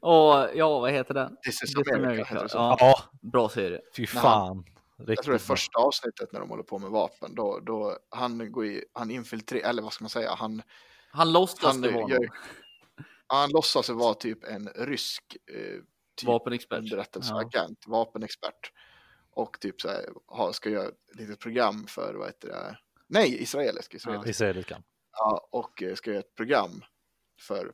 [0.00, 1.36] och ja, vad heter den?
[1.44, 2.24] This is America, America.
[2.24, 2.58] heter det så.
[2.58, 2.98] Ja.
[3.32, 3.80] Bra serie.
[3.96, 4.64] fy fan.
[4.96, 7.98] Jag Riktigt tror det är första avsnittet när de håller på med vapen, då, då
[8.10, 10.62] han går i, han infiltrerar, eller vad ska man säga, han,
[11.12, 12.28] Han låtsas det vara någon
[13.26, 15.80] han låtsas vara typ en rysk eh,
[16.16, 16.78] typ vapenexpert.
[16.78, 18.72] underrättelseagent, vapenexpert.
[19.30, 23.42] Och typ så här, ha, ska göra ett litet program för, vad heter det, nej,
[23.42, 24.28] israelisk, israelisk.
[24.28, 24.82] Israeliskan.
[25.12, 26.84] Ja, och eh, ska göra ett program
[27.40, 27.72] för,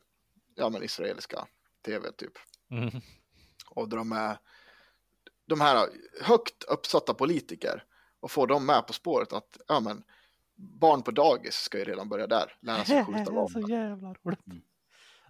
[0.55, 1.47] ja men israeliska
[1.85, 2.33] tv typ.
[2.71, 3.01] Mm.
[3.69, 4.37] Och dra med
[5.45, 5.89] de här
[6.21, 7.83] högt uppsatta politiker
[8.19, 10.03] och få dem med på spåret att, ja men,
[10.59, 13.67] barn på dagis ska ju redan börja där, lära sig skjuta så vapen.
[13.67, 14.47] jävla roligt.
[14.47, 14.61] Mm.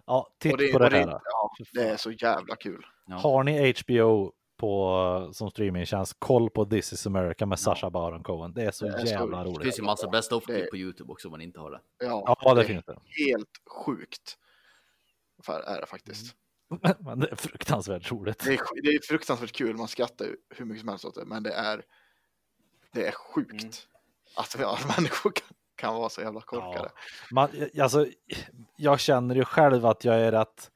[0.06, 1.20] Ja, titta Och det, på det det, här.
[1.24, 2.86] ja, det är så jävla kul.
[3.06, 3.14] Ja.
[3.16, 8.52] Har ni HBO på, som streamingtjänst, koll på This is America med Sacha Baron Cohen.
[8.54, 9.62] Det är så Det är så- jävla Det roligt.
[9.62, 11.80] finns ju massa best of Det- klipp på Youtube också om man inte har det.
[11.98, 12.98] Ja, Ja, det är finns det.
[13.26, 13.50] helt
[13.86, 14.36] sjukt.
[15.42, 16.34] För är det faktiskt.
[17.00, 18.44] Men det är fruktansvärt roligt.
[18.44, 20.26] Det, är, det är fruktansvärt kul, man skrattar
[20.56, 21.82] hur mycket som helst åt det, men det är,
[22.92, 23.72] det är sjukt Mm.
[24.36, 26.90] Att ja, människor kan, kan vara så jävla korkade.
[27.30, 27.48] Man,
[27.80, 28.06] alltså,
[28.76, 30.70] jag känner ju själv att jag är rätt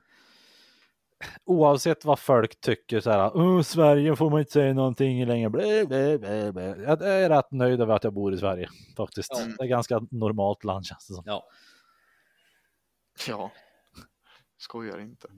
[1.45, 5.51] oavsett vad folk tycker så här, oh, Sverige får man inte säga någonting längre.
[5.51, 6.63] Blä, blä, blä, blä.
[6.63, 9.33] Jag är rätt nöjd över att jag bor i Sverige faktiskt.
[9.33, 9.47] Ja.
[9.59, 11.23] Det är ganska normalt land känns det som.
[11.27, 11.45] Ja,
[13.29, 13.53] Ja,
[14.59, 15.29] skojar inte.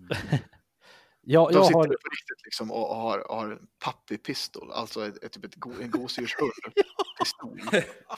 [1.28, 5.24] Ja, De jag sitter har, på riktigt liksom och har, har en pappipistol, alltså ett,
[5.24, 6.50] ett, typ ett go, en gosedjurshund
[7.18, 7.60] pistol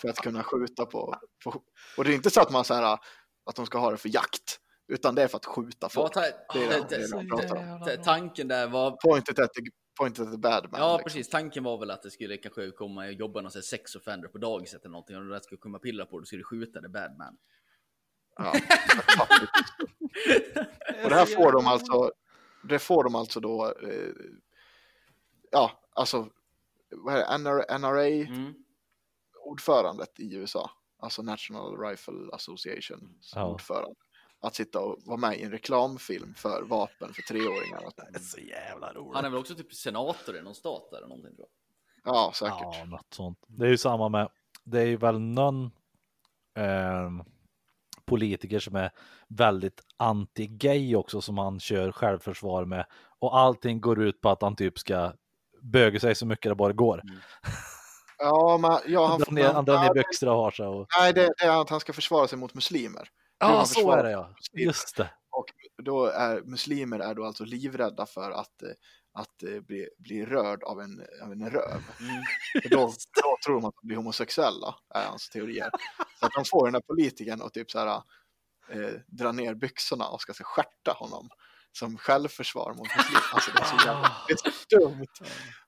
[0.01, 1.63] för att kunna skjuta på, på.
[1.97, 2.99] Och det är inte så att man så här,
[3.47, 6.13] att de ska ha det för jakt, utan det är för att skjuta ja folk.
[6.13, 7.81] ta, Det är det- det, det, är det de pratar om.
[7.85, 9.61] ta- tanken där var Pointet at the,
[10.01, 10.81] pointet at the bad man.
[10.81, 11.05] Ja, liksom.
[11.05, 11.29] precis.
[11.29, 14.81] Tanken var väl att det skulle kanske komma och jobba någon sex offender på dagiset
[14.85, 17.37] eller någonting och det där skulle komma pilla på det skulle skjuta det bad man.
[18.37, 18.53] Ja,
[21.05, 22.11] och det här får de alltså,
[22.63, 24.13] det får de alltså då, eh,
[25.51, 26.29] ja, alltså,
[26.91, 28.55] vad är det, NRA, NRA Mm.
[29.45, 33.45] ordförandet i USA, alltså National Rifle Association Ja.
[33.47, 33.95] ordförande,
[34.41, 37.81] att sitta och vara med i en reklamfilm för vapen för treåringar.
[38.13, 39.15] det är så jävla roligt.
[39.15, 41.49] Han är väl också typ senator i någon stat eller någonting tror
[42.05, 42.15] jag.
[42.15, 42.59] Ja, säkert.
[42.61, 43.39] Ja, något sånt.
[43.47, 44.29] Det är ju samma med,
[44.65, 45.71] det är ju väl någon
[46.55, 47.23] ehm,
[48.09, 48.91] politiker som är
[49.29, 52.87] väldigt anti-gay också som han kör självförsvar med
[53.19, 55.13] och allting går ut på att han typ ska
[55.63, 57.01] böga sig så mycket det bara går.
[57.05, 57.19] Mm.
[58.19, 60.67] Ja, men ja, han, drar ner, han drar ner byxor och har sig.
[60.67, 60.87] Och...
[60.99, 63.09] Nej, det, det är att han ska försvara sig mot muslimer.
[63.39, 64.35] Ja, så är det ja.
[64.53, 65.11] Just det.
[65.31, 65.47] Och
[65.83, 68.69] då är muslimer är då alltså livrädda för att, eh,
[69.19, 71.83] att eh, bli, bli rörd av en, av en röv.
[72.01, 72.23] Mm.
[72.71, 72.79] Då,
[73.23, 75.71] då tror de att de blir homosexuella, är hans teorier.
[76.21, 78.03] Så att de får den här politikern att typ så här,
[78.71, 81.29] eh, dra ner byxorna och ska så skärta honom
[81.73, 83.23] som självförsvar mot muslimer.
[83.33, 85.07] Alltså det är så jävla det är så dumt.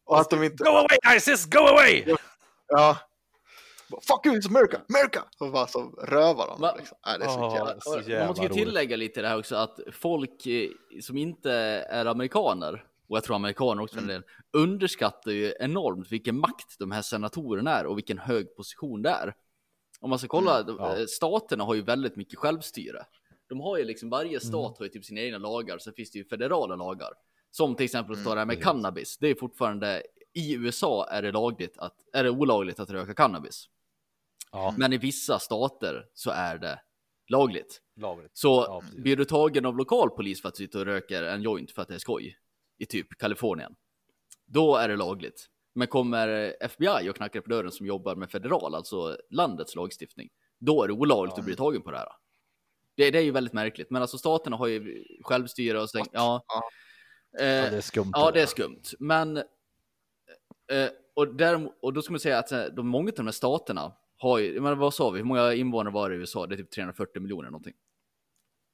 [0.05, 2.05] Och att de inte, Go away ISIS, go away!
[2.69, 2.97] ja.
[4.09, 5.25] Fuck you, it's America, America!
[5.41, 6.61] Och bara så rövar de.
[6.61, 6.99] Va- Liksom.
[7.07, 7.81] Nej, det är så Ja, jävla...
[7.81, 10.69] så jävla man måste ju tillägga lite det här också att folk eh,
[11.03, 11.53] som inte
[11.91, 14.23] är amerikaner och jag tror amerikaner också del
[14.53, 19.35] underskattar ju enormt vilken makt de här senatorerna är och vilken hög position det är.
[20.01, 20.99] Om man ska kolla, de- ja.
[20.99, 23.05] eh, staterna har ju väldigt mycket självstyre.
[23.49, 26.19] De har ju liksom, varje stat har ju typ sina egna lagar, sen finns det
[26.19, 27.13] ju federala lagar.
[27.51, 29.19] Som till exempel att ta det här med cannabis.
[29.19, 33.65] Det är fortfarande, i USA är det lagligt att, är det olagligt att röka cannabis.
[34.53, 36.81] Ja, Men i vissa stater så är det
[37.29, 37.83] lagligt.
[37.97, 38.31] lagligt.
[38.35, 41.71] Så Ja, blir du tagen av lokalpolis för att du sitter och röker en joint
[41.71, 42.37] för att det är skoj
[42.81, 43.75] i typ Kalifornien,
[44.47, 45.47] då är det lagligt.
[45.75, 50.29] Men kommer FBI och knackar på dörren som jobbar med federal, alltså landets lagstiftning,
[50.59, 52.09] då är det olagligt att bli tagen på det här.
[52.97, 56.45] Det, det är ju väldigt märkligt, men alltså staterna har ju självstyre och så, ja.
[56.47, 56.63] Ja.
[57.41, 58.11] Eh, Ja, det är skumt.
[58.13, 58.83] Ja, det är skumt.
[58.99, 63.27] Men, eh, och, där, och då ska man säga att eh, de, många av de
[63.27, 66.47] här staterna har ju, men vad sa vi, hur många invånare var det i USA?
[66.47, 67.75] Det är typ 340 miljoner någonting.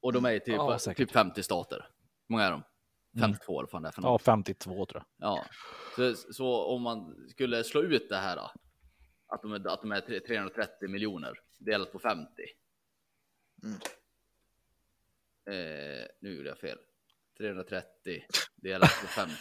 [0.01, 0.97] Och de är i typ, Ja, säkert.
[0.97, 1.77] typ 50 stater.
[2.27, 2.63] Hur många är de?
[3.17, 3.29] Mm.
[3.31, 4.21] 52 eller vad fan det är för Ja, något.
[4.21, 5.27] 52 tror jag.
[5.29, 5.45] Ja.
[5.95, 8.51] Så, så om man skulle slå ut det här, då,
[9.27, 12.27] att de är, att de är tre- 330 miljoner delat på 50.
[13.63, 13.79] Mm.
[15.49, 16.77] Eh, nu gjorde jag fel.
[17.37, 18.23] 330
[18.55, 19.33] delat på 50.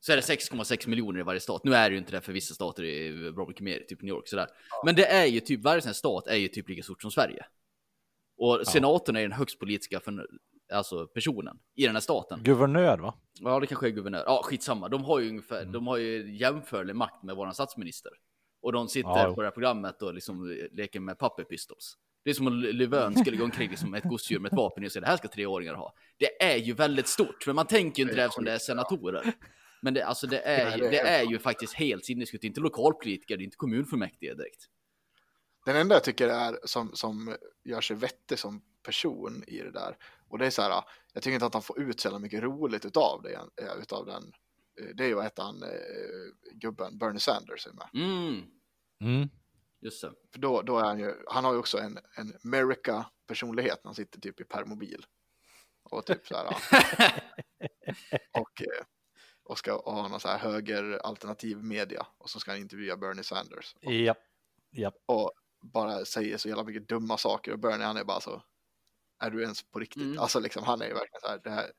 [0.00, 1.64] Så är det 6,6 miljoner i varje stat.
[1.64, 4.08] Nu är det ju inte det för vissa stater i bra mycket mer, typ New
[4.08, 4.46] York sådär.
[4.84, 7.46] Men det är ju typ, varje sån stat är ju typ lika stort som Sverige.
[8.36, 10.26] Och senatorn är den högst politiska för,
[10.74, 12.40] alltså personen i den här staten.
[12.42, 13.14] Guvernör va?
[13.40, 14.22] Ja, det kanske är guvernör.
[14.26, 14.88] Ja, skitsamma.
[14.88, 18.12] De har ju ungefär, de har ju jämförlig makt med våran statsminister.
[18.62, 21.96] Och de sitter Ja, på det här programmet och liksom leker med puppy pistols.
[22.24, 24.84] Det är som om Löfven skulle gå omkring liksom med ett gosedjur med ett vapen
[24.84, 25.94] och säga det här ska treåringar ha.
[26.18, 29.32] Det är ju väldigt stort, men man tänker ju inte Det eftersom det är senatorer.
[29.82, 32.04] Men det, alltså det är, Nej, ju, det är det är helt ju faktiskt helt
[32.04, 32.42] sinnessjukt.
[32.42, 34.68] Det är inte lokalpolitiker, det är inte kommunfullmäktige direkt.
[35.64, 39.96] Den enda jag tycker är som, som gör sig vettig som person i det där.
[40.34, 42.84] Och det är så här, jag tycker inte att han får ut så mycket roligt
[42.84, 44.32] utav det, eh, utav den.
[44.80, 45.68] Eh, Det är ju att han, eh,
[46.52, 47.88] gubben, Bernie Sanders är med.
[47.94, 48.42] Mm,
[49.00, 49.28] Mm.
[49.80, 50.12] just det.
[50.32, 53.94] För då, då är han ju, han har ju också en, en America-personlighet när han
[53.94, 55.06] sitter typ i permobil.
[55.82, 56.46] Och typ så här.
[58.40, 58.62] och,
[59.44, 62.06] och ska ha någon så här höger alternativ media.
[62.18, 63.76] Och så ska han intervjua Bernie Sanders.
[63.80, 64.18] Japp.
[64.70, 64.94] Japp.
[65.06, 65.32] och
[65.62, 68.42] bara säger så jävla mycket dumma saker och Bernie han är bara så
[69.26, 70.02] är du ens på riktigt?
[70.02, 70.18] Mm.
[70.18, 71.70] Alltså liksom han är ju verkligen så här det här,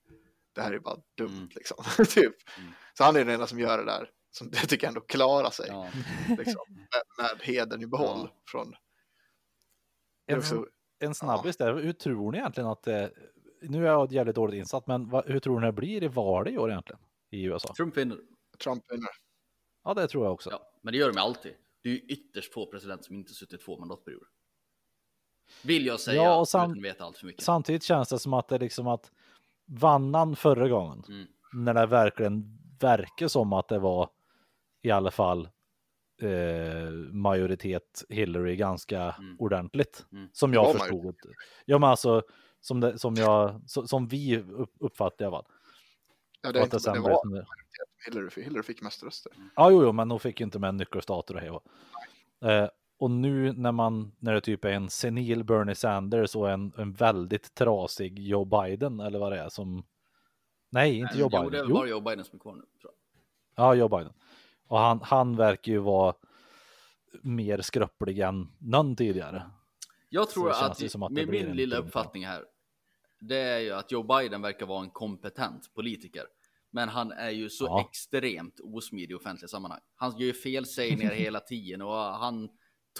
[0.55, 1.49] det här är bara dumt Mm.
[1.55, 1.77] liksom
[2.09, 2.35] typ.
[2.57, 2.71] Mm.
[2.93, 5.65] Så han är den enda som gör det där som jag tycker ändå klarar sig
[5.69, 5.89] Ja.
[6.37, 8.41] liksom, med, med hedern i behåll Ja.
[8.51, 8.73] från
[10.25, 10.67] En, också,
[10.99, 11.73] en snabbis där.
[11.73, 13.11] Hur tror ni egentligen att det...
[13.61, 16.53] Nu är jag jävligt dåligt insatt, men vad, hur tror ni det blir i valet
[16.53, 17.01] i år egentligen?
[17.31, 17.73] I USA?
[17.73, 18.17] Trump vinner.
[18.63, 19.09] Trump vinner.
[19.83, 20.49] Ja, det tror jag också.
[20.49, 21.55] Ja, men det gör de alltid.
[21.83, 24.27] Det är ju ytterst få presidenter som inte suttit två mandatperioder.
[25.63, 26.83] Vill jag säga, Ja, och sam-.
[27.37, 29.11] Samtidigt känns det som att det liksom att
[29.65, 31.27] vannan förra gången, Mm.
[31.53, 34.09] när det verkligen verkar som att det var
[34.81, 35.49] i alla fall
[36.21, 39.35] eh, majoritet Hillary ganska Mm.
[39.39, 40.05] ordentligt.
[40.11, 40.29] Mm.
[40.33, 41.15] Som jag förstod.
[41.65, 42.21] Ja, men alltså
[42.61, 45.45] som, det, som, jag, så, som vi upp, uppfattade i alla fall.
[46.41, 47.45] Ja, det, är inte, det sen det var det-
[48.05, 49.31] Hillary, Hillary fick mest röster.
[49.55, 51.49] Ja, jo, jo, men hon fick ju inte med nyckelstater och hej
[52.53, 56.73] eh, Och nu när man, när det typ är en senil Bernie Sanders och en,
[56.77, 59.83] en väldigt trasig Joe Biden eller vad det är som...
[60.69, 61.51] Nej, inte Joe Jo, Biden.
[61.51, 62.61] det är Jo, bara Joe Biden som är kvar nu.
[63.55, 64.13] Ja, Joe Biden.
[64.67, 66.13] Och han, han verkar ju vara
[67.21, 69.49] mer skröplig än någon tidigare.
[70.09, 72.43] Jag tror att, att det med min lilla uppfattning här,
[73.19, 76.23] det är ju att Joe Biden verkar vara en kompetent politiker.
[76.71, 77.87] Men han är ju så Ja.
[77.89, 79.79] extremt osmidig i offentliga sammanhang.
[79.95, 82.49] Han gör ju felsägningar hela tiden och han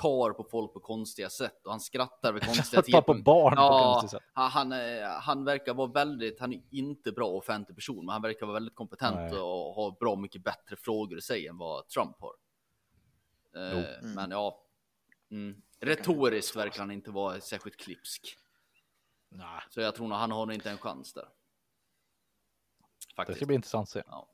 [0.02, 3.56] tar på folk på konstiga sätt och han skrattar vid konstiga Att ta på barn
[3.56, 4.30] på Ja, konstigt sätt.
[4.34, 8.22] han, han, är- han verkar vara väldigt, han är inte bra offentlig person, men han
[8.22, 9.40] verkar vara väldigt kompetent Nej.
[9.40, 12.34] och ha bra mycket bättre frågor i sig än vad Trump har.
[13.62, 14.08] Eh, Jo.
[14.16, 14.62] Men ja,
[15.32, 15.62] mm.
[15.80, 18.38] retoriskt verkar han inte vara särskilt klipsk.
[19.30, 21.22] Nej, Så jag tror nog han har nog inte en chans där.
[23.08, 23.38] det Faktiskt.
[23.38, 24.04] ska bli intressant att se.
[24.08, 24.28] Ja.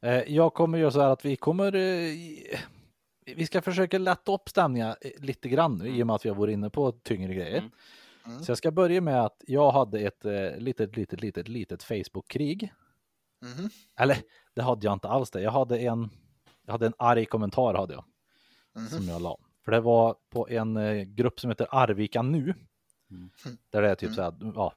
[0.00, 2.60] Eh, Jag kommer göra så här att vi kommer, eh,
[3.36, 6.28] vi ska försöka lätta upp stämningen eh, lite grann nu i och med att vi
[6.28, 7.58] har varit inne på tyngre grejer.
[7.58, 7.70] Mm.
[8.26, 8.42] Mm.
[8.42, 12.72] Så jag ska börja med att jag hade ett eh, litet, litet, litet, litet Facebook-krig.
[13.42, 13.70] Mhm.
[13.98, 14.16] Eller
[14.54, 15.40] det hade jag inte alls det.
[15.42, 16.10] Jag hade en,
[16.66, 18.04] jag hade en arg kommentar hade jag
[18.74, 18.86] Mhm.
[18.86, 19.38] som jag la.
[19.64, 22.54] För det var på en eh, grupp som heter Arvika nu.
[23.10, 23.30] Mm.
[23.70, 24.72] Där det är typ så här, ja,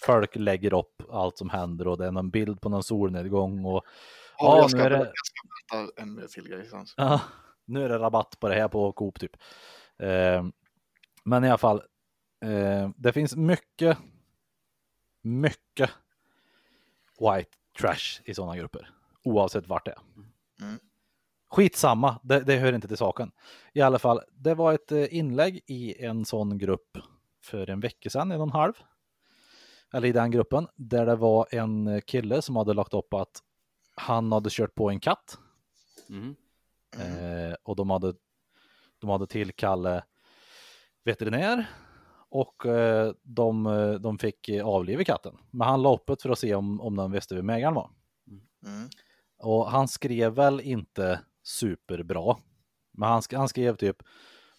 [0.00, 3.84] folk lägger upp allt som händer och det är någon bild på någon solnedgång och
[4.38, 6.86] Ja, Ja, jag, ska, det- jag ska berätta en till grej sen.
[6.96, 7.20] Ja,
[7.68, 9.36] nu är det rabatt på det här på Coop typ.
[9.98, 10.46] Eh,
[11.24, 11.82] men i alla fall,
[12.44, 13.98] eh, det finns mycket,
[15.22, 15.90] mycket
[17.20, 18.90] white trash i sådana grupper.
[19.24, 19.98] Oavsett vart det är.
[20.60, 20.78] Mm.
[21.50, 23.30] Skitsamma, det, det hör inte till saken.
[23.72, 26.98] I alla fall, det var ett eh, inlägg i en sån grupp
[27.42, 28.72] för en vecka sedan, en och en halv.
[29.92, 33.42] Eller i den gruppen, där det var en kille som hade lagt upp att
[33.94, 35.38] han hade kört på en katt
[36.96, 37.16] Mhm.
[37.50, 38.14] Eh, och de hade,
[38.98, 40.04] de hade tillkallat
[41.04, 41.66] veterinär
[42.30, 45.36] och eh, de, eh, de fick avliva katten.
[45.50, 47.90] Men han la upp för att se om, om den visste vem ägaren var.
[48.66, 48.88] Mm.
[49.38, 52.36] Och han skrev väl inte superbra.
[52.92, 53.96] Men han, sk- han skrev typ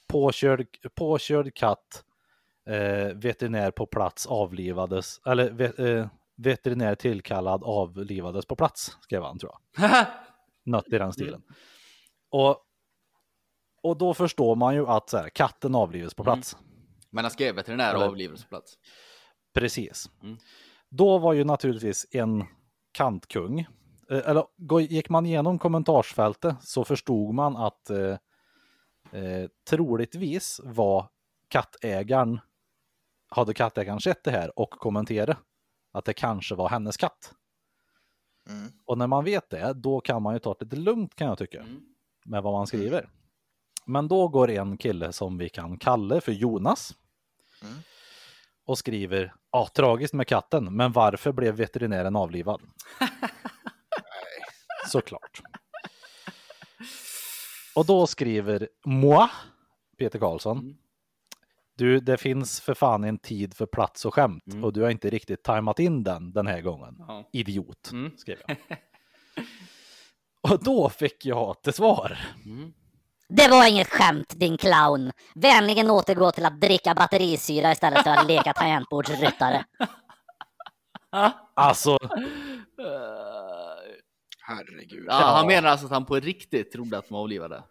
[0.08, 2.04] påkörd, påkörd katt,
[2.70, 9.40] eh, veterinär på plats avlivades, eller ve, eh, veterinär tillkallad avlivades på plats, skrev han
[9.40, 9.90] tror jag.
[10.66, 11.44] Något i den stilen.
[12.30, 12.58] Och,
[13.84, 16.58] och då förstår man ju att så här, katten avlivas på plats.
[17.10, 18.78] Men han skrev veterinär Eller- avlivningsplats.
[19.54, 20.10] Precis.
[20.24, 20.38] Mm.
[20.90, 22.46] Då var ju naturligtvis en
[22.92, 23.60] kantkung,
[24.10, 24.46] eh, eller
[24.82, 28.18] gick man igenom kommentarsfältet så förstod man att eh,
[29.12, 31.10] eh, troligtvis var
[31.48, 32.40] kattägaren,
[33.30, 35.38] hade kattägaren sett det här och kommenterat
[35.92, 37.34] att det kanske var hennes katt.
[38.50, 38.72] Mm.
[38.86, 41.38] Och när man vet det, då kan man ju ta det lite lugnt kan jag
[41.38, 41.60] tycka.
[41.60, 41.82] Mm.
[42.30, 43.10] Med vad man skriver.
[43.86, 46.96] Men då går en kille som vi kan kalla för Jonas
[47.62, 47.76] Mm.
[48.66, 52.62] och skriver ja, tragiskt med katten, men varför blev veterinären avlivad?
[54.88, 55.42] Såklart.
[57.76, 59.28] Och då skriver moi,
[59.98, 60.58] Peter Karlsson.
[60.58, 60.76] Mm.
[61.78, 64.64] Du, det finns för fan en tid för plats och skämt Mm.
[64.64, 66.96] och du har inte riktigt tajmat in den den här gången.
[67.00, 67.30] Ja.
[67.34, 68.18] Idiot, Mm.
[68.18, 68.58] skrev jag.
[70.42, 72.18] Och då fick jag till svar.
[72.46, 72.74] Mm.
[73.30, 75.12] Det var inget skämt din clown.
[75.36, 79.66] Vänligen återgå till att dricka batterisyra istället för att leka tangentbordsryttare.
[81.56, 81.98] Alltså,
[84.42, 85.06] Herregud.
[85.08, 87.64] Ja, han menar alltså att han på riktigt trodde att de var avlivade?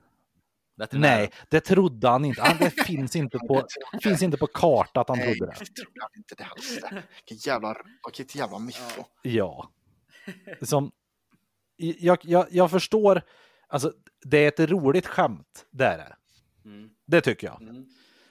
[0.77, 1.17] Veterinär.
[1.17, 2.43] nej, det trodde han inte.
[2.43, 3.67] Han, det finns inte på,
[4.03, 5.59] finns inte på karta att han Nej, trodde det.
[5.59, 6.79] det trodde han inte det alls.
[7.17, 7.75] Vilken jävla,
[8.07, 9.05] vilket jävla miffo.
[9.23, 9.71] Ja.
[10.63, 10.91] Som,
[11.79, 13.23] jag, jag, jag förstår,
[13.69, 13.93] alltså
[14.25, 16.17] det är ett roligt skämt, det är det.
[16.65, 16.91] Mm.
[17.07, 17.63] Det tycker jag.
[17.63, 17.87] Mm.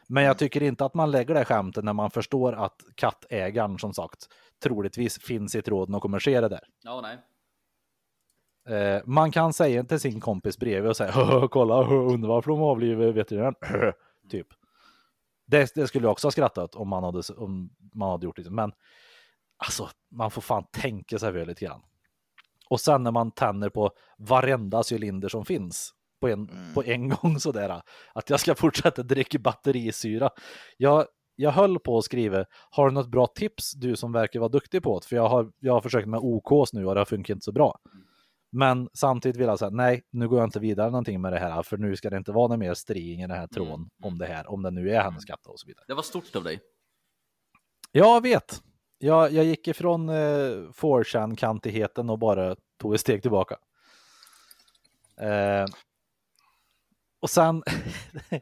[0.09, 3.93] Men jag tycker inte att man lägger det skämtet när man förstår att kattägaren som
[3.93, 4.27] sagt
[4.63, 6.63] troligtvis finns i tråden och kommer se det där.
[6.83, 7.17] Ja, nej.
[8.77, 12.61] Eh, man kan säga till sin kompis bredvid och säga "Hö, kolla, undrar varför de
[12.61, 13.53] avlivar veterinären.
[14.29, 14.47] Typ.
[15.45, 18.49] Det, det skulle jag också ha skrattat om man hade, om man hade gjort det.
[18.49, 18.71] Men
[19.57, 21.81] alltså, man får fan tänka sig för lite grann.
[22.69, 26.73] Och sen när man tänder på varenda cylinder som finns på en, Mm.
[26.73, 27.81] på en gång sådär,
[28.13, 30.29] att jag ska fortsätta dricka batterisyra.
[30.77, 34.49] Jag, jag höll på att skriva, har du något bra tips du som verkar vara
[34.49, 35.05] duktig på det?
[35.07, 37.51] För jag har, jag har försökt med OKs nu och det har funkat inte så
[37.51, 37.79] bra.
[38.51, 41.63] Men samtidigt vill jag säga nej, nu går jag inte vidare någonting med det här,
[41.63, 43.89] för nu ska det inte vara någon mer string i den här tråden Mm.
[44.03, 45.85] om det här, om det nu är hennes katt och så vidare.
[45.87, 46.59] Det var stort av dig.
[47.91, 48.61] Jag vet.
[48.99, 50.13] Jag, jag gick ifrån eh,
[50.71, 53.57] 4chan-kantigheten och bara tog ett steg tillbaka.
[55.17, 55.65] Eh,
[57.19, 57.63] och sen...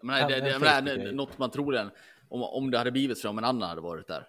[0.02, 1.90] Men det, det, det, något man tror än,
[2.30, 4.27] om, om det hade blivit så om en annan hade varit där.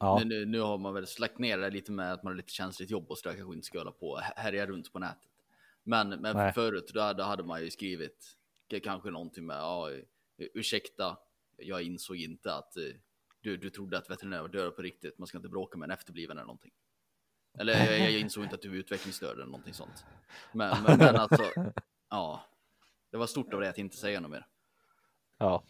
[0.00, 2.52] ja, Nu, nu, har man väl släckt ner det lite med att man har lite
[2.52, 5.30] känsligt jobb och så där kanske inte ska hålla på härja runt på nätet.
[5.82, 6.52] Men, men Nej.
[6.52, 8.36] förut då, då hade man ju skrivit
[8.82, 9.90] kanske någonting med ja,
[10.38, 11.18] ursäkta,
[11.56, 12.82] jag insåg inte att eh,
[13.46, 15.18] du, du trodde att veterinär var död på riktigt.
[15.18, 16.72] Man ska inte bråka med en efterbliven eller någonting.
[17.58, 20.04] Eller jag, jag insåg inte att du var utvecklingsstörd eller någonting sånt.
[20.52, 21.44] Men, men, men alltså,
[22.10, 22.44] ja,
[23.10, 24.46] det var stort av dig att inte säga något mer.
[25.38, 25.64] ja.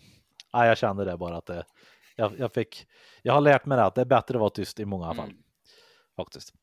[0.53, 1.65] ja, jag kände det bara att det,
[2.17, 2.87] jag, jag fick...
[3.23, 5.31] Jag har lärt mig det att det är bättre att vara tyst i många fall.
[5.31, 5.43] Mm.
[6.17, 6.55] Faktiskt.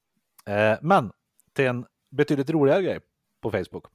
[0.46, 1.12] Eh, men
[1.54, 3.00] till en betydligt roligare grej
[3.42, 3.86] på Facebook.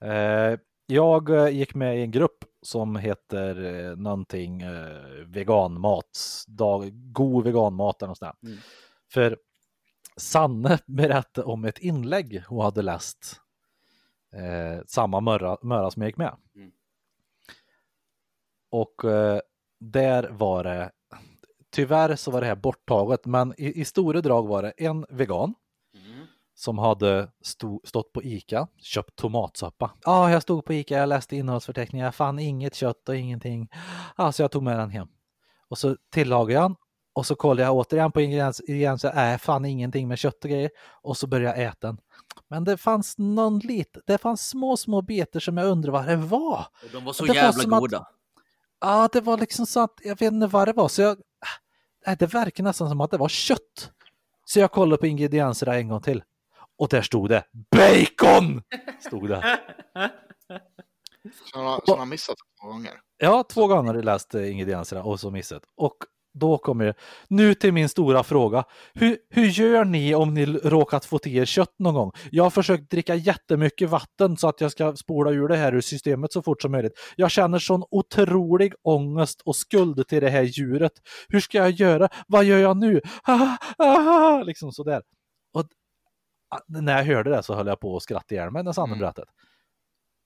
[0.00, 0.58] Eh,
[0.90, 7.44] jag eh, gick med i en grupp som heter eh, någonting eh, veganmat, dag, god
[7.44, 8.42] veganmat eller något sånt.
[8.42, 8.58] Mm.
[9.12, 9.38] För
[10.16, 13.40] Sanne berättade om ett inlägg hon hade läst
[14.32, 16.36] Eh, samma Möra, Möra som jag gick med.
[16.54, 16.72] Mm.
[18.70, 19.40] Och eh,
[19.80, 20.90] där var det,
[21.70, 25.54] tyvärr så var det här borttaget, men i, i stora drag var det en vegan.
[26.58, 27.28] Som hade
[27.84, 29.90] stått på Ica, köpt tomatsoppa.
[30.04, 33.68] Ja, jag stod på Ica, jag läste innehållsförteckningen, jag fann inget kött och ingenting.
[34.16, 35.08] Ja, så jag tog med den hem.
[35.68, 36.76] Och så tillagade jag den
[37.14, 40.70] och så kollade jag återigen på ingrediens- ingredienser, nej, fann ingenting med kött och grejer.
[41.02, 41.98] Och så började jag äta den.
[42.50, 46.16] Men det fanns någon lite, det fanns små, små bitar som jag undrar vad det
[46.16, 46.66] var.
[46.92, 48.06] De var så Det var jävla att- goda.
[48.80, 51.18] Ja, det var liksom så att jag vet inte vad det var, så jag,
[52.06, 53.90] nej, det verkar nästan som att det var kött.
[54.44, 56.22] Så jag kollade på ingredienserna en gång till.
[56.78, 58.62] Och där stod det bacon!
[59.00, 59.58] Stod det.
[61.52, 62.92] Så han har, missat två gånger.
[63.18, 65.62] Ja, två gånger har jag läst eh, ingredienserna och så missat.
[65.76, 65.96] Och
[66.34, 66.94] då kommer det,
[67.28, 68.64] nu till min stora fråga.
[68.94, 72.12] Hur, hur gör ni om ni råkat få till er kött någon gång?
[72.30, 75.80] Jag har försökt dricka jättemycket vatten så att jag ska spola ur det här ur
[75.80, 76.92] systemet så fort som möjligt.
[77.16, 80.92] Jag känner sån otrolig ångest och skuld till det här djuret.
[81.28, 82.08] Hur ska jag göra?
[82.26, 83.00] Vad gör jag nu?
[83.22, 85.02] Ah, ah, liksom sådär.
[85.54, 85.64] Och
[86.66, 88.98] när jag hörde det så höll jag på att skratta ihjäl mig när Sanne Mm.
[88.98, 89.30] berättade.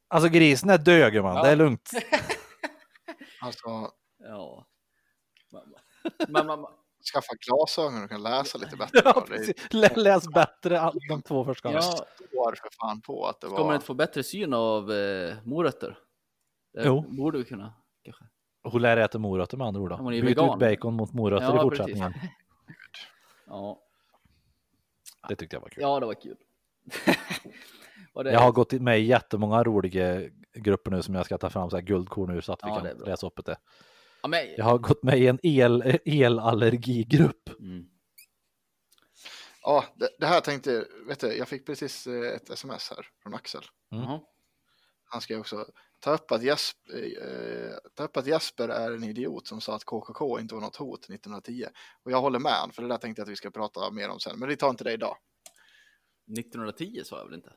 [0.09, 1.43] Alltså grisen är död gumman, Ja.
[1.43, 1.91] det är lugnt.
[3.41, 4.67] Alltså, Ja.
[5.53, 5.63] Men,
[6.29, 6.59] men, men,
[7.15, 9.01] skaffa glasögon och kan läsa lite bättre.
[9.05, 9.27] Ja.
[9.71, 11.85] Lä- Läs bättre de två första gångerna.
[11.87, 11.93] ja,
[12.27, 13.75] står för fan på att det ska man var...
[13.75, 15.99] inte få bättre syn av eh, morötter?
[16.73, 17.01] Det Jo.
[17.09, 17.75] borde vi kunna.
[18.05, 18.25] Kanske.
[18.63, 19.91] Hon lär äta morötter med andra ord.
[19.91, 19.97] Då.
[19.97, 20.53] hon är ju Byt vegan.
[20.53, 22.15] ut bacon mot morötter Ja, i fortsättningen.
[23.47, 23.81] Ja.
[25.29, 25.83] Det tyckte jag var kul.
[25.83, 26.37] ja, det var kul.
[28.15, 28.33] Det...
[28.33, 30.23] Jag har gått med i jättemånga roliga
[30.55, 32.81] grupper nu som jag ska ta fram så här guldkorn ur så att vi Ja,
[32.81, 33.57] kan läsa upp det.
[34.23, 34.47] ja, men...
[34.57, 37.49] Jag har gått med i en el, elallergigrupp.
[37.61, 37.85] Mm.
[39.63, 43.07] Ja, det, det här tänkte jag, vet du, jag fick precis eh, ett sms här
[43.23, 43.63] från Axel.
[43.93, 44.19] Mm.
[45.05, 45.67] Han skrev också,
[46.03, 49.85] ta upp, att Jesper, eh, ta upp att Jesper är en idiot som sa att
[49.85, 51.67] KKK inte var något hot 1910.
[52.03, 54.09] Och jag håller med han, för det där tänkte jag att vi ska prata mer
[54.09, 54.39] om sen.
[54.39, 55.17] Men vi tar inte det idag.
[56.39, 57.53] 1910 sa jag väl inte?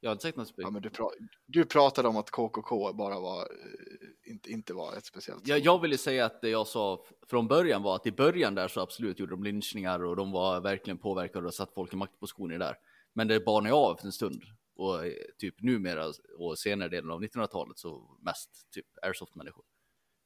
[0.00, 1.10] Jag har inte sagt något Ja, men du, pra,
[1.46, 5.48] du pratade om att KKK bara var, eh, inte, inte var ett speciellt.
[5.48, 8.68] Jag, jag ville säga att det jag sa från början var att i början där
[8.68, 12.58] så absolut gjorde de lynchningar och de var verkligen påverkade och satt folk i maktpositioner
[12.58, 12.76] där.
[13.14, 14.42] Men det banade av efter en stund
[14.80, 19.64] och eh, typ numera och senare delen av 1900-talet så mest typ airsoft-människor.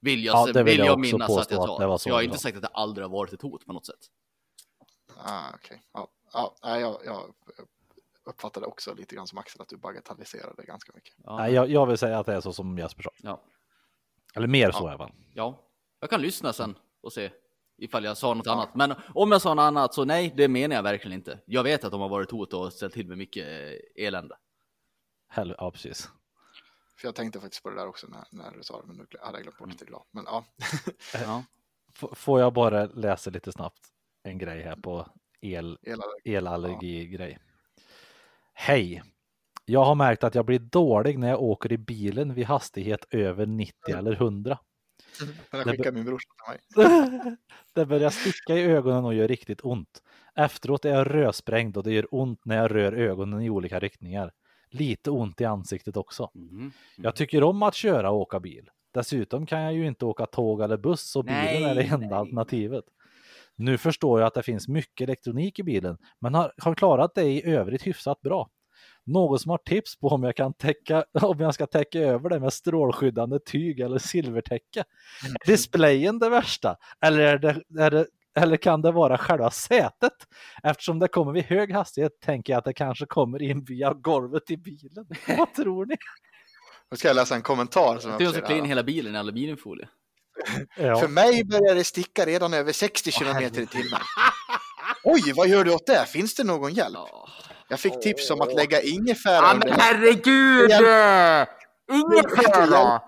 [0.01, 1.99] Vill jag, Ja, det vill vill jag jag, minnas att jag att det var sa.
[1.99, 3.87] så Så jag har inte sagt att det aldrig har varit ett hot på något
[3.87, 4.01] sätt.
[5.17, 5.83] Ah, okej.
[5.93, 7.35] Ja, ja, jag, jag
[8.25, 11.15] uppfattade också lite grann som Axel att du bagatelliserade ganska mycket.
[11.25, 13.11] Ja, Nej, jag, jag vill säga att det är så som Jesper sa.
[13.17, 13.43] ja,
[14.35, 14.99] Eller mer så Ja.
[14.99, 15.13] fall.
[15.35, 15.61] ja,
[16.01, 17.31] jag kan lyssna sen och se
[17.79, 18.75] ifall jag sa något annat.
[18.75, 21.39] Men om jag sa något annat så nej, det menar jag verkligen inte.
[21.47, 23.47] Jag vet att de har varit hot och ställt till med mycket
[23.97, 24.37] elände.
[25.29, 26.09] Hell, ja, precis.
[27.01, 29.07] För jag tänkte faktiskt på det där också när, när du sa det, men nu
[29.21, 30.03] hade jag glömt bort det till glad.
[30.11, 30.45] Men ja,
[31.15, 31.45] Ja.
[32.03, 33.81] F- får jag bara läsa lite snabbt
[34.23, 35.07] en grej här på
[35.41, 37.39] el, hela elallergi-grej.
[38.55, 39.03] Hej!
[39.65, 43.47] Jag har märkt att jag blir dålig när jag åker i bilen vid hastighet över
[43.47, 44.59] 90 eller 100.
[45.21, 46.29] Men jag Det skickar min brorsa
[46.75, 47.37] till mig.
[47.75, 50.03] Det börjar sticka i ögonen och gör riktigt ont.
[50.35, 54.33] Efteråt är jag rödsprängd och det gör ont när jag rör ögonen i olika riktningar.
[54.75, 56.31] Lite ont i ansiktet också.
[56.35, 56.73] Mhm.
[56.97, 58.71] Jag tycker om att köra och åka bil.
[58.95, 62.07] Dessutom kan jag ju inte åka tåg eller buss och bilen Nej, är det enda
[62.07, 62.13] nej.
[62.19, 62.85] alternativet.
[63.57, 67.25] Nu förstår jag att det finns mycket elektronik i bilen, men har, har klarat det
[67.25, 68.51] i övrigt hyfsat bra.
[69.07, 72.41] Någon som har tips på om jag kan täcka, om jag ska täcka över det
[72.41, 74.85] med strålskyddande tyg eller silvertäcke?
[75.47, 76.77] Displayen det värsta?
[77.01, 80.13] Eller, är det, är det, eller kan det vara själva sätet?
[80.63, 84.51] Eftersom det kommer vid hög hastighet tänker jag att det kanske kommer in via golvet
[84.51, 85.07] i bilen.
[85.39, 85.97] Vad tror ni?
[86.91, 89.89] Nu ska jag läsa en kommentar som ska ser klä in hela bilen i aluminiumfolie.
[90.77, 90.97] Ja.
[90.97, 94.01] För mig börjar det sticka redan över 60 kilometer i timmen.
[95.05, 96.07] Oj, vad gör du åt det?
[96.07, 96.95] Finns det någon hjälp?
[96.95, 97.29] Ja.
[97.69, 100.71] Jag fick tips om att lägga ingefära Ja, under men herregud!
[101.93, 103.01] Ingefära!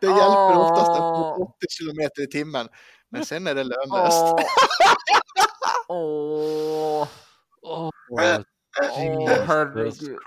[0.00, 2.68] Det hjälper oftast upp mot 80 kilometer i timmen.
[3.14, 4.24] Men sen är det lönlöst.
[5.88, 7.08] Åh,
[7.62, 8.20] Åh, Åh,
[9.46, 10.18] herregud.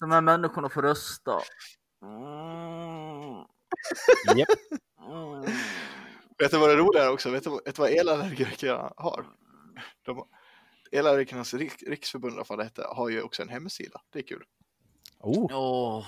[0.00, 1.40] De här människorna får rösta.
[2.02, 3.44] Mm.
[4.38, 4.48] Japp.
[5.10, 5.40] Mm.
[6.38, 7.30] Vet du vad det roliga är också?
[7.30, 9.24] Vet du, vad- vet du vad elallergikerna har?
[10.06, 10.28] De,
[10.92, 14.00] Elallergikernas rik, riksförbund, vad det heter, har ju också en hemsida.
[14.12, 14.44] Det är kul.
[15.20, 16.06] Oh, Åh,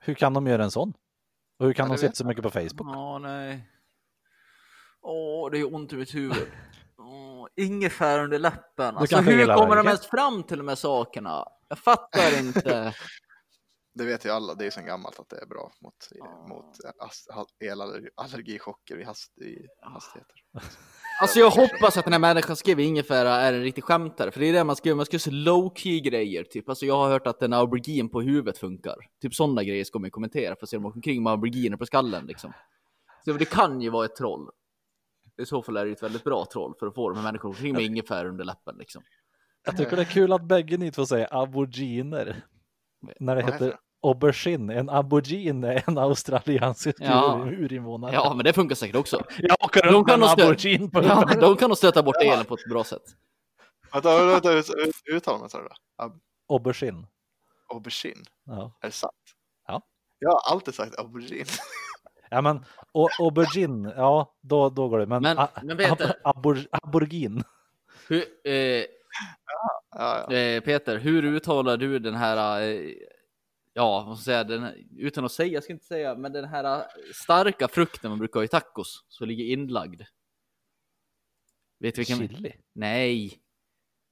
[0.00, 0.92] hur kan de göra en sån?
[1.58, 2.96] Och hur kan Ja, de sitta så mycket på Facebook?
[2.96, 3.68] Åh, nej.
[5.08, 6.46] Åh, det är ont i mitt huvud.
[6.98, 8.96] Åh, ingefära under läppen.
[8.96, 11.44] Alltså, hur kommer de ens fram till de här sakerna?
[11.68, 12.94] Jag fattar inte.
[13.98, 15.94] Det vet ju alla, det är så gammalt att det är bra mot,
[16.48, 20.34] mot as- ha- elallergichocker i, hast, i hastigheter.
[21.22, 24.46] Alltså jag hoppas att den här människan skrev ingefära är en riktig skämtare, för det
[24.46, 26.68] är det man skriver, man skriver så low key grejer, typ.
[26.68, 28.96] Alltså jag har hört att en aubergine på huvudet funkar.
[29.22, 31.30] Typ sådana grejer ska man ju kommentera, för att se om man åker omkring med
[31.30, 32.52] auberginer på skallen liksom.
[33.24, 34.50] Så det kan ju vara ett troll.
[35.42, 37.48] I så fall är det ett väldigt bra troll för att få de här människorna
[37.48, 39.02] omkring med ingefära under läppen liksom.
[39.64, 42.44] Jag tycker det är kul att bägge ni två säger aboriginer.
[43.20, 44.70] När det Vad heter aubergine.
[44.70, 47.44] En aubergine är en australiensisk Ja.
[47.46, 48.12] ur- urinvånare.
[48.14, 49.22] Ja, men det funkar säkert också.
[49.38, 52.16] Jag åker De kan en nog stö- aubergine på Ja, de kan nog stöta bort
[52.24, 53.02] elen på ett bra sätt.
[53.92, 55.68] Vänta, vänta, hur uttalar man så då?
[56.48, 57.06] Aubergine.
[57.74, 58.78] Aubergine, Ja.
[58.80, 59.12] är det sant?
[59.68, 59.82] Ja.
[60.18, 61.46] Jag har alltid sagt aubergine.
[62.30, 62.64] Ja men
[62.96, 65.06] au- aubergine, ja då, då går det.
[65.06, 67.42] Men, Men- a- men Peter- ab- abor, aborigin.
[68.08, 68.84] Hur, eh,
[69.98, 70.36] Ja, ja.
[70.36, 72.92] Eh, Peter, hur uttalar du den här, eh,
[73.72, 76.44] ja, vad ska jag säga, den, utan att säga, jag ska inte säga, men den
[76.44, 80.02] här eh, starka frukten man brukar ha i tacos, som ligger inlagd.
[81.78, 82.18] Vet du vilken?
[82.28, 82.52] Chili.
[82.72, 83.38] Nej.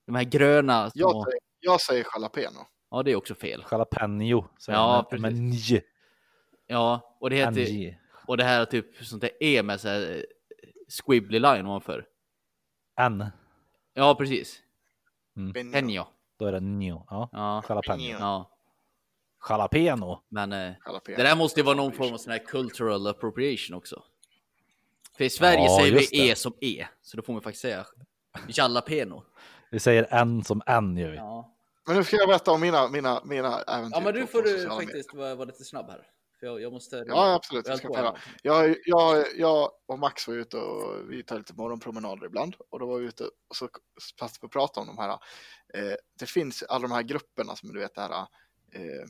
[0.07, 0.91] De här gröna.
[0.95, 1.25] Jag, Små...
[1.25, 2.67] säger, jag säger jalapeno.
[2.91, 3.65] Ja, det är också fel.
[3.71, 4.49] Jalapeno.
[4.59, 5.71] säger Ja, precis.
[5.71, 5.81] Men.
[6.67, 7.99] Ja, och det heter, NJ.
[8.27, 10.23] Och det här är typ sånt där E med så här eh,
[10.89, 12.07] squibbly line ovanför.
[13.01, 13.25] N.
[13.95, 14.61] Ja, precis.
[15.35, 15.73] Benjo.
[15.73, 16.05] Penjo.
[16.39, 17.07] Då är det njo.
[17.11, 17.29] Ja.
[17.33, 18.03] Ja, Jalapeno.
[18.19, 18.51] ja,
[19.49, 20.23] Jalapeno.
[20.29, 21.17] men eh, Jalapeno.
[21.17, 24.03] Det där måste ju vara någon form av sån här cultural appropriation också.
[25.17, 26.31] För i Sverige Ja, säger vi det.
[26.31, 27.87] E som E, så då får man faktiskt säga
[28.49, 29.25] jalapeno.
[29.71, 31.17] Vi säger N som N gör vi.
[31.17, 31.55] Ja,
[31.87, 33.97] Men nu ska jag berätta om mina, mina, mina äventyr.
[33.97, 36.07] ja men du får du faktiskt vara, vara lite snabb här.
[36.45, 37.05] För jag, jag måste...
[37.07, 37.69] Ja, absolut.
[37.69, 42.57] Jag ska jag, jag, jag och Max var ute och vi tar lite morgonpromenader ibland
[42.71, 43.69] och då var vi ute och så
[44.19, 45.11] passade vi att prata om de här.
[45.75, 48.27] Eh, det finns alla de här grupperna som du vet det här.
[48.73, 49.07] Eh,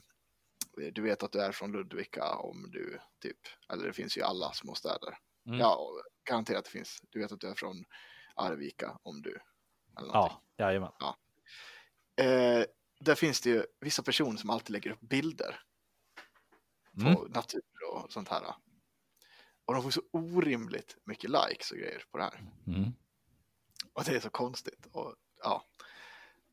[0.92, 3.38] du vet att du är från Ludvika om du typ,
[3.72, 5.18] eller det finns ju alla små städer.
[5.46, 5.60] Mm.
[5.60, 5.90] Ja,
[6.24, 6.98] garanterat det finns.
[7.10, 7.84] Du vet att du är från
[8.34, 9.40] Arvika om du.
[9.98, 10.38] Eller någonting.
[10.56, 10.92] Ja, jajamän.
[12.16, 12.64] Eh,
[13.00, 15.60] där finns det ju vissa personer som alltid lägger upp bilder
[16.94, 17.32] på Mm.
[17.32, 17.62] natur
[17.92, 18.42] och sånt här.
[19.66, 22.40] Och de får så orimligt mycket likes och grejer på det här.
[22.66, 22.92] Mm.
[23.92, 24.86] Och det är så konstigt.
[24.92, 25.64] Och, ja.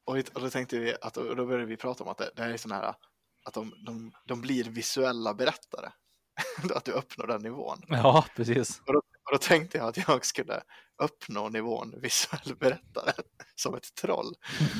[0.04, 2.44] och, och då tänkte vi att och då började vi prata om att det, det
[2.44, 2.96] här är sån här
[3.44, 5.92] att de, de, de blir visuella berättare.
[6.76, 7.82] att du uppnår den nivån.
[7.88, 8.82] Ja, precis.
[8.86, 10.64] Och då tänkte jag att jag skulle
[11.04, 13.14] uppnå nivån visuell berättare
[13.56, 14.36] som ett troll.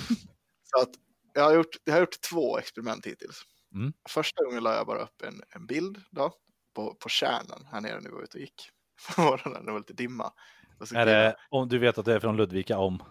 [0.64, 0.90] Så att
[1.34, 3.44] jag har gjort, jag har gjort två experiment hittills.
[3.74, 3.94] Mm.
[4.10, 6.34] Första gången la jag bara upp en, en bild då,
[6.76, 8.70] på, på kärnan här nere när vi var ute och gick.
[9.16, 10.34] På morgonen, det var lite dimma.
[10.80, 13.04] Och så Är det, om du vet att du är från Ludvika om.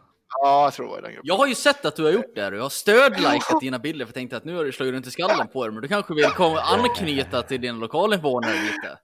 [0.42, 1.26] Ja, jag tror det var i den gruppen.
[1.28, 3.78] Jag har ju sett att du har gjort det här och jag har stödlikat dina
[3.78, 5.82] bilder för jag tänkte att nu har du slagit runt i skallen på dig men
[5.82, 8.98] du kanske vill komma anknyta till din lokalinvånare lite.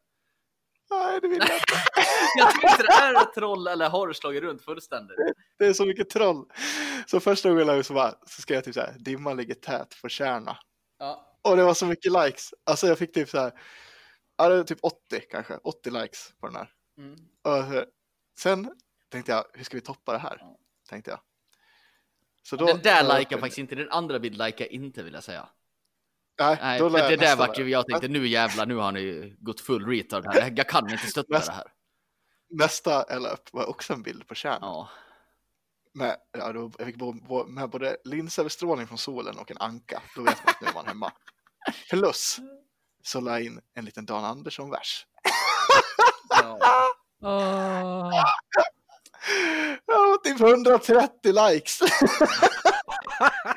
[0.90, 1.74] Nej, det vill jag inte.
[2.38, 5.16] Jag tänkte det är ett troll eller har du slagit runt fullständigt?
[5.58, 6.44] Det är så mycket troll.
[7.06, 9.96] Så första gången jag så, bara, så skrev jag typ så här, dimman ligger tät
[10.02, 10.56] på kärna.
[10.98, 11.35] Ja.
[11.46, 12.54] Och det var så mycket likes.
[12.64, 13.52] Alltså jag fick typ så här,
[14.36, 16.72] ja det var typ 80 kanske, 80 likes på den här.
[16.98, 17.14] Mm.
[17.42, 17.84] Och
[18.38, 18.70] sen
[19.08, 20.42] tänkte jag, hur ska vi toppa det här?
[20.88, 21.20] Tänkte jag.
[22.42, 25.02] Så då, Den där jag likar en- faktiskt inte, den andra bild likar jag inte
[25.02, 25.48] vill jag säga.
[26.40, 29.36] Nej, Nej, då jag det där vart ju, jag tänkte nu jävlar, nu har ju
[29.38, 30.52] gått full retard här.
[30.56, 31.72] Jag kan inte stötta Nästa- det här.
[32.48, 34.60] Nästa jag upp var också en bild på kärnan.
[34.62, 34.88] Ja.
[35.92, 40.02] Med, ja, då, jag fick bo, bo, med både linsöverstrålning från solen och en anka.
[40.16, 41.12] Då vet man att nu är man hemma.
[41.90, 42.40] Plus
[43.02, 45.06] så la jag in en liten Dan Andersson-vers.
[49.86, 51.78] Jag har typ 130 likes.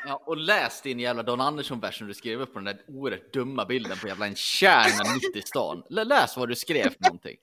[0.06, 3.34] Ja, och läs din jävla Don Andersson-vers som du skrev upp på den där oerhört
[3.34, 5.84] dumma bilden på jävla en kärna mitt i stan.
[5.90, 7.38] Läs vad du skrev för någonting.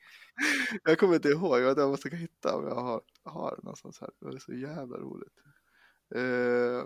[0.84, 4.10] Jag kommer inte ihåg, jag jag måste hitta om jag har, har någonstans här.
[4.20, 5.34] Det är så jävla roligt.
[6.16, 6.84] Uh,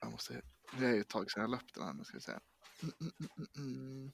[0.00, 0.42] jag måste,
[0.78, 2.32] det är ju ett tag sedan jag upp den här, nu ska vi se.
[2.82, 4.12] Mm, mm, mm, mm.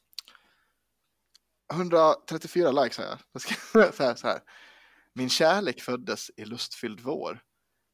[1.73, 3.19] 134 likes har jag.
[3.95, 4.41] Så här, så här.
[5.15, 7.41] Min kärlek föddes i lustfylld vår,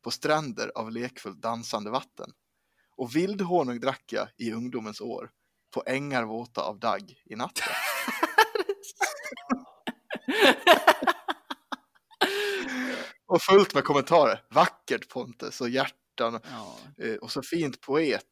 [0.05, 2.33] på stränder av lekfullt dansande vatten.
[2.97, 5.31] Och vildhonung drack jag i ungdomens år,
[5.75, 7.65] på ängar våta av dagg i natten.
[13.29, 14.43] Och fullt med kommentarer.
[14.51, 15.69] Vackert Pontus och
[16.21, 16.41] hjärtan.
[16.51, 16.79] Ja.
[17.05, 18.27] Eh, och så fint poet.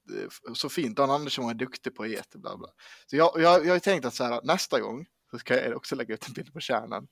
[0.48, 0.96] eh, Så fint.
[0.96, 2.34] Dan Andersson var en duktig poet.
[2.34, 2.68] Bla bla.
[3.06, 5.96] Så jag, jag, jag har tänkt att så här, nästa gång så ska jag också
[5.96, 7.08] lägga ut en bild på kärnan.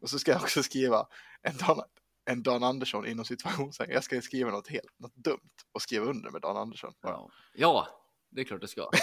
[0.00, 1.06] Och så ska jag också skriva
[1.42, 1.82] en Dan,
[2.30, 3.94] en Dan Andersson inom situationstecken.
[3.94, 6.92] Jag ska skriva något helt något dumt och skriva under med Dan Andersson.
[7.02, 7.30] Ja.
[7.54, 7.88] ja,
[8.30, 8.90] det är klart det ska.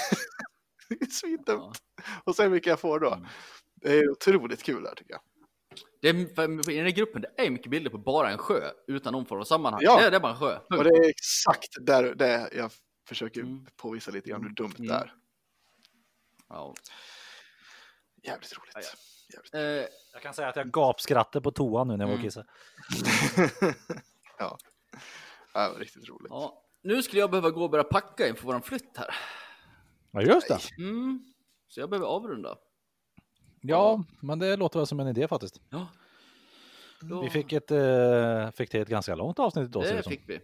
[0.89, 1.77] Det är Svindumt.
[2.23, 3.13] Och sen vilka jag får då.
[3.13, 3.27] Mm.
[3.75, 5.21] Det är otroligt kul här tycker jag.
[6.13, 9.13] Det är, I den här gruppen det är mycket bilder på bara en sjö utan
[9.13, 9.81] någon form av sammanhang.
[9.83, 9.99] Ja.
[9.99, 10.59] Det, är, det är bara en sjö.
[10.77, 12.71] Och det är exakt där det jag
[13.07, 13.65] försöker Mm.
[13.75, 14.87] påvisa lite grann hur dumt Mm.
[14.87, 15.13] det är.
[16.49, 16.73] Ja.
[18.23, 18.73] Jävligt roligt.
[18.75, 18.81] Ja,
[19.33, 19.53] Jävligt.
[19.53, 22.27] Eh, Jag kan säga att jag gapskrattade på toan nu när jag var och Mm.
[22.27, 22.47] kissade.
[24.39, 24.57] ja.
[25.53, 26.27] ja, det var riktigt roligt.
[26.29, 26.61] ja.
[26.81, 29.15] Nu skulle jag behöva gå och börja packa inför våran flytt här.
[30.11, 30.59] Ja, just det.
[30.83, 31.33] Mm.
[31.67, 32.57] Så jag behöver avrunda.
[33.67, 35.61] Ja, men det låter väl som en idé faktiskt.
[35.69, 35.87] Ja.
[37.01, 39.83] Då, Vi fick, ett, eh, fick till ett ganska långt avsnitt då.
[39.83, 40.39] ser det fick vi.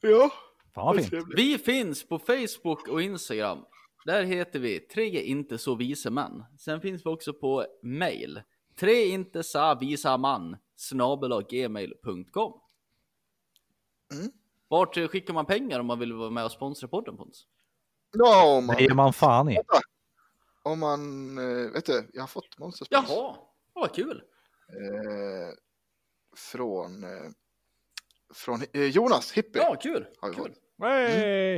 [0.00, 0.30] Ja,
[0.74, 1.10] Fan vad fint.
[1.10, 1.38] trevligt.
[1.38, 3.64] Vi finns på Facebook och Instagram.
[4.04, 6.44] Där heter vi Tre inte så vise män.
[6.58, 8.42] Sen finns vi också på mail.
[8.78, 10.56] Tre inte så visa man
[11.50, 12.60] gmail.com.
[14.12, 14.30] Mm.
[14.68, 17.46] Vart skickar man pengar om man vill vara med och sponsra podden Pontus?
[18.12, 19.58] Ja, om man, Det ger man fan i.
[20.64, 23.08] om man eh, vet du, jag har fått monsterspons.
[23.10, 23.36] Jaha,
[23.72, 24.22] vad kul.
[24.68, 25.54] Eh,
[26.36, 27.30] från eh,
[28.34, 29.62] från eh, Jonas Hippie.
[29.62, 30.06] Ja, kul.
[30.18, 30.54] Har vi kul.
[30.82, 31.56] Hey!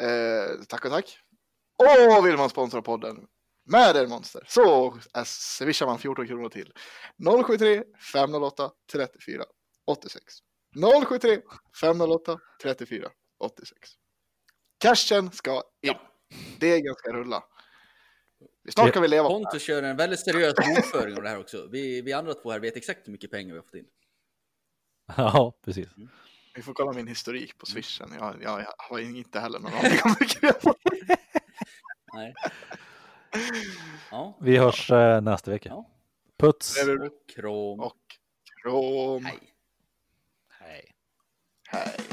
[0.00, 1.18] Eh, tack och tack.
[2.18, 3.26] Och vill man sponsra podden
[3.64, 6.72] med en monster så är- swishar man 14 kronor till
[7.46, 9.44] 073 508 34
[9.86, 10.34] 86.
[11.08, 11.40] 073
[11.80, 13.08] 508 34
[13.38, 13.90] 86.
[14.78, 15.94] Cashen ska in.
[16.58, 17.44] Degen ska rulla.
[18.68, 21.66] Snart kan vi leva Pontus kör en väldigt seriös bokföring av det här också.
[21.70, 23.86] Vi, vi andra två här vet exakt hur mycket pengar vi har fått in.
[25.16, 25.96] Ja, precis.
[25.96, 26.08] Mm.
[26.54, 27.74] Vi får kolla min historik på mm.
[27.74, 28.10] swishen.
[28.18, 30.74] Jag, jag, jag har inte heller någon aning om hur mycket jag får.
[32.14, 32.34] Nej.
[34.10, 34.38] Ja.
[34.40, 35.68] Vi hörs eh, nästa vecka.
[35.68, 35.90] Ja.
[36.38, 37.80] Puts och krom.
[37.80, 37.98] Och
[38.62, 39.24] krom.
[39.24, 39.38] Hej.
[40.48, 40.94] Hej.
[41.68, 42.11] Hej.